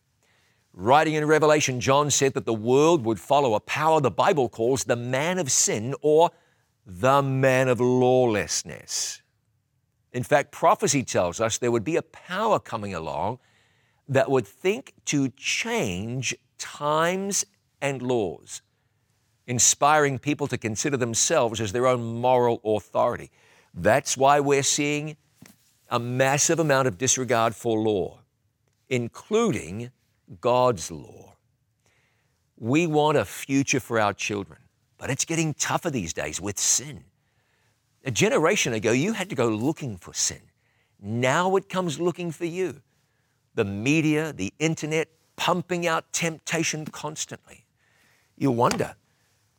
Writing 0.73 1.15
in 1.15 1.25
Revelation, 1.25 1.81
John 1.81 2.09
said 2.09 2.33
that 2.33 2.45
the 2.45 2.53
world 2.53 3.03
would 3.03 3.19
follow 3.19 3.55
a 3.55 3.59
power 3.59 3.99
the 3.99 4.09
Bible 4.09 4.47
calls 4.47 4.85
the 4.85 4.95
man 4.95 5.37
of 5.37 5.51
sin 5.51 5.93
or 6.01 6.31
the 6.85 7.21
man 7.21 7.67
of 7.67 7.81
lawlessness. 7.81 9.21
In 10.13 10.23
fact, 10.23 10.51
prophecy 10.51 11.03
tells 11.03 11.39
us 11.41 11.57
there 11.57 11.71
would 11.71 11.83
be 11.83 11.97
a 11.97 12.01
power 12.01 12.59
coming 12.59 12.93
along 12.93 13.39
that 14.07 14.29
would 14.29 14.47
think 14.47 14.93
to 15.05 15.29
change 15.29 16.35
times 16.57 17.45
and 17.81 18.01
laws, 18.01 18.61
inspiring 19.47 20.19
people 20.19 20.47
to 20.47 20.57
consider 20.57 20.97
themselves 20.97 21.59
as 21.59 21.71
their 21.71 21.87
own 21.87 22.01
moral 22.21 22.61
authority. 22.63 23.29
That's 23.73 24.15
why 24.17 24.39
we're 24.39 24.63
seeing 24.63 25.17
a 25.89 25.99
massive 25.99 26.59
amount 26.59 26.87
of 26.87 26.97
disregard 26.97 27.55
for 27.55 27.77
law, 27.77 28.19
including 28.89 29.91
God's 30.39 30.89
law. 30.91 31.35
We 32.57 32.87
want 32.87 33.17
a 33.17 33.25
future 33.25 33.79
for 33.79 33.99
our 33.99 34.13
children, 34.13 34.59
but 34.97 35.09
it's 35.09 35.25
getting 35.25 35.53
tougher 35.53 35.89
these 35.89 36.13
days 36.13 36.39
with 36.39 36.59
sin. 36.59 37.03
A 38.05 38.11
generation 38.11 38.73
ago, 38.73 38.91
you 38.91 39.13
had 39.13 39.29
to 39.29 39.35
go 39.35 39.47
looking 39.47 39.97
for 39.97 40.13
sin. 40.13 40.41
Now 41.01 41.55
it 41.55 41.69
comes 41.69 41.99
looking 41.99 42.31
for 42.31 42.45
you 42.45 42.81
the 43.53 43.65
media, 43.65 44.31
the 44.31 44.53
internet, 44.59 45.09
pumping 45.35 45.85
out 45.85 46.13
temptation 46.13 46.85
constantly. 46.85 47.65
You 48.37 48.51
wonder, 48.51 48.95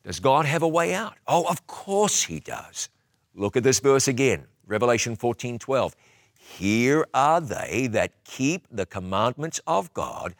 does 0.02 0.18
God 0.18 0.46
have 0.46 0.62
a 0.62 0.68
way 0.68 0.94
out? 0.94 1.18
Oh, 1.26 1.44
of 1.48 1.66
course 1.66 2.22
He 2.22 2.40
does. 2.40 2.88
Look 3.34 3.56
at 3.56 3.62
this 3.62 3.80
verse 3.80 4.08
again, 4.08 4.46
Revelation 4.66 5.16
14 5.16 5.58
12. 5.58 5.96
Here 6.34 7.06
are 7.14 7.40
they 7.40 7.88
that 7.92 8.24
keep 8.24 8.66
the 8.70 8.86
commandments 8.86 9.60
of 9.66 9.92
God 9.94 10.34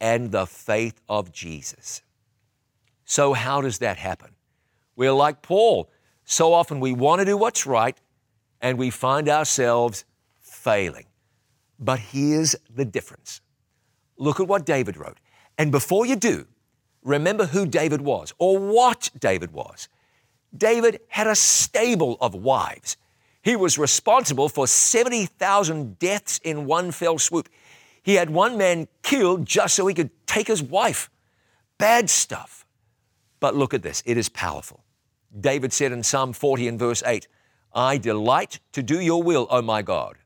and 0.00 0.32
the 0.32 0.46
faith 0.46 1.00
of 1.08 1.32
Jesus. 1.32 2.02
So, 3.04 3.32
how 3.32 3.60
does 3.60 3.78
that 3.78 3.96
happen? 3.96 4.34
We're 4.96 5.12
like 5.12 5.42
Paul. 5.42 5.90
So 6.24 6.52
often 6.52 6.80
we 6.80 6.92
want 6.92 7.20
to 7.20 7.24
do 7.24 7.36
what's 7.36 7.66
right 7.66 7.96
and 8.60 8.78
we 8.78 8.90
find 8.90 9.28
ourselves 9.28 10.04
failing. 10.40 11.06
But 11.78 11.98
here's 11.98 12.56
the 12.74 12.84
difference. 12.84 13.40
Look 14.16 14.40
at 14.40 14.48
what 14.48 14.64
David 14.64 14.96
wrote. 14.96 15.18
And 15.58 15.70
before 15.70 16.06
you 16.06 16.16
do, 16.16 16.46
remember 17.02 17.46
who 17.46 17.66
David 17.66 18.00
was 18.00 18.32
or 18.38 18.58
what 18.58 19.10
David 19.18 19.52
was. 19.52 19.88
David 20.56 21.00
had 21.08 21.26
a 21.26 21.34
stable 21.34 22.16
of 22.20 22.34
wives. 22.34 22.96
He 23.42 23.56
was 23.56 23.76
responsible 23.76 24.48
for 24.48 24.66
70,000 24.66 25.98
deaths 25.98 26.40
in 26.44 26.64
one 26.64 26.92
fell 26.92 27.18
swoop. 27.18 27.48
He 28.04 28.14
had 28.14 28.30
one 28.30 28.56
man 28.56 28.86
killed 29.02 29.46
just 29.46 29.74
so 29.74 29.88
he 29.88 29.94
could 29.94 30.10
take 30.26 30.46
his 30.46 30.62
wife. 30.62 31.10
Bad 31.78 32.08
stuff. 32.08 32.64
But 33.40 33.56
look 33.56 33.74
at 33.74 33.82
this, 33.82 34.04
it 34.06 34.16
is 34.16 34.28
powerful. 34.28 34.84
David 35.40 35.72
said 35.72 35.90
in 35.90 36.04
Psalm 36.04 36.32
40 36.32 36.68
and 36.68 36.78
verse 36.78 37.02
8, 37.04 37.26
I 37.74 37.98
delight 37.98 38.60
to 38.70 38.84
do 38.84 39.00
your 39.00 39.20
will, 39.20 39.48
O 39.50 39.60
my 39.60 39.82
God 39.82 40.18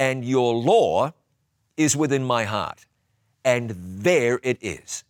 and 0.00 0.24
your 0.24 0.54
law 0.54 1.12
is 1.76 1.94
within 1.94 2.24
my 2.24 2.44
heart. 2.44 2.86
And 3.44 3.76
there 3.76 4.40
it 4.42 4.56
is. 4.62 5.04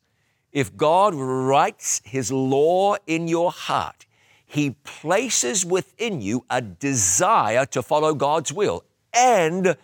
If 0.52 0.76
God 0.76 1.14
writes 1.14 2.02
His 2.04 2.32
law 2.32 2.96
in 3.06 3.28
your 3.28 3.52
heart, 3.52 4.04
He 4.44 4.70
places 4.82 5.64
within 5.64 6.20
you 6.20 6.44
a 6.50 6.60
desire 6.60 7.64
to 7.66 7.82
follow 7.82 8.14
God's 8.14 8.52
will 8.52 8.84
and 9.14 9.76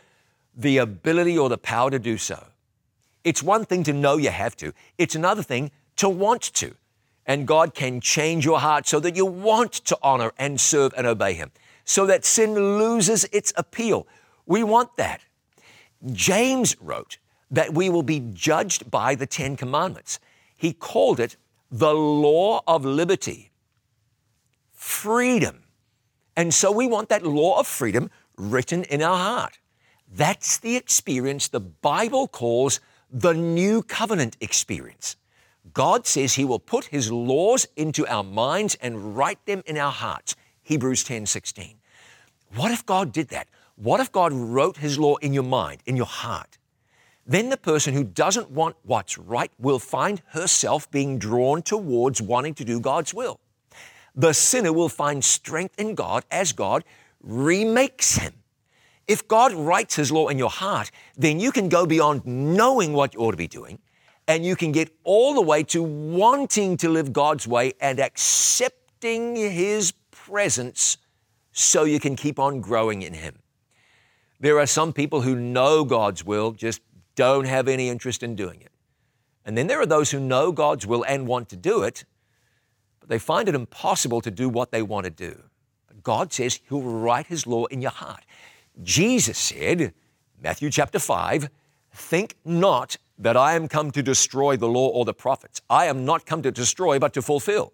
the 0.57 0.79
ability 0.79 1.37
or 1.37 1.49
the 1.49 1.59
power 1.59 1.91
to 1.91 1.99
do 1.99 2.17
so. 2.17 2.47
It's 3.25 3.43
one 3.43 3.65
thing 3.65 3.83
to 3.85 3.93
know 3.93 4.17
you 4.17 4.31
have 4.31 4.57
to, 4.57 4.73
it's 4.99 5.15
another 5.15 5.43
thing 5.43 5.71
to 5.97 6.09
want 6.09 6.43
to. 6.55 6.75
And 7.27 7.47
God 7.47 7.75
can 7.75 8.01
change 8.01 8.45
your 8.45 8.61
heart 8.61 8.87
so 8.87 9.01
that 9.01 9.17
you 9.17 9.27
want 9.27 9.73
to 9.73 9.99
honor 10.03 10.33
and 10.39 10.61
serve 10.61 10.95
and 10.97 11.07
obey 11.07 11.35
Him, 11.35 11.51
so 11.85 12.07
that 12.07 12.25
sin 12.25 12.55
loses 12.55 13.25
its 13.33 13.53
appeal. 13.57 14.07
We 14.47 14.63
want 14.63 14.97
that. 14.97 15.23
James 16.13 16.77
wrote 16.81 17.19
that 17.51 17.75
we 17.75 17.91
will 17.91 18.05
be 18.05 18.21
judged 18.33 18.91
by 18.91 19.15
the 19.15 19.27
Ten 19.27 19.57
Commandments. 19.57 20.21
He 20.57 20.73
called 20.73 21.19
it 21.19 21.37
the 21.71 21.95
law 21.95 22.63
of 22.67 22.85
liberty, 22.85 23.51
freedom. 24.73 25.65
And 26.37 26.55
so 26.55 26.71
we 26.71 26.87
want 26.87 27.09
that 27.09 27.25
law 27.25 27.59
of 27.59 27.67
freedom 27.67 28.11
written 28.37 28.85
in 28.85 29.03
our 29.03 29.17
heart. 29.17 29.59
That's 30.17 30.57
the 30.57 30.77
experience 30.77 31.49
the 31.49 31.61
Bible 31.61 32.27
calls 32.27 32.81
the 33.11 33.35
new 33.35 33.83
covenant 33.83 34.39
experience. 34.41 35.17
God 35.75 36.07
says 36.07 36.35
He 36.35 36.45
will 36.47 36.59
put 36.59 36.87
His 36.87 37.13
laws 37.13 37.67
into 37.77 38.07
our 38.07 38.25
minds 38.25 38.79
and 38.81 39.15
write 39.15 39.45
them 39.45 39.63
in 39.67 39.77
our 39.77 39.93
hearts. 39.93 40.35
Hebrews 40.63 41.05
10 41.05 41.27
16. 41.27 41.77
What 42.55 42.73
if 42.73 42.87
God 42.87 43.13
did 43.13 43.29
that? 43.29 43.49
What 43.75 44.01
if 44.01 44.11
God 44.11 44.33
wrote 44.33 44.79
His 44.79 44.99
law 44.99 45.17
in 45.17 45.35
your 45.35 45.43
mind, 45.43 45.83
in 45.85 45.97
your 45.97 46.07
heart? 46.07 46.57
Then 47.27 47.51
the 47.51 47.59
person 47.59 47.93
who 47.93 48.03
doesn't 48.03 48.51
want 48.51 48.77
what's 48.85 49.19
right 49.19 49.53
will 49.59 49.79
find 49.79 50.23
herself 50.29 50.91
being 50.91 51.19
drawn 51.19 51.61
towards 51.61 52.23
wanting 52.23 52.55
to 52.55 52.65
do 52.65 52.81
God's 52.81 53.13
will. 53.13 53.39
The 54.15 54.33
sinner 54.33 54.73
will 54.73 54.89
find 54.89 55.23
strength 55.23 55.79
in 55.79 55.95
God 55.95 56.25
as 56.31 56.55
God 56.55 56.85
remakes 57.21 58.17
him. 58.17 58.33
If 59.09 59.29
God 59.29 59.53
writes 59.53 59.95
His 59.95 60.11
law 60.11 60.29
in 60.29 60.39
your 60.39 60.51
heart, 60.51 60.91
then 61.17 61.39
you 61.39 61.53
can 61.53 61.69
go 61.69 61.87
beyond 61.87 62.27
knowing 62.27 62.93
what 62.93 63.15
you 63.15 63.21
ought 63.21 63.31
to 63.33 63.37
be 63.37 63.49
doing 63.49 63.79
and 64.29 64.45
you 64.45 64.57
can 64.57 64.73
get 64.73 64.91
all 65.05 65.35
the 65.35 65.43
way 65.43 65.63
to 65.63 65.83
wanting 65.83 66.77
to 66.79 66.89
live 66.89 67.13
God's 67.13 67.47
way 67.47 67.75
and 67.81 68.01
accepting 68.01 69.37
His 69.37 69.93
presence 70.11 70.99
so 71.53 71.85
you 71.85 72.01
can 72.01 72.17
keep 72.17 72.39
on 72.39 72.61
growing 72.61 73.03
in 73.03 73.15
Him. 73.15 73.39
There 74.41 74.59
are 74.59 74.67
some 74.67 74.93
people 74.93 75.23
who 75.23 75.37
know 75.37 75.85
God's 75.85 76.25
will, 76.25 76.53
just 76.53 76.83
don't 77.15 77.47
have 77.47 77.69
any 77.69 77.89
interest 77.89 78.23
in 78.23 78.35
doing 78.35 78.61
it. 78.61 78.73
And 79.45 79.57
then 79.57 79.69
there 79.69 79.81
are 79.81 79.87
those 79.87 80.11
who 80.11 80.21
know 80.21 80.53
God's 80.53 80.87
will 80.87 81.05
and 81.05 81.27
want 81.27 81.49
to 81.51 81.57
do 81.57 81.83
it, 81.83 82.05
but 83.01 83.09
they 83.09 83.19
find 83.19 83.49
it 83.49 83.55
impossible 83.55 84.21
to 84.21 84.31
do 84.31 84.49
what 84.49 84.73
they 84.73 84.83
want 84.83 85.05
to 85.05 85.11
do. 85.11 85.45
But 85.87 86.03
God 86.03 86.33
says 86.33 86.61
He'll 86.69 86.83
write 86.83 87.29
His 87.29 87.47
law 87.47 87.67
in 87.67 87.81
your 87.81 87.93
heart. 87.93 88.25
Jesus 88.83 89.39
said, 89.39 89.95
Matthew 90.43 90.71
chapter 90.71 90.99
5, 90.99 91.49
think 91.93 92.37
not 92.45 92.97
that 93.19 93.37
I 93.37 93.55
am 93.55 93.69
come 93.69 93.91
to 93.93 94.03
destroy 94.03 94.57
the 94.57 94.69
law 94.69 94.89
or 94.89 95.05
the 95.05 95.15
prophets. 95.15 95.63
I 95.71 95.87
am 95.87 96.05
not 96.05 96.27
come 96.27 96.43
to 96.43 96.51
destroy, 96.51 96.99
but 96.99 97.15
to 97.15 97.23
fulfill. 97.23 97.73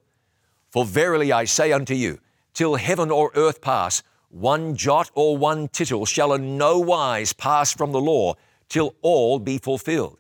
For 0.71 0.85
verily 0.85 1.33
I 1.33 1.45
say 1.45 1.73
unto 1.73 1.95
you, 1.95 2.19
till 2.55 2.77
heaven 2.77 3.11
or 3.11 3.33
earth 3.35 3.61
pass, 3.61 4.03
one 4.31 4.77
jot 4.77 5.11
or 5.15 5.37
one 5.37 5.69
tittle 5.69 6.07
shall 6.07 6.33
in 6.33 6.57
no 6.57 6.79
wise 6.79 7.33
pass 7.33 7.73
from 7.73 7.93
the 7.93 8.01
law 8.01 8.35
till 8.69 8.95
all 9.03 9.39
be 9.39 9.59
fulfilled. 9.59 10.19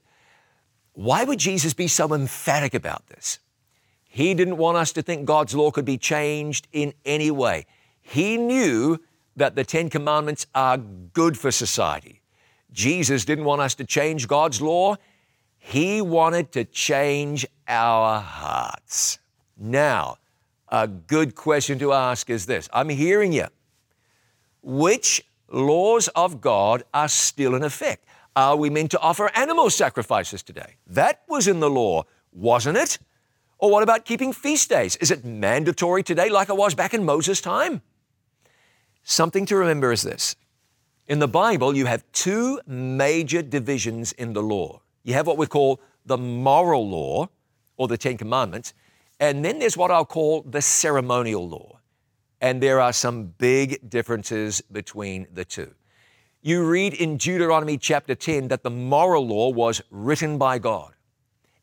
Why 0.92 1.24
would 1.24 1.38
Jesus 1.38 1.72
be 1.72 1.88
so 1.88 2.12
emphatic 2.12 2.74
about 2.74 3.06
this? 3.06 3.38
He 4.04 4.34
didn't 4.34 4.58
want 4.58 4.76
us 4.76 4.92
to 4.92 5.02
think 5.02 5.24
God's 5.24 5.54
law 5.54 5.70
could 5.70 5.86
be 5.86 5.96
changed 5.96 6.68
in 6.72 6.92
any 7.06 7.30
way. 7.30 7.64
He 8.02 8.36
knew 8.36 8.98
that 9.36 9.54
the 9.54 9.64
Ten 9.64 9.88
Commandments 9.88 10.46
are 10.54 10.78
good 10.78 11.38
for 11.38 11.50
society. 11.50 12.20
Jesus 12.72 13.24
didn't 13.24 13.44
want 13.44 13.60
us 13.60 13.74
to 13.76 13.84
change 13.84 14.28
God's 14.28 14.60
law. 14.60 14.96
He 15.58 16.00
wanted 16.00 16.52
to 16.52 16.64
change 16.64 17.46
our 17.68 18.20
hearts. 18.20 19.18
Now, 19.56 20.18
a 20.68 20.88
good 20.88 21.34
question 21.34 21.78
to 21.78 21.92
ask 21.92 22.30
is 22.30 22.46
this 22.46 22.68
I'm 22.72 22.88
hearing 22.88 23.32
you 23.32 23.46
which 24.62 25.24
laws 25.48 26.08
of 26.08 26.40
God 26.40 26.84
are 26.94 27.08
still 27.08 27.54
in 27.54 27.62
effect? 27.62 28.06
Are 28.34 28.56
we 28.56 28.70
meant 28.70 28.90
to 28.92 29.00
offer 29.00 29.30
animal 29.34 29.68
sacrifices 29.68 30.42
today? 30.42 30.76
That 30.86 31.22
was 31.28 31.46
in 31.46 31.60
the 31.60 31.68
law, 31.68 32.04
wasn't 32.32 32.78
it? 32.78 32.98
Or 33.58 33.70
what 33.70 33.82
about 33.82 34.04
keeping 34.04 34.32
feast 34.32 34.70
days? 34.70 34.96
Is 34.96 35.10
it 35.10 35.24
mandatory 35.24 36.02
today 36.02 36.30
like 36.30 36.48
it 36.48 36.56
was 36.56 36.74
back 36.74 36.94
in 36.94 37.04
Moses' 37.04 37.40
time? 37.40 37.82
Something 39.02 39.46
to 39.46 39.56
remember 39.56 39.92
is 39.92 40.02
this. 40.02 40.36
In 41.08 41.18
the 41.18 41.28
Bible, 41.28 41.76
you 41.76 41.86
have 41.86 42.04
two 42.12 42.60
major 42.66 43.42
divisions 43.42 44.12
in 44.12 44.32
the 44.32 44.42
law. 44.42 44.80
You 45.02 45.14
have 45.14 45.26
what 45.26 45.38
we 45.38 45.46
call 45.46 45.80
the 46.06 46.16
moral 46.16 46.88
law 46.88 47.28
or 47.76 47.88
the 47.88 47.98
Ten 47.98 48.16
Commandments. 48.16 48.74
And 49.18 49.44
then 49.44 49.58
there's 49.58 49.76
what 49.76 49.90
I'll 49.90 50.04
call 50.04 50.42
the 50.42 50.62
ceremonial 50.62 51.48
law. 51.48 51.80
And 52.40 52.62
there 52.62 52.80
are 52.80 52.92
some 52.92 53.26
big 53.38 53.88
differences 53.88 54.60
between 54.60 55.26
the 55.32 55.44
two. 55.44 55.74
You 56.40 56.64
read 56.64 56.94
in 56.94 57.18
Deuteronomy 57.18 57.78
chapter 57.78 58.16
10 58.16 58.48
that 58.48 58.64
the 58.64 58.70
moral 58.70 59.26
law 59.26 59.50
was 59.50 59.80
written 59.90 60.38
by 60.38 60.58
God. 60.58 60.92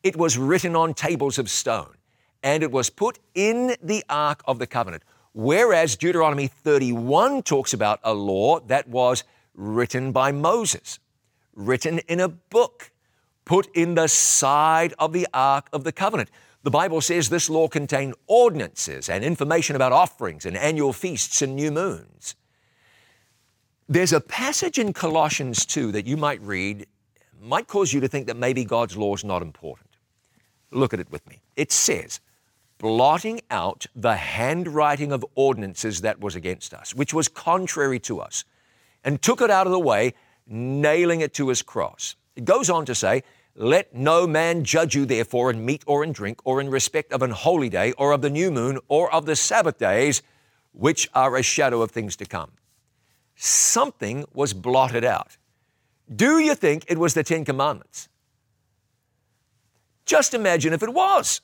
It 0.04 0.16
was 0.16 0.38
written 0.38 0.76
on 0.76 0.94
tables 0.94 1.38
of 1.38 1.50
stone, 1.50 1.98
and 2.44 2.64
it 2.64 2.72
was 2.72 2.90
put 2.90 3.20
in 3.36 3.76
the 3.84 4.06
Ark 4.10 4.42
of 4.46 4.58
the 4.58 4.68
Covenant. 4.68 5.04
Whereas 5.34 5.95
Deuteronomy 5.95 6.47
31 6.47 7.43
talks 7.43 7.73
about 7.73 7.99
a 8.03 8.13
law 8.13 8.59
that 8.61 8.88
was 8.88 9.23
written 9.53 10.11
by 10.11 10.32
Moses, 10.32 10.99
written 11.53 11.99
in 12.07 12.19
a 12.19 12.27
book, 12.27 12.91
put 13.45 13.67
in 13.75 13.95
the 13.95 14.07
side 14.07 14.93
of 14.97 15.13
the 15.13 15.27
Ark 15.34 15.69
of 15.71 15.84
the 15.84 15.91
Covenant. 15.91 16.30
The 16.63 16.71
Bible 16.71 17.01
says 17.01 17.30
this 17.30 17.49
law 17.49 17.67
contained 17.67 18.15
ordinances 18.27 19.09
and 19.09 19.23
information 19.23 19.75
about 19.75 19.91
offerings 19.91 20.45
and 20.45 20.57
annual 20.57 20.93
feasts 20.93 21.41
and 21.41 21.55
new 21.55 21.71
moons. 21.71 22.36
There's 23.88 24.13
a 24.13 24.21
passage 24.21 24.77
in 24.77 24.93
Colossians 24.93 25.65
2 25.65 25.93
that 25.93 26.05
you 26.05 26.17
might 26.17 26.41
read, 26.41 26.86
might 27.41 27.67
cause 27.67 27.93
you 27.93 27.99
to 28.01 28.07
think 28.07 28.27
that 28.27 28.38
maybe 28.38 28.63
God's 28.63 28.97
law 28.97 29.15
is 29.15 29.23
not 29.23 29.41
important. 29.41 29.89
Look 30.71 30.93
at 30.93 30.99
it 30.99 31.11
with 31.11 31.27
me. 31.27 31.41
It 31.55 31.71
says, 31.71 32.19
blotting 32.80 33.41
out 33.51 33.86
the 33.95 34.15
handwriting 34.15 35.11
of 35.11 35.23
ordinances 35.36 36.01
that 36.01 36.19
was 36.19 36.36
against 36.36 36.73
us, 36.73 36.95
which 36.95 37.13
was 37.13 37.27
contrary 37.27 37.99
to 37.99 38.19
us, 38.19 38.45
and 39.03 39.21
took 39.21 39.41
it 39.41 39.51
out 39.51 39.67
of 39.67 39.71
the 39.71 39.80
way, 39.80 40.13
nailing 40.47 41.21
it 41.21 41.34
to 41.36 41.49
his 41.49 41.61
cross. 41.61 42.15
It 42.36 42.45
goes 42.45 42.69
on 42.69 42.86
to 42.86 42.95
say, 42.95 43.23
let 43.55 43.93
no 43.93 44.25
man 44.25 44.63
judge 44.63 44.95
you 44.95 45.05
therefore 45.05 45.51
in 45.51 45.65
meat 45.65 45.84
or 45.86 46.03
in 46.03 46.13
drink 46.13 46.39
or 46.45 46.61
in 46.61 46.69
respect 46.69 47.11
of 47.11 47.21
an 47.21 47.32
holy 47.32 47.69
day 47.69 47.91
or 47.93 48.13
of 48.13 48.21
the 48.21 48.30
new 48.30 48.49
moon 48.49 48.80
or 48.88 49.13
of 49.13 49.25
the 49.25 49.36
Sabbath 49.36 49.77
days, 49.77 50.23
which 50.71 51.09
are 51.13 51.36
a 51.36 51.43
shadow 51.43 51.82
of 51.82 51.91
things 51.91 52.15
to 52.15 52.25
come. 52.25 52.51
Something 53.36 54.25
was 54.34 54.53
blotted 54.53 55.03
out. 55.03 55.38
Do 56.13 56.39
you 56.39 56.55
think 56.55 56.86
it 56.88 56.97
was 56.97 57.13
the 57.13 57.23
Ten 57.23 57.43
Commandments? 57.43 58.07
Just 60.05 60.34
imagine 60.34 60.71
if 60.71 60.82
it 60.82 60.93
was. 60.93 61.41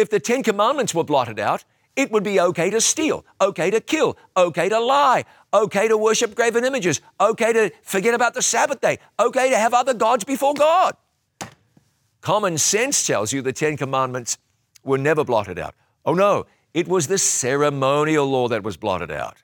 If 0.00 0.08
the 0.08 0.18
Ten 0.18 0.42
Commandments 0.42 0.94
were 0.94 1.04
blotted 1.04 1.38
out, 1.38 1.62
it 1.94 2.10
would 2.10 2.24
be 2.24 2.40
okay 2.40 2.70
to 2.70 2.80
steal, 2.80 3.26
okay 3.38 3.70
to 3.70 3.82
kill, 3.82 4.16
okay 4.34 4.70
to 4.70 4.80
lie, 4.80 5.26
okay 5.52 5.88
to 5.88 5.96
worship 5.98 6.34
graven 6.34 6.64
images, 6.64 7.02
okay 7.20 7.52
to 7.52 7.70
forget 7.82 8.14
about 8.14 8.32
the 8.32 8.40
Sabbath 8.40 8.80
day, 8.80 8.98
okay 9.18 9.50
to 9.50 9.58
have 9.58 9.74
other 9.74 9.92
gods 9.92 10.24
before 10.24 10.54
God. 10.54 10.96
Common 12.22 12.56
sense 12.56 13.06
tells 13.06 13.30
you 13.34 13.42
the 13.42 13.52
Ten 13.52 13.76
Commandments 13.76 14.38
were 14.82 14.96
never 14.96 15.22
blotted 15.22 15.58
out. 15.58 15.74
Oh 16.06 16.14
no, 16.14 16.46
it 16.72 16.88
was 16.88 17.08
the 17.08 17.18
ceremonial 17.18 18.26
law 18.26 18.48
that 18.48 18.62
was 18.62 18.78
blotted 18.78 19.10
out. 19.10 19.42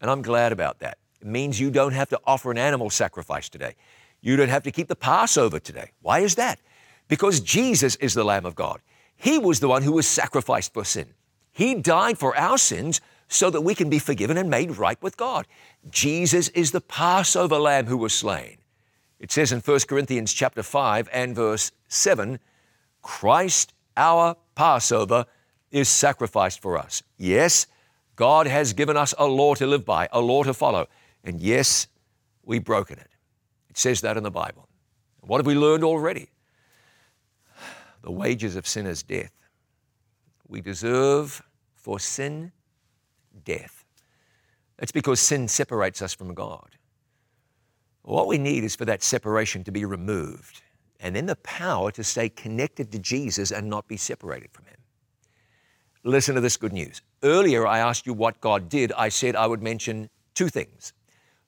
And 0.00 0.10
I'm 0.10 0.22
glad 0.22 0.52
about 0.52 0.78
that. 0.78 0.96
It 1.20 1.26
means 1.26 1.60
you 1.60 1.70
don't 1.70 1.92
have 1.92 2.08
to 2.08 2.20
offer 2.24 2.50
an 2.50 2.56
animal 2.56 2.88
sacrifice 2.88 3.50
today. 3.50 3.74
You 4.22 4.36
don't 4.36 4.48
have 4.48 4.62
to 4.62 4.70
keep 4.70 4.88
the 4.88 4.96
Passover 4.96 5.60
today. 5.60 5.90
Why 6.00 6.20
is 6.20 6.36
that? 6.36 6.60
Because 7.08 7.40
Jesus 7.40 7.96
is 7.96 8.14
the 8.14 8.24
Lamb 8.24 8.46
of 8.46 8.54
God. 8.54 8.80
He 9.16 9.38
was 9.38 9.60
the 9.60 9.68
one 9.68 9.82
who 9.82 9.92
was 9.92 10.06
sacrificed 10.06 10.72
for 10.72 10.84
sin. 10.84 11.14
He 11.52 11.74
died 11.74 12.18
for 12.18 12.36
our 12.36 12.58
sins 12.58 13.00
so 13.28 13.50
that 13.50 13.62
we 13.62 13.74
can 13.74 13.90
be 13.90 13.98
forgiven 13.98 14.36
and 14.36 14.50
made 14.50 14.76
right 14.76 15.00
with 15.02 15.16
God. 15.16 15.46
Jesus 15.90 16.48
is 16.50 16.70
the 16.70 16.80
Passover 16.80 17.58
lamb 17.58 17.86
who 17.86 17.96
was 17.96 18.14
slain. 18.14 18.58
It 19.18 19.32
says 19.32 19.52
in 19.52 19.60
1 19.60 19.80
Corinthians 19.88 20.32
chapter 20.32 20.62
5 20.62 21.08
and 21.12 21.34
verse 21.34 21.72
7, 21.88 22.38
Christ 23.02 23.72
our 23.96 24.36
Passover 24.54 25.26
is 25.70 25.88
sacrificed 25.88 26.60
for 26.60 26.76
us. 26.76 27.02
Yes, 27.16 27.66
God 28.14 28.46
has 28.46 28.72
given 28.72 28.96
us 28.96 29.14
a 29.18 29.26
law 29.26 29.54
to 29.54 29.66
live 29.66 29.84
by, 29.84 30.08
a 30.12 30.20
law 30.20 30.42
to 30.42 30.54
follow. 30.54 30.86
And 31.24 31.40
yes, 31.40 31.86
we've 32.44 32.64
broken 32.64 32.98
it. 32.98 33.08
It 33.68 33.78
says 33.78 34.00
that 34.02 34.16
in 34.16 34.22
the 34.22 34.30
Bible. 34.30 34.68
What 35.20 35.38
have 35.38 35.46
we 35.46 35.54
learned 35.54 35.84
already? 35.84 36.28
The 38.06 38.12
wages 38.12 38.54
of 38.54 38.68
sin 38.68 38.86
is 38.86 39.02
death. 39.02 39.32
We 40.46 40.60
deserve 40.60 41.42
for 41.74 41.98
sin 41.98 42.52
death. 43.44 43.84
That's 44.78 44.92
because 44.92 45.18
sin 45.18 45.48
separates 45.48 46.00
us 46.02 46.14
from 46.14 46.32
God. 46.32 46.76
What 48.02 48.28
we 48.28 48.38
need 48.38 48.62
is 48.62 48.76
for 48.76 48.84
that 48.84 49.02
separation 49.02 49.64
to 49.64 49.72
be 49.72 49.84
removed 49.84 50.62
and 51.00 51.16
then 51.16 51.26
the 51.26 51.34
power 51.34 51.90
to 51.90 52.04
stay 52.04 52.28
connected 52.28 52.92
to 52.92 53.00
Jesus 53.00 53.50
and 53.50 53.68
not 53.68 53.88
be 53.88 53.96
separated 53.96 54.52
from 54.52 54.66
Him. 54.66 54.76
Listen 56.04 56.36
to 56.36 56.40
this 56.40 56.56
good 56.56 56.72
news. 56.72 57.02
Earlier, 57.24 57.66
I 57.66 57.80
asked 57.80 58.06
you 58.06 58.14
what 58.14 58.40
God 58.40 58.68
did. 58.68 58.92
I 58.92 59.08
said 59.08 59.34
I 59.34 59.48
would 59.48 59.64
mention 59.64 60.10
two 60.32 60.48
things. 60.48 60.92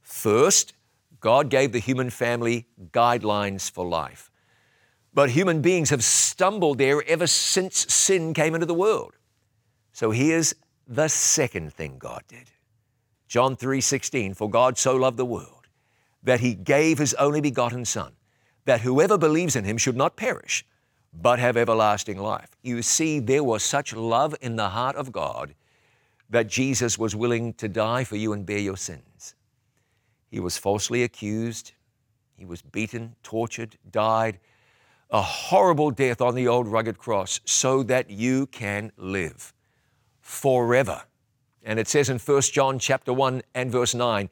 First, 0.02 0.72
God 1.20 1.50
gave 1.50 1.70
the 1.70 1.78
human 1.78 2.10
family 2.10 2.66
guidelines 2.90 3.70
for 3.70 3.86
life. 3.86 4.27
But 5.14 5.30
human 5.30 5.62
beings 5.62 5.90
have 5.90 6.04
stumbled 6.04 6.78
there 6.78 7.02
ever 7.06 7.26
since 7.26 7.92
sin 7.92 8.34
came 8.34 8.54
into 8.54 8.66
the 8.66 8.74
world. 8.74 9.16
So 9.92 10.10
here's 10.10 10.54
the 10.86 11.08
second 11.08 11.72
thing 11.72 11.98
God 11.98 12.22
did. 12.28 12.50
John 13.26 13.56
3:16 13.56 14.34
For 14.34 14.48
God 14.48 14.78
so 14.78 14.96
loved 14.96 15.16
the 15.16 15.24
world 15.24 15.68
that 16.22 16.40
he 16.40 16.54
gave 16.54 16.98
his 16.98 17.14
only 17.14 17.40
begotten 17.40 17.84
Son, 17.84 18.12
that 18.64 18.82
whoever 18.82 19.18
believes 19.18 19.56
in 19.56 19.64
him 19.64 19.78
should 19.78 19.96
not 19.96 20.16
perish, 20.16 20.64
but 21.12 21.38
have 21.38 21.56
everlasting 21.56 22.18
life. 22.18 22.50
You 22.62 22.82
see, 22.82 23.18
there 23.18 23.44
was 23.44 23.62
such 23.62 23.94
love 23.94 24.34
in 24.40 24.56
the 24.56 24.70
heart 24.70 24.96
of 24.96 25.12
God 25.12 25.54
that 26.30 26.46
Jesus 26.46 26.98
was 26.98 27.16
willing 27.16 27.54
to 27.54 27.68
die 27.68 28.04
for 28.04 28.16
you 28.16 28.32
and 28.32 28.44
bear 28.44 28.58
your 28.58 28.76
sins. 28.76 29.34
He 30.30 30.40
was 30.40 30.58
falsely 30.58 31.02
accused, 31.02 31.72
he 32.36 32.44
was 32.44 32.62
beaten, 32.62 33.16
tortured, 33.22 33.78
died 33.90 34.38
a 35.10 35.22
horrible 35.22 35.90
death 35.90 36.20
on 36.20 36.34
the 36.34 36.48
old 36.48 36.66
rugged 36.66 36.98
cross 36.98 37.40
so 37.44 37.82
that 37.82 38.10
you 38.10 38.46
can 38.46 38.92
live 38.96 39.54
forever. 40.20 41.02
And 41.62 41.78
it 41.78 41.88
says 41.88 42.10
in 42.10 42.18
1 42.18 42.42
John 42.42 42.78
chapter 42.78 43.12
1 43.12 43.42
and 43.54 43.70
verse 43.70 43.94
9, 43.94 44.28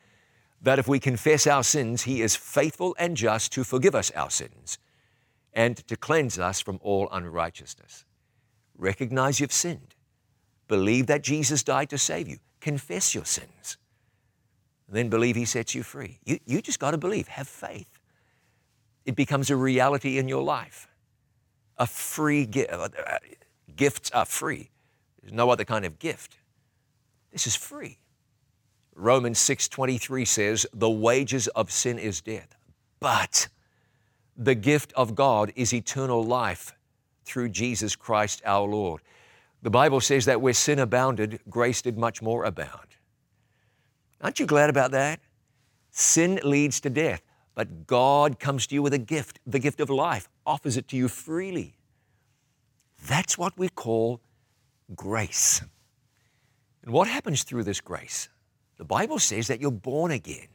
that 0.63 0.79
if 0.79 0.89
we 0.89 0.99
confess 0.99 1.47
our 1.47 1.63
sins, 1.63 2.03
He 2.03 2.23
is 2.23 2.35
faithful 2.37 2.97
and 2.99 3.17
just 3.17 3.53
to 3.53 3.65
forgive 3.65 3.95
us 3.95 4.11
our 4.13 4.31
sins 4.31 4.79
and 5.53 5.77
to 5.89 5.97
cleanse 5.97 6.39
us 6.39 6.61
from 6.61 6.79
all 6.83 7.09
unrighteousness. 7.11 8.05
Recognize 8.77 9.41
you've 9.41 9.53
sinned. 9.53 9.95
Believe 10.69 11.07
that 11.07 11.23
Jesus 11.23 11.63
died 11.63 11.89
to 11.91 11.99
save 11.99 12.29
you. 12.29 12.39
Confess 12.61 13.15
your 13.15 13.25
sins. 13.25 13.79
Then 14.89 15.09
believe 15.09 15.37
He 15.37 15.45
sets 15.45 15.75
you 15.75 15.83
free. 15.83 16.19
You, 16.25 16.39
you 16.47 16.61
just 16.61 16.79
got 16.79 16.93
to 16.93 16.99
believe, 16.99 17.29
have 17.29 17.49
faith. 17.49 17.96
It 19.07 19.17
becomes 19.17 19.49
a 19.51 19.57
reality 19.57 20.19
in 20.19 20.29
your 20.29 20.43
life. 20.43 20.89
A 21.79 21.87
free 21.87 22.45
gift. 22.45 22.73
Uh, 22.73 22.89
gifts 23.75 24.11
are 24.11 24.27
free. 24.27 24.71
There's 25.23 25.33
no 25.33 25.49
other 25.49 25.65
kind 25.65 25.85
of 25.85 25.99
gift. 25.99 26.37
This 27.33 27.47
is 27.47 27.57
free. 27.57 27.99
Romans 28.95 29.39
6:23 29.39 30.25
says, 30.25 30.67
"The 30.73 30.91
wages 30.91 31.49
of 31.49 31.71
sin 31.71 31.99
is 31.99 32.21
death, 32.21 32.57
but 32.99 33.49
the 34.37 34.55
gift 34.55 34.93
of 34.95 35.15
God 35.15 35.53
is 35.55 35.73
eternal 35.73 36.25
life 36.25 36.73
through 37.25 37.51
Jesus 37.51 37.95
Christ 37.95 38.43
our 38.45 38.67
Lord." 38.67 39.03
The 39.63 39.71
Bible 39.71 40.01
says 40.01 40.25
that 40.25 40.41
where 40.41 40.55
sin 40.55 40.79
abounded, 40.79 41.41
grace 41.49 41.83
did 41.83 41.99
much 41.99 42.23
more 42.23 42.45
abound. 42.45 42.97
Aren't 44.21 44.41
you 44.41 44.47
glad 44.47 44.71
about 44.71 44.93
that? 44.93 45.21
Sin 45.91 46.41
leads 46.43 46.81
to 46.81 46.91
death, 46.91 47.23
but 47.57 47.87
God 47.87 48.39
comes 48.39 48.67
to 48.69 48.75
you 48.75 48.83
with 48.83 48.93
a 48.93 48.99
gift, 48.99 49.41
the 49.47 49.59
gift 49.59 49.81
of 49.81 49.91
life, 49.91 50.29
offers 50.47 50.77
it 50.77 50.87
to 50.89 50.97
you 50.97 51.09
freely. 51.09 51.75
That's 53.09 53.37
what 53.37 53.59
we 53.59 53.71
call 53.71 54.21
grace. 54.95 55.63
And 56.85 56.93
what 56.93 57.09
happens 57.09 57.43
through 57.43 57.65
this 57.65 57.81
grace? 57.81 58.29
The 58.77 58.85
Bible 58.85 59.19
says 59.19 59.49
that 59.49 59.59
you're 59.59 59.71
born 59.71 60.11
again. 60.11 60.49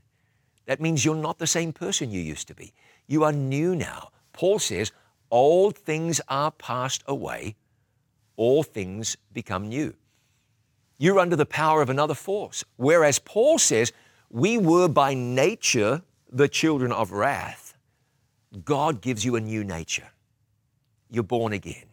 That 0.68 0.80
means 0.80 1.04
you're 1.04 1.16
not 1.16 1.40
the 1.40 1.48
same 1.48 1.74
person 1.74 2.12
you 2.12 2.22
used 2.22 2.48
to 2.50 2.56
be. 2.56 2.72
You 3.08 3.24
are 3.24 3.34
new 3.34 3.76
now. 3.76 4.12
Paul 4.32 4.60
says, 4.60 4.92
Old 5.32 5.76
things 5.76 6.22
are 6.28 6.52
passed 6.52 7.04
away, 7.08 7.56
all 8.36 8.62
things 8.62 9.18
become 9.34 9.70
new. 9.70 9.96
You're 11.00 11.20
under 11.20 11.36
the 11.36 11.48
power 11.48 11.82
of 11.82 11.90
another 11.90 12.14
force. 12.14 12.64
Whereas 12.76 13.18
Paul 13.18 13.58
says, 13.58 13.92
we 14.30 14.58
were 14.58 14.88
by 14.88 15.16
nature 15.16 16.04
the 16.32 16.48
children 16.48 16.92
of 16.92 17.12
wrath. 17.12 17.76
God 18.64 19.02
gives 19.02 19.24
you 19.26 19.36
a 19.36 19.42
new 19.42 19.64
nature. 19.64 20.10
You're 21.10 21.24
born 21.24 21.54
again. 21.54 21.86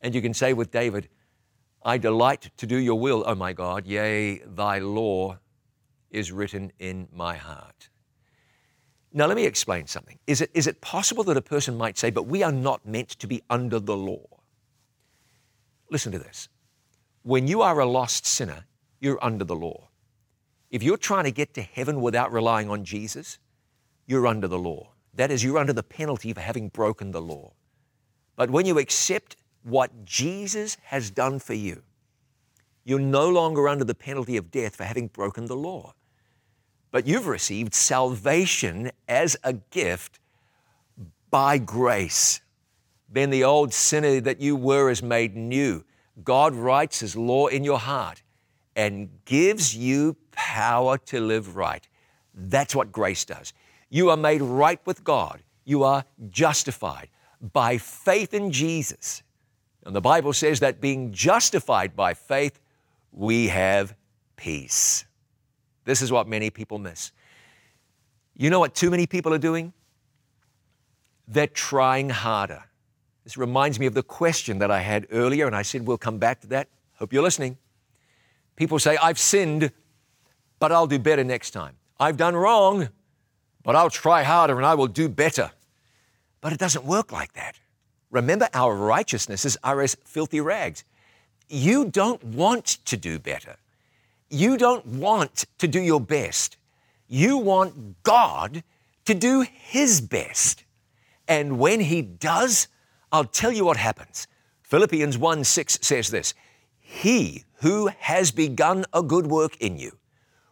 And 0.00 0.14
you 0.14 0.22
can 0.22 0.34
say 0.34 0.52
with 0.52 0.70
David, 0.70 1.08
I 1.82 1.98
delight 1.98 2.50
to 2.58 2.66
do 2.66 2.76
your 2.76 2.98
will, 2.98 3.24
O 3.26 3.34
my 3.34 3.52
God. 3.52 3.86
Yea, 3.86 4.38
thy 4.44 4.78
law 4.78 5.38
is 6.10 6.32
written 6.32 6.72
in 6.78 7.08
my 7.12 7.36
heart. 7.36 7.88
Now, 9.12 9.26
let 9.26 9.36
me 9.36 9.46
explain 9.46 9.86
something. 9.86 10.18
Is 10.26 10.40
it, 10.40 10.50
is 10.52 10.66
it 10.66 10.80
possible 10.80 11.24
that 11.24 11.36
a 11.36 11.42
person 11.42 11.78
might 11.78 11.96
say, 11.96 12.10
but 12.10 12.26
we 12.26 12.42
are 12.42 12.52
not 12.52 12.84
meant 12.86 13.10
to 13.10 13.26
be 13.26 13.42
under 13.48 13.80
the 13.80 13.96
law? 13.96 14.26
Listen 15.90 16.12
to 16.12 16.18
this. 16.18 16.48
When 17.22 17.48
you 17.48 17.62
are 17.62 17.80
a 17.80 17.86
lost 17.86 18.26
sinner, 18.26 18.64
you're 19.00 19.22
under 19.24 19.44
the 19.44 19.56
law. 19.56 19.88
If 20.70 20.82
you're 20.82 20.96
trying 20.96 21.24
to 21.24 21.30
get 21.30 21.54
to 21.54 21.62
heaven 21.62 22.00
without 22.00 22.32
relying 22.32 22.68
on 22.68 22.84
Jesus, 22.84 23.38
you're 24.06 24.26
under 24.26 24.48
the 24.48 24.58
law. 24.58 24.92
That 25.14 25.30
is, 25.30 25.42
you're 25.42 25.58
under 25.58 25.72
the 25.72 25.82
penalty 25.82 26.32
for 26.32 26.40
having 26.40 26.68
broken 26.68 27.10
the 27.10 27.22
law. 27.22 27.52
But 28.36 28.50
when 28.50 28.66
you 28.66 28.78
accept 28.78 29.36
what 29.62 30.04
Jesus 30.04 30.76
has 30.84 31.10
done 31.10 31.38
for 31.38 31.54
you, 31.54 31.82
you're 32.84 33.00
no 33.00 33.28
longer 33.28 33.68
under 33.68 33.84
the 33.84 33.94
penalty 33.94 34.36
of 34.36 34.50
death 34.50 34.76
for 34.76 34.84
having 34.84 35.08
broken 35.08 35.46
the 35.46 35.56
law. 35.56 35.94
But 36.92 37.06
you've 37.06 37.26
received 37.26 37.74
salvation 37.74 38.90
as 39.08 39.36
a 39.42 39.54
gift 39.54 40.20
by 41.30 41.58
grace. 41.58 42.40
Then 43.08 43.30
the 43.30 43.44
old 43.44 43.72
sinner 43.72 44.20
that 44.20 44.40
you 44.40 44.54
were 44.54 44.90
is 44.90 45.02
made 45.02 45.36
new. 45.36 45.84
God 46.22 46.54
writes 46.54 47.00
His 47.00 47.16
law 47.16 47.46
in 47.48 47.64
your 47.64 47.78
heart 47.78 48.22
and 48.74 49.08
gives 49.24 49.76
you 49.76 50.16
power 50.32 50.98
to 50.98 51.20
live 51.20 51.56
right. 51.56 51.86
That's 52.34 52.74
what 52.74 52.92
grace 52.92 53.24
does. 53.24 53.52
You 53.88 54.10
are 54.10 54.16
made 54.16 54.42
right 54.42 54.80
with 54.84 55.04
God. 55.04 55.42
You 55.64 55.84
are 55.84 56.04
justified 56.30 57.08
by 57.52 57.78
faith 57.78 58.34
in 58.34 58.50
Jesus. 58.50 59.22
And 59.84 59.94
the 59.94 60.00
Bible 60.00 60.32
says 60.32 60.60
that 60.60 60.80
being 60.80 61.12
justified 61.12 61.94
by 61.94 62.14
faith, 62.14 62.60
we 63.12 63.48
have 63.48 63.94
peace. 64.36 65.04
This 65.84 66.02
is 66.02 66.10
what 66.10 66.26
many 66.26 66.50
people 66.50 66.78
miss. 66.78 67.12
You 68.36 68.50
know 68.50 68.60
what 68.60 68.74
too 68.74 68.90
many 68.90 69.06
people 69.06 69.32
are 69.32 69.38
doing? 69.38 69.72
They're 71.28 71.46
trying 71.46 72.10
harder. 72.10 72.64
This 73.24 73.36
reminds 73.36 73.80
me 73.80 73.86
of 73.86 73.94
the 73.94 74.02
question 74.02 74.58
that 74.58 74.70
I 74.70 74.80
had 74.80 75.06
earlier, 75.10 75.46
and 75.46 75.56
I 75.56 75.62
said 75.62 75.86
we'll 75.86 75.98
come 75.98 76.18
back 76.18 76.40
to 76.42 76.46
that. 76.48 76.68
Hope 76.94 77.12
you're 77.12 77.22
listening. 77.22 77.58
People 78.56 78.78
say, 78.78 78.96
I've 78.96 79.18
sinned, 79.18 79.72
but 80.58 80.72
I'll 80.72 80.86
do 80.86 80.98
better 80.98 81.24
next 81.24 81.50
time. 81.50 81.76
I've 81.98 82.16
done 82.16 82.36
wrong, 82.36 82.88
but 83.66 83.74
I'll 83.74 83.90
try 83.90 84.22
harder 84.22 84.56
and 84.56 84.64
I 84.64 84.76
will 84.76 84.86
do 84.86 85.08
better. 85.08 85.50
But 86.40 86.52
it 86.52 86.58
doesn't 86.60 86.84
work 86.84 87.10
like 87.10 87.32
that. 87.32 87.58
Remember, 88.12 88.48
our 88.54 88.72
righteousnesses 88.72 89.58
are 89.64 89.80
as 89.80 89.96
filthy 90.04 90.40
rags. 90.40 90.84
You 91.48 91.86
don't 91.86 92.22
want 92.22 92.64
to 92.84 92.96
do 92.96 93.18
better. 93.18 93.56
You 94.30 94.56
don't 94.56 94.86
want 94.86 95.46
to 95.58 95.66
do 95.66 95.80
your 95.80 96.00
best. 96.00 96.56
You 97.08 97.38
want 97.38 98.04
God 98.04 98.62
to 99.04 99.14
do 99.14 99.40
His 99.40 100.00
best. 100.00 100.62
And 101.26 101.58
when 101.58 101.80
He 101.80 102.02
does, 102.02 102.68
I'll 103.10 103.24
tell 103.24 103.50
you 103.50 103.64
what 103.64 103.78
happens. 103.78 104.28
Philippians 104.62 105.18
1 105.18 105.42
6 105.42 105.80
says 105.82 106.10
this 106.10 106.34
He 106.78 107.42
who 107.62 107.88
has 107.98 108.30
begun 108.30 108.84
a 108.92 109.02
good 109.02 109.26
work 109.26 109.56
in 109.56 109.76
you 109.76 109.98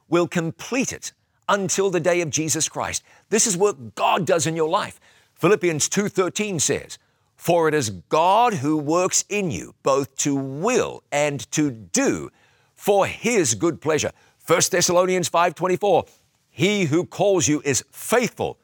will 0.09 0.27
complete 0.27 0.93
it 0.93 1.13
until 1.49 1.91
the 1.91 2.01
day 2.01 2.21
of 2.21 2.31
Jesus 2.31 2.69
Christ. 2.69 3.03
This 3.29 3.47
is 3.47 3.57
what 3.57 3.95
God 3.95 4.27
does 4.27 4.47
in 4.47 4.57
your 4.57 4.69
life. 4.69 5.01
Philippians 5.35 5.89
2:13 5.89 6.59
says, 6.61 6.99
"For 7.37 7.69
it 7.69 7.75
is 7.75 7.91
God 8.09 8.55
who 8.55 8.77
works 8.77 9.25
in 9.29 9.51
you 9.51 9.75
both 9.83 10.15
to 10.19 10.35
will 10.35 11.03
and 11.13 11.51
to 11.53 11.71
do 11.71 12.31
for 12.75 13.07
his 13.07 13.55
good 13.55 13.81
pleasure." 13.81 14.13
1 14.39 14.71
Thessalonians 14.71 15.29
5:24, 15.29 16.07
"He 16.51 16.85
who 16.85 17.05
calls 17.05 17.49
you 17.49 17.61
is 17.65 17.85
faithful, 17.91 18.59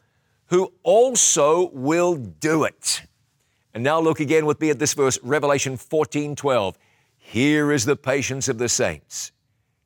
who 0.46 0.72
also 0.82 1.70
will 1.72 2.14
do 2.14 2.64
it." 2.64 3.02
And 3.74 3.84
now 3.84 4.00
look 4.00 4.20
again 4.20 4.46
with 4.46 4.60
me 4.60 4.70
at 4.70 4.78
this 4.78 4.94
verse, 4.94 5.18
Revelation 5.22 5.76
14:12. 5.76 6.76
Here 7.18 7.70
is 7.70 7.84
the 7.84 7.96
patience 7.96 8.48
of 8.48 8.58
the 8.58 8.68
saints. 8.68 9.32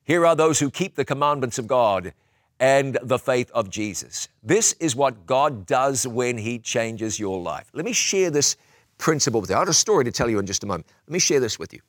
Here 0.03 0.25
are 0.25 0.35
those 0.35 0.59
who 0.59 0.71
keep 0.71 0.95
the 0.95 1.05
commandments 1.05 1.57
of 1.57 1.67
God 1.67 2.13
and 2.59 2.97
the 3.01 3.19
faith 3.19 3.51
of 3.51 3.69
Jesus. 3.69 4.29
This 4.43 4.73
is 4.73 4.95
what 4.95 5.25
God 5.25 5.65
does 5.65 6.07
when 6.07 6.37
He 6.37 6.59
changes 6.59 7.19
your 7.19 7.39
life. 7.39 7.69
Let 7.73 7.85
me 7.85 7.93
share 7.93 8.29
this 8.29 8.55
principle 8.97 9.41
with 9.41 9.49
you. 9.49 9.55
I 9.55 9.59
have 9.59 9.67
got 9.67 9.71
a 9.71 9.73
story 9.73 10.05
to 10.05 10.11
tell 10.11 10.29
you 10.29 10.39
in 10.39 10.45
just 10.45 10.63
a 10.63 10.67
moment. 10.67 10.87
Let 11.07 11.13
me 11.13 11.19
share 11.19 11.39
this 11.39 11.59
with 11.59 11.73
you. 11.73 11.81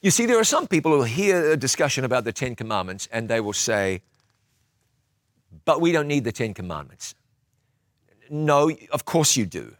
You 0.00 0.12
see, 0.12 0.26
there 0.26 0.38
are 0.38 0.44
some 0.44 0.68
people 0.68 0.92
who 0.92 1.02
hear 1.02 1.50
a 1.50 1.56
discussion 1.56 2.04
about 2.04 2.22
the 2.22 2.32
Ten 2.32 2.54
Commandments 2.54 3.08
and 3.10 3.28
they 3.28 3.40
will 3.40 3.52
say, 3.52 4.02
but 5.64 5.80
we 5.80 5.90
don't 5.90 6.06
need 6.06 6.22
the 6.22 6.32
Ten 6.32 6.54
Commandments. 6.54 7.16
No, 8.30 8.70
of 8.92 9.04
course 9.04 9.36
you 9.36 9.44
do. 9.44 9.74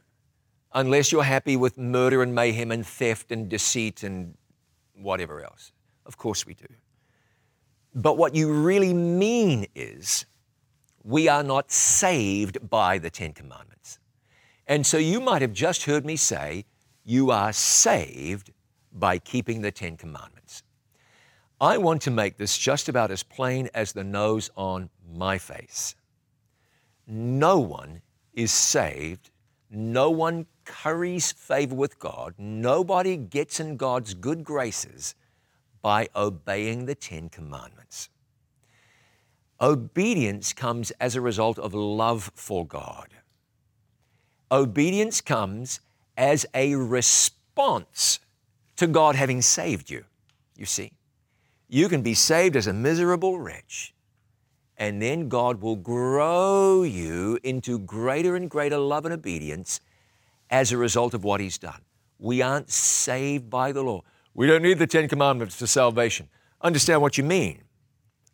Unless 0.74 1.12
you're 1.12 1.22
happy 1.22 1.56
with 1.56 1.78
murder 1.78 2.22
and 2.22 2.34
mayhem 2.34 2.72
and 2.72 2.84
theft 2.84 3.30
and 3.30 3.48
deceit 3.48 4.02
and 4.02 4.36
whatever 4.94 5.44
else. 5.44 5.72
Of 6.04 6.16
course 6.16 6.44
we 6.44 6.54
do. 6.54 6.66
But 7.94 8.16
what 8.16 8.34
you 8.34 8.52
really 8.52 8.94
mean 8.94 9.66
is, 9.74 10.26
we 11.02 11.28
are 11.28 11.42
not 11.42 11.70
saved 11.70 12.68
by 12.68 12.98
the 12.98 13.10
Ten 13.10 13.32
Commandments. 13.32 13.98
And 14.66 14.86
so 14.86 14.98
you 14.98 15.20
might 15.20 15.42
have 15.42 15.54
just 15.54 15.84
heard 15.84 16.04
me 16.04 16.16
say, 16.16 16.66
you 17.04 17.30
are 17.30 17.52
saved 17.52 18.52
by 18.92 19.18
keeping 19.18 19.62
the 19.62 19.72
Ten 19.72 19.96
Commandments. 19.96 20.62
I 21.60 21.78
want 21.78 22.02
to 22.02 22.10
make 22.10 22.36
this 22.36 22.56
just 22.58 22.88
about 22.88 23.10
as 23.10 23.22
plain 23.22 23.68
as 23.74 23.92
the 23.92 24.04
nose 24.04 24.50
on 24.56 24.90
my 25.10 25.38
face. 25.38 25.96
No 27.06 27.58
one 27.58 28.02
is 28.34 28.52
saved, 28.52 29.30
no 29.70 30.10
one 30.10 30.46
curries 30.64 31.32
favor 31.32 31.74
with 31.74 31.98
God, 31.98 32.34
nobody 32.36 33.16
gets 33.16 33.58
in 33.58 33.76
God's 33.76 34.12
good 34.12 34.44
graces 34.44 35.14
by 35.82 36.08
obeying 36.14 36.86
the 36.86 36.94
Ten 36.94 37.28
Commandments. 37.28 38.08
Obedience 39.60 40.52
comes 40.52 40.90
as 40.92 41.16
a 41.16 41.20
result 41.20 41.58
of 41.58 41.74
love 41.74 42.30
for 42.34 42.66
God. 42.66 43.08
Obedience 44.50 45.20
comes 45.20 45.80
as 46.16 46.46
a 46.54 46.74
response 46.74 48.20
to 48.76 48.86
God 48.86 49.14
having 49.14 49.42
saved 49.42 49.90
you. 49.90 50.04
You 50.56 50.66
see, 50.66 50.92
you 51.68 51.88
can 51.88 52.02
be 52.02 52.14
saved 52.14 52.56
as 52.56 52.66
a 52.66 52.72
miserable 52.72 53.38
wretch, 53.38 53.94
and 54.76 55.02
then 55.02 55.28
God 55.28 55.60
will 55.60 55.76
grow 55.76 56.82
you 56.82 57.38
into 57.42 57.78
greater 57.80 58.36
and 58.36 58.48
greater 58.48 58.78
love 58.78 59.04
and 59.04 59.14
obedience 59.14 59.80
as 60.50 60.72
a 60.72 60.76
result 60.76 61.14
of 61.14 61.24
what 61.24 61.40
He's 61.40 61.58
done. 61.58 61.80
We 62.18 62.42
aren't 62.42 62.70
saved 62.70 63.50
by 63.50 63.72
the 63.72 63.82
law. 63.82 64.02
We 64.38 64.46
don't 64.46 64.62
need 64.62 64.78
the 64.78 64.86
Ten 64.86 65.08
Commandments 65.08 65.56
for 65.56 65.66
salvation. 65.66 66.28
Understand 66.60 67.02
what 67.02 67.18
you 67.18 67.24
mean. 67.24 67.64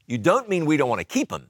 You 0.06 0.18
don't 0.18 0.50
mean 0.50 0.66
we 0.66 0.76
don't 0.76 0.90
want 0.90 0.98
to 0.98 1.04
keep 1.06 1.30
them. 1.30 1.48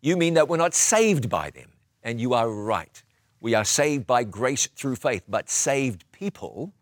You 0.00 0.16
mean 0.16 0.34
that 0.34 0.48
we're 0.48 0.56
not 0.56 0.72
saved 0.72 1.28
by 1.28 1.50
them. 1.50 1.72
And 2.04 2.20
you 2.20 2.32
are 2.32 2.48
right. 2.48 3.02
We 3.40 3.54
are 3.54 3.64
saved 3.64 4.06
by 4.06 4.22
grace 4.22 4.68
through 4.68 4.94
faith, 4.94 5.24
but 5.26 5.50
saved 5.50 6.04
people 6.12 6.72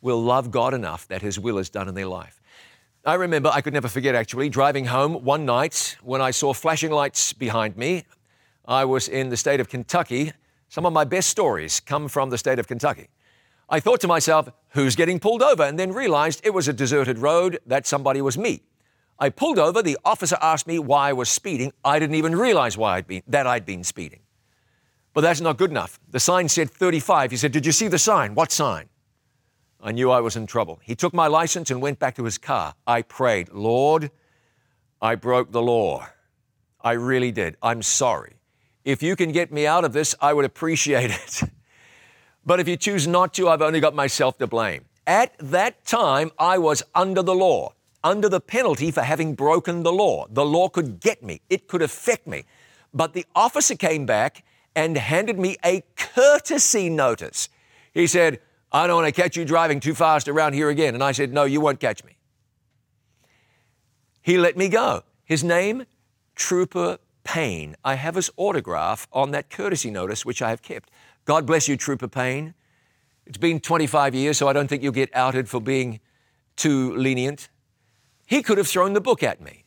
will 0.00 0.20
love 0.20 0.50
God 0.50 0.74
enough 0.74 1.06
that 1.06 1.22
His 1.22 1.38
will 1.38 1.58
is 1.58 1.70
done 1.70 1.88
in 1.88 1.94
their 1.94 2.08
life. 2.08 2.42
I 3.04 3.14
remember, 3.14 3.48
I 3.54 3.60
could 3.60 3.72
never 3.72 3.86
forget 3.86 4.16
actually, 4.16 4.48
driving 4.48 4.86
home 4.86 5.22
one 5.22 5.46
night 5.46 5.96
when 6.02 6.20
I 6.20 6.32
saw 6.32 6.52
flashing 6.52 6.90
lights 6.90 7.32
behind 7.32 7.76
me. 7.76 8.02
I 8.66 8.84
was 8.84 9.06
in 9.06 9.28
the 9.28 9.36
state 9.36 9.60
of 9.60 9.68
Kentucky. 9.68 10.32
Some 10.68 10.86
of 10.86 10.92
my 10.92 11.04
best 11.04 11.30
stories 11.30 11.78
come 11.78 12.08
from 12.08 12.30
the 12.30 12.38
state 12.38 12.58
of 12.58 12.66
Kentucky. 12.66 13.10
I 13.72 13.80
thought 13.80 14.02
to 14.02 14.06
myself, 14.06 14.50
who's 14.72 14.94
getting 14.94 15.18
pulled 15.18 15.40
over? 15.40 15.62
And 15.62 15.78
then 15.78 15.92
realized 15.92 16.42
it 16.44 16.52
was 16.52 16.68
a 16.68 16.74
deserted 16.74 17.16
road, 17.16 17.58
that 17.64 17.86
somebody 17.86 18.20
was 18.20 18.36
me. 18.36 18.64
I 19.18 19.30
pulled 19.30 19.58
over, 19.58 19.82
the 19.82 19.96
officer 20.04 20.36
asked 20.42 20.66
me 20.66 20.78
why 20.78 21.08
I 21.08 21.14
was 21.14 21.30
speeding. 21.30 21.72
I 21.82 21.98
didn't 21.98 22.16
even 22.16 22.36
realize 22.36 22.76
why 22.76 22.96
I'd 22.96 23.06
been, 23.06 23.22
that 23.28 23.46
I'd 23.46 23.64
been 23.64 23.82
speeding. 23.82 24.20
But 25.14 25.22
that's 25.22 25.40
not 25.40 25.56
good 25.56 25.70
enough. 25.70 25.98
The 26.10 26.20
sign 26.20 26.50
said 26.50 26.70
35. 26.70 27.30
He 27.30 27.38
said, 27.38 27.52
Did 27.52 27.64
you 27.64 27.72
see 27.72 27.88
the 27.88 27.98
sign? 27.98 28.34
What 28.34 28.52
sign? 28.52 28.90
I 29.80 29.92
knew 29.92 30.10
I 30.10 30.20
was 30.20 30.36
in 30.36 30.46
trouble. 30.46 30.78
He 30.82 30.94
took 30.94 31.14
my 31.14 31.26
license 31.26 31.70
and 31.70 31.80
went 31.80 31.98
back 31.98 32.16
to 32.16 32.24
his 32.24 32.36
car. 32.36 32.74
I 32.86 33.00
prayed, 33.00 33.48
Lord, 33.54 34.10
I 35.00 35.14
broke 35.14 35.50
the 35.50 35.62
law. 35.62 36.06
I 36.82 36.92
really 36.92 37.32
did. 37.32 37.56
I'm 37.62 37.80
sorry. 37.80 38.34
If 38.84 39.02
you 39.02 39.16
can 39.16 39.32
get 39.32 39.50
me 39.50 39.66
out 39.66 39.84
of 39.84 39.94
this, 39.94 40.14
I 40.20 40.34
would 40.34 40.44
appreciate 40.44 41.10
it. 41.10 41.42
But 42.44 42.60
if 42.60 42.68
you 42.68 42.76
choose 42.76 43.06
not 43.06 43.34
to, 43.34 43.48
I've 43.48 43.62
only 43.62 43.80
got 43.80 43.94
myself 43.94 44.38
to 44.38 44.46
blame. 44.46 44.84
At 45.06 45.36
that 45.38 45.84
time, 45.84 46.30
I 46.38 46.58
was 46.58 46.82
under 46.94 47.22
the 47.22 47.34
law, 47.34 47.74
under 48.02 48.28
the 48.28 48.40
penalty 48.40 48.90
for 48.90 49.02
having 49.02 49.34
broken 49.34 49.82
the 49.82 49.92
law. 49.92 50.26
The 50.28 50.44
law 50.44 50.68
could 50.68 51.00
get 51.00 51.22
me, 51.22 51.40
it 51.48 51.68
could 51.68 51.82
affect 51.82 52.26
me. 52.26 52.44
But 52.94 53.12
the 53.14 53.26
officer 53.34 53.74
came 53.74 54.06
back 54.06 54.44
and 54.74 54.96
handed 54.96 55.38
me 55.38 55.56
a 55.64 55.82
courtesy 55.96 56.88
notice. 56.88 57.48
He 57.92 58.06
said, 58.06 58.40
I 58.70 58.86
don't 58.86 59.02
want 59.02 59.14
to 59.14 59.20
catch 59.20 59.36
you 59.36 59.44
driving 59.44 59.80
too 59.80 59.94
fast 59.94 60.28
around 60.28 60.54
here 60.54 60.70
again. 60.70 60.94
And 60.94 61.04
I 61.04 61.12
said, 61.12 61.32
No, 61.32 61.44
you 61.44 61.60
won't 61.60 61.80
catch 61.80 62.02
me. 62.04 62.16
He 64.22 64.38
let 64.38 64.56
me 64.56 64.68
go. 64.68 65.02
His 65.24 65.44
name, 65.44 65.84
Trooper 66.34 66.98
Payne. 67.24 67.76
I 67.84 67.94
have 67.94 68.14
his 68.14 68.30
autograph 68.36 69.06
on 69.12 69.30
that 69.32 69.50
courtesy 69.50 69.90
notice, 69.90 70.24
which 70.24 70.40
I 70.40 70.50
have 70.50 70.62
kept. 70.62 70.90
God 71.24 71.46
bless 71.46 71.68
you, 71.68 71.76
Trooper 71.76 72.08
Payne. 72.08 72.54
It's 73.26 73.38
been 73.38 73.60
25 73.60 74.14
years, 74.14 74.38
so 74.38 74.48
I 74.48 74.52
don't 74.52 74.68
think 74.68 74.82
you'll 74.82 74.92
get 74.92 75.14
outed 75.14 75.48
for 75.48 75.60
being 75.60 76.00
too 76.56 76.94
lenient. 76.96 77.48
He 78.26 78.42
could 78.42 78.58
have 78.58 78.66
thrown 78.66 78.92
the 78.92 79.00
book 79.00 79.22
at 79.22 79.40
me. 79.40 79.64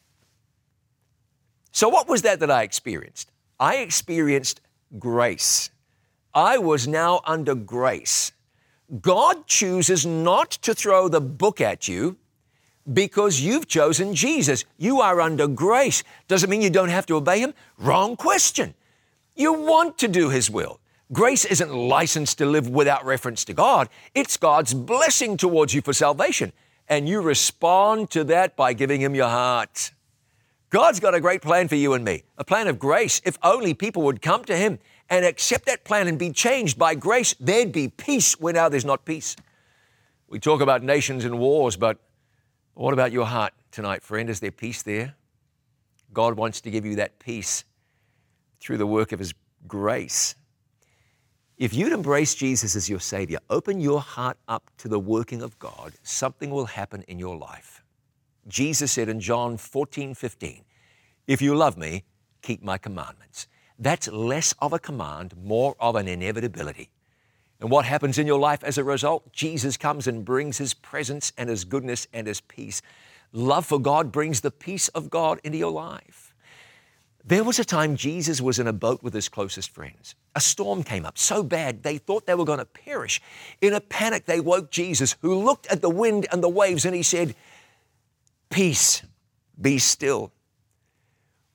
So, 1.72 1.90
what 1.90 2.08
was 2.08 2.22
that 2.24 2.40
that 2.40 2.52
I 2.52 2.64
experienced? 2.64 3.32
I 3.60 3.78
experienced 3.78 4.62
grace. 5.00 5.70
I 6.34 6.58
was 6.58 6.88
now 6.88 7.22
under 7.26 7.56
grace. 7.56 8.34
God 9.02 9.48
chooses 9.48 10.06
not 10.06 10.52
to 10.52 10.74
throw 10.74 11.08
the 11.08 11.22
book 11.22 11.60
at 11.60 11.88
you 11.88 12.18
because 12.92 13.40
you've 13.42 13.68
chosen 13.68 14.14
Jesus. 14.14 14.64
You 14.78 15.02
are 15.02 15.20
under 15.22 15.48
grace. 15.48 16.04
Does 16.28 16.44
it 16.44 16.50
mean 16.50 16.62
you 16.62 16.70
don't 16.70 16.90
have 16.90 17.06
to 17.08 17.16
obey 17.16 17.40
Him? 17.40 17.54
Wrong 17.78 18.16
question. 18.16 18.74
You 19.36 19.54
want 19.54 19.98
to 20.00 20.08
do 20.08 20.30
His 20.30 20.50
will. 20.50 20.80
Grace 21.14 21.46
isn't 21.46 21.72
licensed 21.72 22.40
to 22.40 22.46
live 22.48 22.68
without 22.68 23.06
reference 23.06 23.46
to 23.46 23.54
God, 23.54 23.90
it's 24.16 24.38
God's 24.38 24.74
blessing 24.74 25.38
towards 25.38 25.74
you 25.74 25.82
for 25.82 25.94
salvation. 25.94 26.52
And 26.88 27.10
you 27.10 27.22
respond 27.22 28.12
to 28.12 28.24
that 28.26 28.56
by 28.56 28.74
giving 28.74 29.02
Him 29.02 29.16
your 29.16 29.28
heart. 29.28 29.92
God's 30.70 31.00
got 31.00 31.16
a 31.16 31.20
great 31.20 31.42
plan 31.42 31.68
for 31.68 31.76
you 31.76 31.94
and 31.94 32.04
me, 32.04 32.24
a 32.38 32.44
plan 32.44 32.68
of 32.68 32.78
grace. 32.78 33.22
If 33.26 33.38
only 33.42 33.74
people 33.74 34.04
would 34.04 34.22
come 34.22 34.44
to 34.46 34.56
Him 34.56 34.80
and 35.10 35.26
accept 35.26 35.66
that 35.66 35.84
plan 35.84 36.08
and 36.08 36.20
be 36.20 36.32
changed 36.32 36.78
by 36.78 36.96
grace, 36.96 37.34
there'd 37.40 37.72
be 37.72 37.88
peace 37.88 38.40
where 38.40 38.54
now 38.54 38.70
there's 38.70 38.86
not 38.86 39.06
peace. 39.06 39.36
We 40.28 40.40
talk 40.40 40.62
about 40.62 40.84
nations 40.84 41.26
and 41.26 41.40
wars, 41.40 41.76
but 41.76 42.00
what 42.74 42.94
about 42.94 43.12
your 43.12 43.26
heart 43.26 43.54
tonight, 43.72 44.04
friend? 44.04 44.30
Is 44.30 44.40
there 44.40 44.52
peace 44.52 44.82
there? 44.82 45.16
God 46.14 46.36
wants 46.36 46.62
to 46.62 46.72
give 46.72 46.86
you 46.86 46.96
that 46.98 47.20
peace 47.20 47.64
through 48.60 48.78
the 48.78 48.88
work 48.88 49.12
of 49.12 49.20
His 49.20 49.34
grace. 49.68 50.36
If 51.58 51.74
you'd 51.74 51.94
embrace 51.94 52.36
Jesus 52.36 52.76
as 52.76 52.90
your 52.90 53.00
Savior, 53.00 53.40
open 53.50 53.80
your 53.80 54.02
heart 54.02 54.38
up 54.46 54.70
to 54.80 54.90
the 54.90 55.00
working 55.00 55.42
of 55.42 55.58
God, 55.58 55.94
something 56.04 56.50
will 56.50 56.66
happen 56.66 57.04
in 57.08 57.18
your 57.18 57.38
life. 57.38 57.82
Jesus 58.48 58.92
said 58.92 59.08
in 59.08 59.22
John 59.22 59.56
14, 59.56 60.16
15, 60.16 60.66
If 61.28 61.42
you 61.42 61.56
love 61.56 61.78
me, 61.78 62.04
keep 62.42 62.62
my 62.62 62.78
commandments. 62.78 63.48
That's 63.80 64.10
less 64.10 64.54
of 64.60 64.74
a 64.74 64.80
command, 64.80 65.34
more 65.38 65.76
of 65.80 65.96
an 65.96 66.10
inevitability. 66.10 66.90
And 67.62 67.70
what 67.70 67.86
happens 67.86 68.18
in 68.18 68.28
your 68.28 68.40
life 68.40 68.62
as 68.62 68.78
a 68.78 68.84
result? 68.84 69.32
Jesus 69.32 69.78
comes 69.78 70.08
and 70.08 70.26
brings 70.26 70.58
His 70.58 70.74
presence 70.74 71.32
and 71.38 71.50
His 71.50 71.64
goodness 71.64 72.06
and 72.12 72.28
His 72.28 72.42
peace. 72.42 72.82
Love 73.32 73.66
for 73.66 73.80
God 73.80 74.12
brings 74.12 74.42
the 74.42 74.52
peace 74.52 74.90
of 74.90 75.10
God 75.10 75.40
into 75.44 75.58
your 75.58 75.72
life. 75.72 76.25
There 77.28 77.44
was 77.44 77.58
a 77.58 77.66
time 77.66 77.96
Jesus 77.96 78.40
was 78.40 78.60
in 78.60 78.68
a 78.68 78.74
boat 78.74 79.02
with 79.02 79.16
his 79.16 79.30
closest 79.30 79.72
friends. 79.72 80.14
A 80.36 80.40
storm 80.40 80.84
came 80.84 81.08
up 81.08 81.18
so 81.18 81.42
bad 81.42 81.82
they 81.82 81.98
thought 81.98 82.28
they 82.28 82.36
were 82.36 82.46
going 82.46 82.60
to 82.60 82.66
perish. 82.66 83.20
In 83.62 83.74
a 83.74 83.82
panic, 83.82 84.26
they 84.26 84.40
woke 84.40 84.70
Jesus, 84.70 85.16
who 85.22 85.34
looked 85.34 85.66
at 85.68 85.82
the 85.82 85.90
wind 85.90 86.28
and 86.32 86.44
the 86.44 86.50
waves 86.50 86.86
and 86.86 86.94
he 86.94 87.02
said, 87.02 87.34
Peace, 88.52 89.02
be 89.60 89.80
still. 89.80 90.32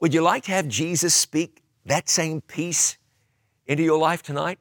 Would 0.00 0.12
you 0.12 0.22
like 0.22 0.44
to 0.44 0.50
have 0.50 0.66
Jesus 0.66 1.14
speak 1.14 1.62
that 1.86 2.08
same 2.08 2.40
peace 2.40 2.98
into 3.66 3.84
your 3.84 3.98
life 3.98 4.24
tonight? 4.24 4.58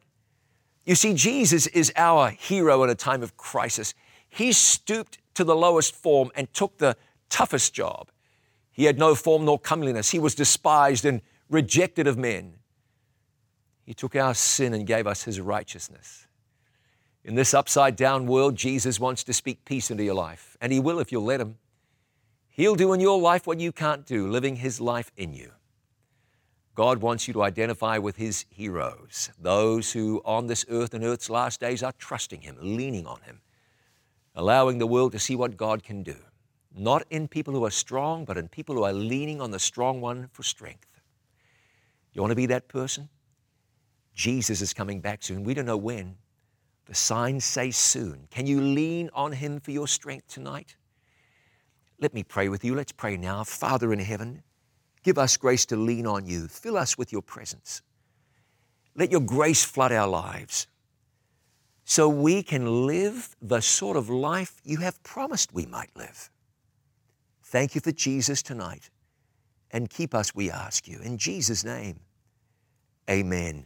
You 0.85 0.93
see, 0.93 1.15
Jesus 1.15 1.65
is 1.67 1.91
our 1.95 2.29
hero 2.29 2.83
in 2.83 2.89
a 2.91 2.95
time 2.95 3.23
of 3.23 3.35
crisis. 3.35 3.95
He 4.29 4.51
stooped 4.51 5.17
to 5.33 5.43
the 5.43 5.55
lowest 5.55 5.95
form 5.95 6.29
and 6.35 6.53
took 6.53 6.77
the 6.77 6.95
toughest 7.29 7.73
job. 7.73 8.11
He 8.79 8.85
had 8.85 8.97
no 8.97 9.13
form 9.13 9.43
nor 9.43 9.59
comeliness. 9.59 10.11
He 10.11 10.19
was 10.19 10.33
despised 10.33 11.03
and 11.03 11.19
rejected 11.49 12.07
of 12.07 12.17
men. 12.17 12.53
He 13.83 13.93
took 13.93 14.15
our 14.15 14.33
sin 14.33 14.73
and 14.73 14.87
gave 14.87 15.05
us 15.05 15.23
His 15.23 15.41
righteousness. 15.41 16.27
In 17.25 17.35
this 17.35 17.53
upside 17.53 17.97
down 17.97 18.25
world, 18.25 18.55
Jesus 18.55 18.97
wants 18.97 19.25
to 19.25 19.33
speak 19.33 19.65
peace 19.65 19.91
into 19.91 20.05
your 20.05 20.13
life, 20.13 20.55
and 20.61 20.71
He 20.71 20.79
will 20.79 21.01
if 21.01 21.11
you'll 21.11 21.25
let 21.25 21.41
Him. 21.41 21.57
He'll 22.47 22.77
do 22.77 22.93
in 22.93 23.01
your 23.01 23.19
life 23.19 23.45
what 23.45 23.59
you 23.59 23.73
can't 23.73 24.05
do, 24.05 24.29
living 24.29 24.55
His 24.55 24.79
life 24.79 25.11
in 25.17 25.33
you. 25.33 25.51
God 26.73 26.99
wants 26.99 27.27
you 27.27 27.33
to 27.33 27.43
identify 27.43 27.97
with 27.97 28.15
His 28.15 28.45
heroes, 28.47 29.29
those 29.37 29.91
who 29.91 30.21
on 30.23 30.47
this 30.47 30.65
earth 30.69 30.93
and 30.93 31.03
earth's 31.03 31.29
last 31.29 31.59
days 31.59 31.83
are 31.83 31.91
trusting 31.97 32.43
Him, 32.43 32.55
leaning 32.61 33.05
on 33.05 33.19
Him, 33.23 33.41
allowing 34.35 34.77
the 34.77 34.87
world 34.87 35.11
to 35.11 35.19
see 35.19 35.35
what 35.35 35.57
God 35.57 35.83
can 35.83 36.01
do 36.01 36.15
not 36.75 37.05
in 37.09 37.27
people 37.27 37.53
who 37.53 37.65
are 37.65 37.71
strong, 37.71 38.25
but 38.25 38.37
in 38.37 38.47
people 38.47 38.75
who 38.75 38.83
are 38.83 38.93
leaning 38.93 39.41
on 39.41 39.51
the 39.51 39.59
strong 39.59 40.01
one 40.01 40.29
for 40.31 40.43
strength. 40.43 41.01
You 42.13 42.21
want 42.21 42.31
to 42.31 42.35
be 42.35 42.45
that 42.47 42.67
person? 42.67 43.09
Jesus 44.13 44.61
is 44.61 44.73
coming 44.73 44.99
back 44.99 45.23
soon. 45.23 45.43
We 45.43 45.53
don't 45.53 45.65
know 45.65 45.77
when. 45.77 46.15
The 46.85 46.95
signs 46.95 47.45
say 47.45 47.71
soon. 47.71 48.27
Can 48.31 48.47
you 48.47 48.61
lean 48.61 49.09
on 49.13 49.31
Him 49.31 49.59
for 49.59 49.71
your 49.71 49.87
strength 49.87 50.27
tonight? 50.27 50.75
Let 51.99 52.13
me 52.13 52.23
pray 52.23 52.49
with 52.49 52.63
you. 52.63 52.75
Let's 52.75 52.91
pray 52.91 53.17
now. 53.17 53.43
Father 53.43 53.93
in 53.93 53.99
heaven, 53.99 54.43
give 55.03 55.17
us 55.17 55.37
grace 55.37 55.65
to 55.67 55.75
lean 55.75 56.07
on 56.07 56.25
you. 56.25 56.47
Fill 56.47 56.77
us 56.77 56.97
with 56.97 57.11
your 57.11 57.21
presence. 57.21 57.81
Let 58.95 59.11
your 59.11 59.21
grace 59.21 59.63
flood 59.63 59.91
our 59.91 60.07
lives 60.07 60.67
so 61.85 62.07
we 62.07 62.43
can 62.43 62.85
live 62.85 63.35
the 63.41 63.61
sort 63.61 63.97
of 63.97 64.09
life 64.09 64.61
you 64.63 64.77
have 64.77 65.01
promised 65.03 65.53
we 65.53 65.65
might 65.65 65.89
live. 65.95 66.29
Thank 67.49 67.73
you 67.73 67.81
for 67.81 67.91
Jesus 67.91 68.43
tonight. 68.43 68.91
And 69.71 69.89
keep 69.89 70.13
us, 70.13 70.35
we 70.35 70.51
ask 70.51 70.87
you. 70.87 70.99
In 70.99 71.17
Jesus' 71.17 71.65
name, 71.65 71.99
amen 73.09 73.65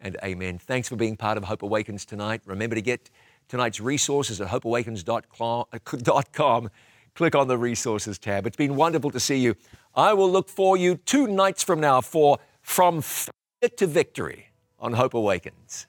and 0.00 0.16
amen. 0.24 0.58
Thanks 0.58 0.88
for 0.88 0.96
being 0.96 1.14
part 1.14 1.36
of 1.36 1.44
Hope 1.44 1.62
Awakens 1.62 2.06
tonight. 2.06 2.40
Remember 2.46 2.74
to 2.74 2.80
get 2.80 3.10
tonight's 3.46 3.78
resources 3.78 4.40
at 4.40 4.48
hopeawakens.com. 4.48 6.70
Click 7.14 7.34
on 7.34 7.48
the 7.48 7.58
resources 7.58 8.18
tab. 8.18 8.46
It's 8.46 8.56
been 8.56 8.74
wonderful 8.74 9.10
to 9.10 9.20
see 9.20 9.36
you. 9.36 9.54
I 9.94 10.14
will 10.14 10.30
look 10.30 10.48
for 10.48 10.78
you 10.78 10.96
two 10.96 11.26
nights 11.26 11.62
from 11.62 11.80
now 11.80 12.00
for 12.00 12.38
From 12.62 13.02
Failure 13.02 13.76
to 13.76 13.86
Victory 13.86 14.46
on 14.78 14.94
Hope 14.94 15.12
Awakens. 15.12 15.87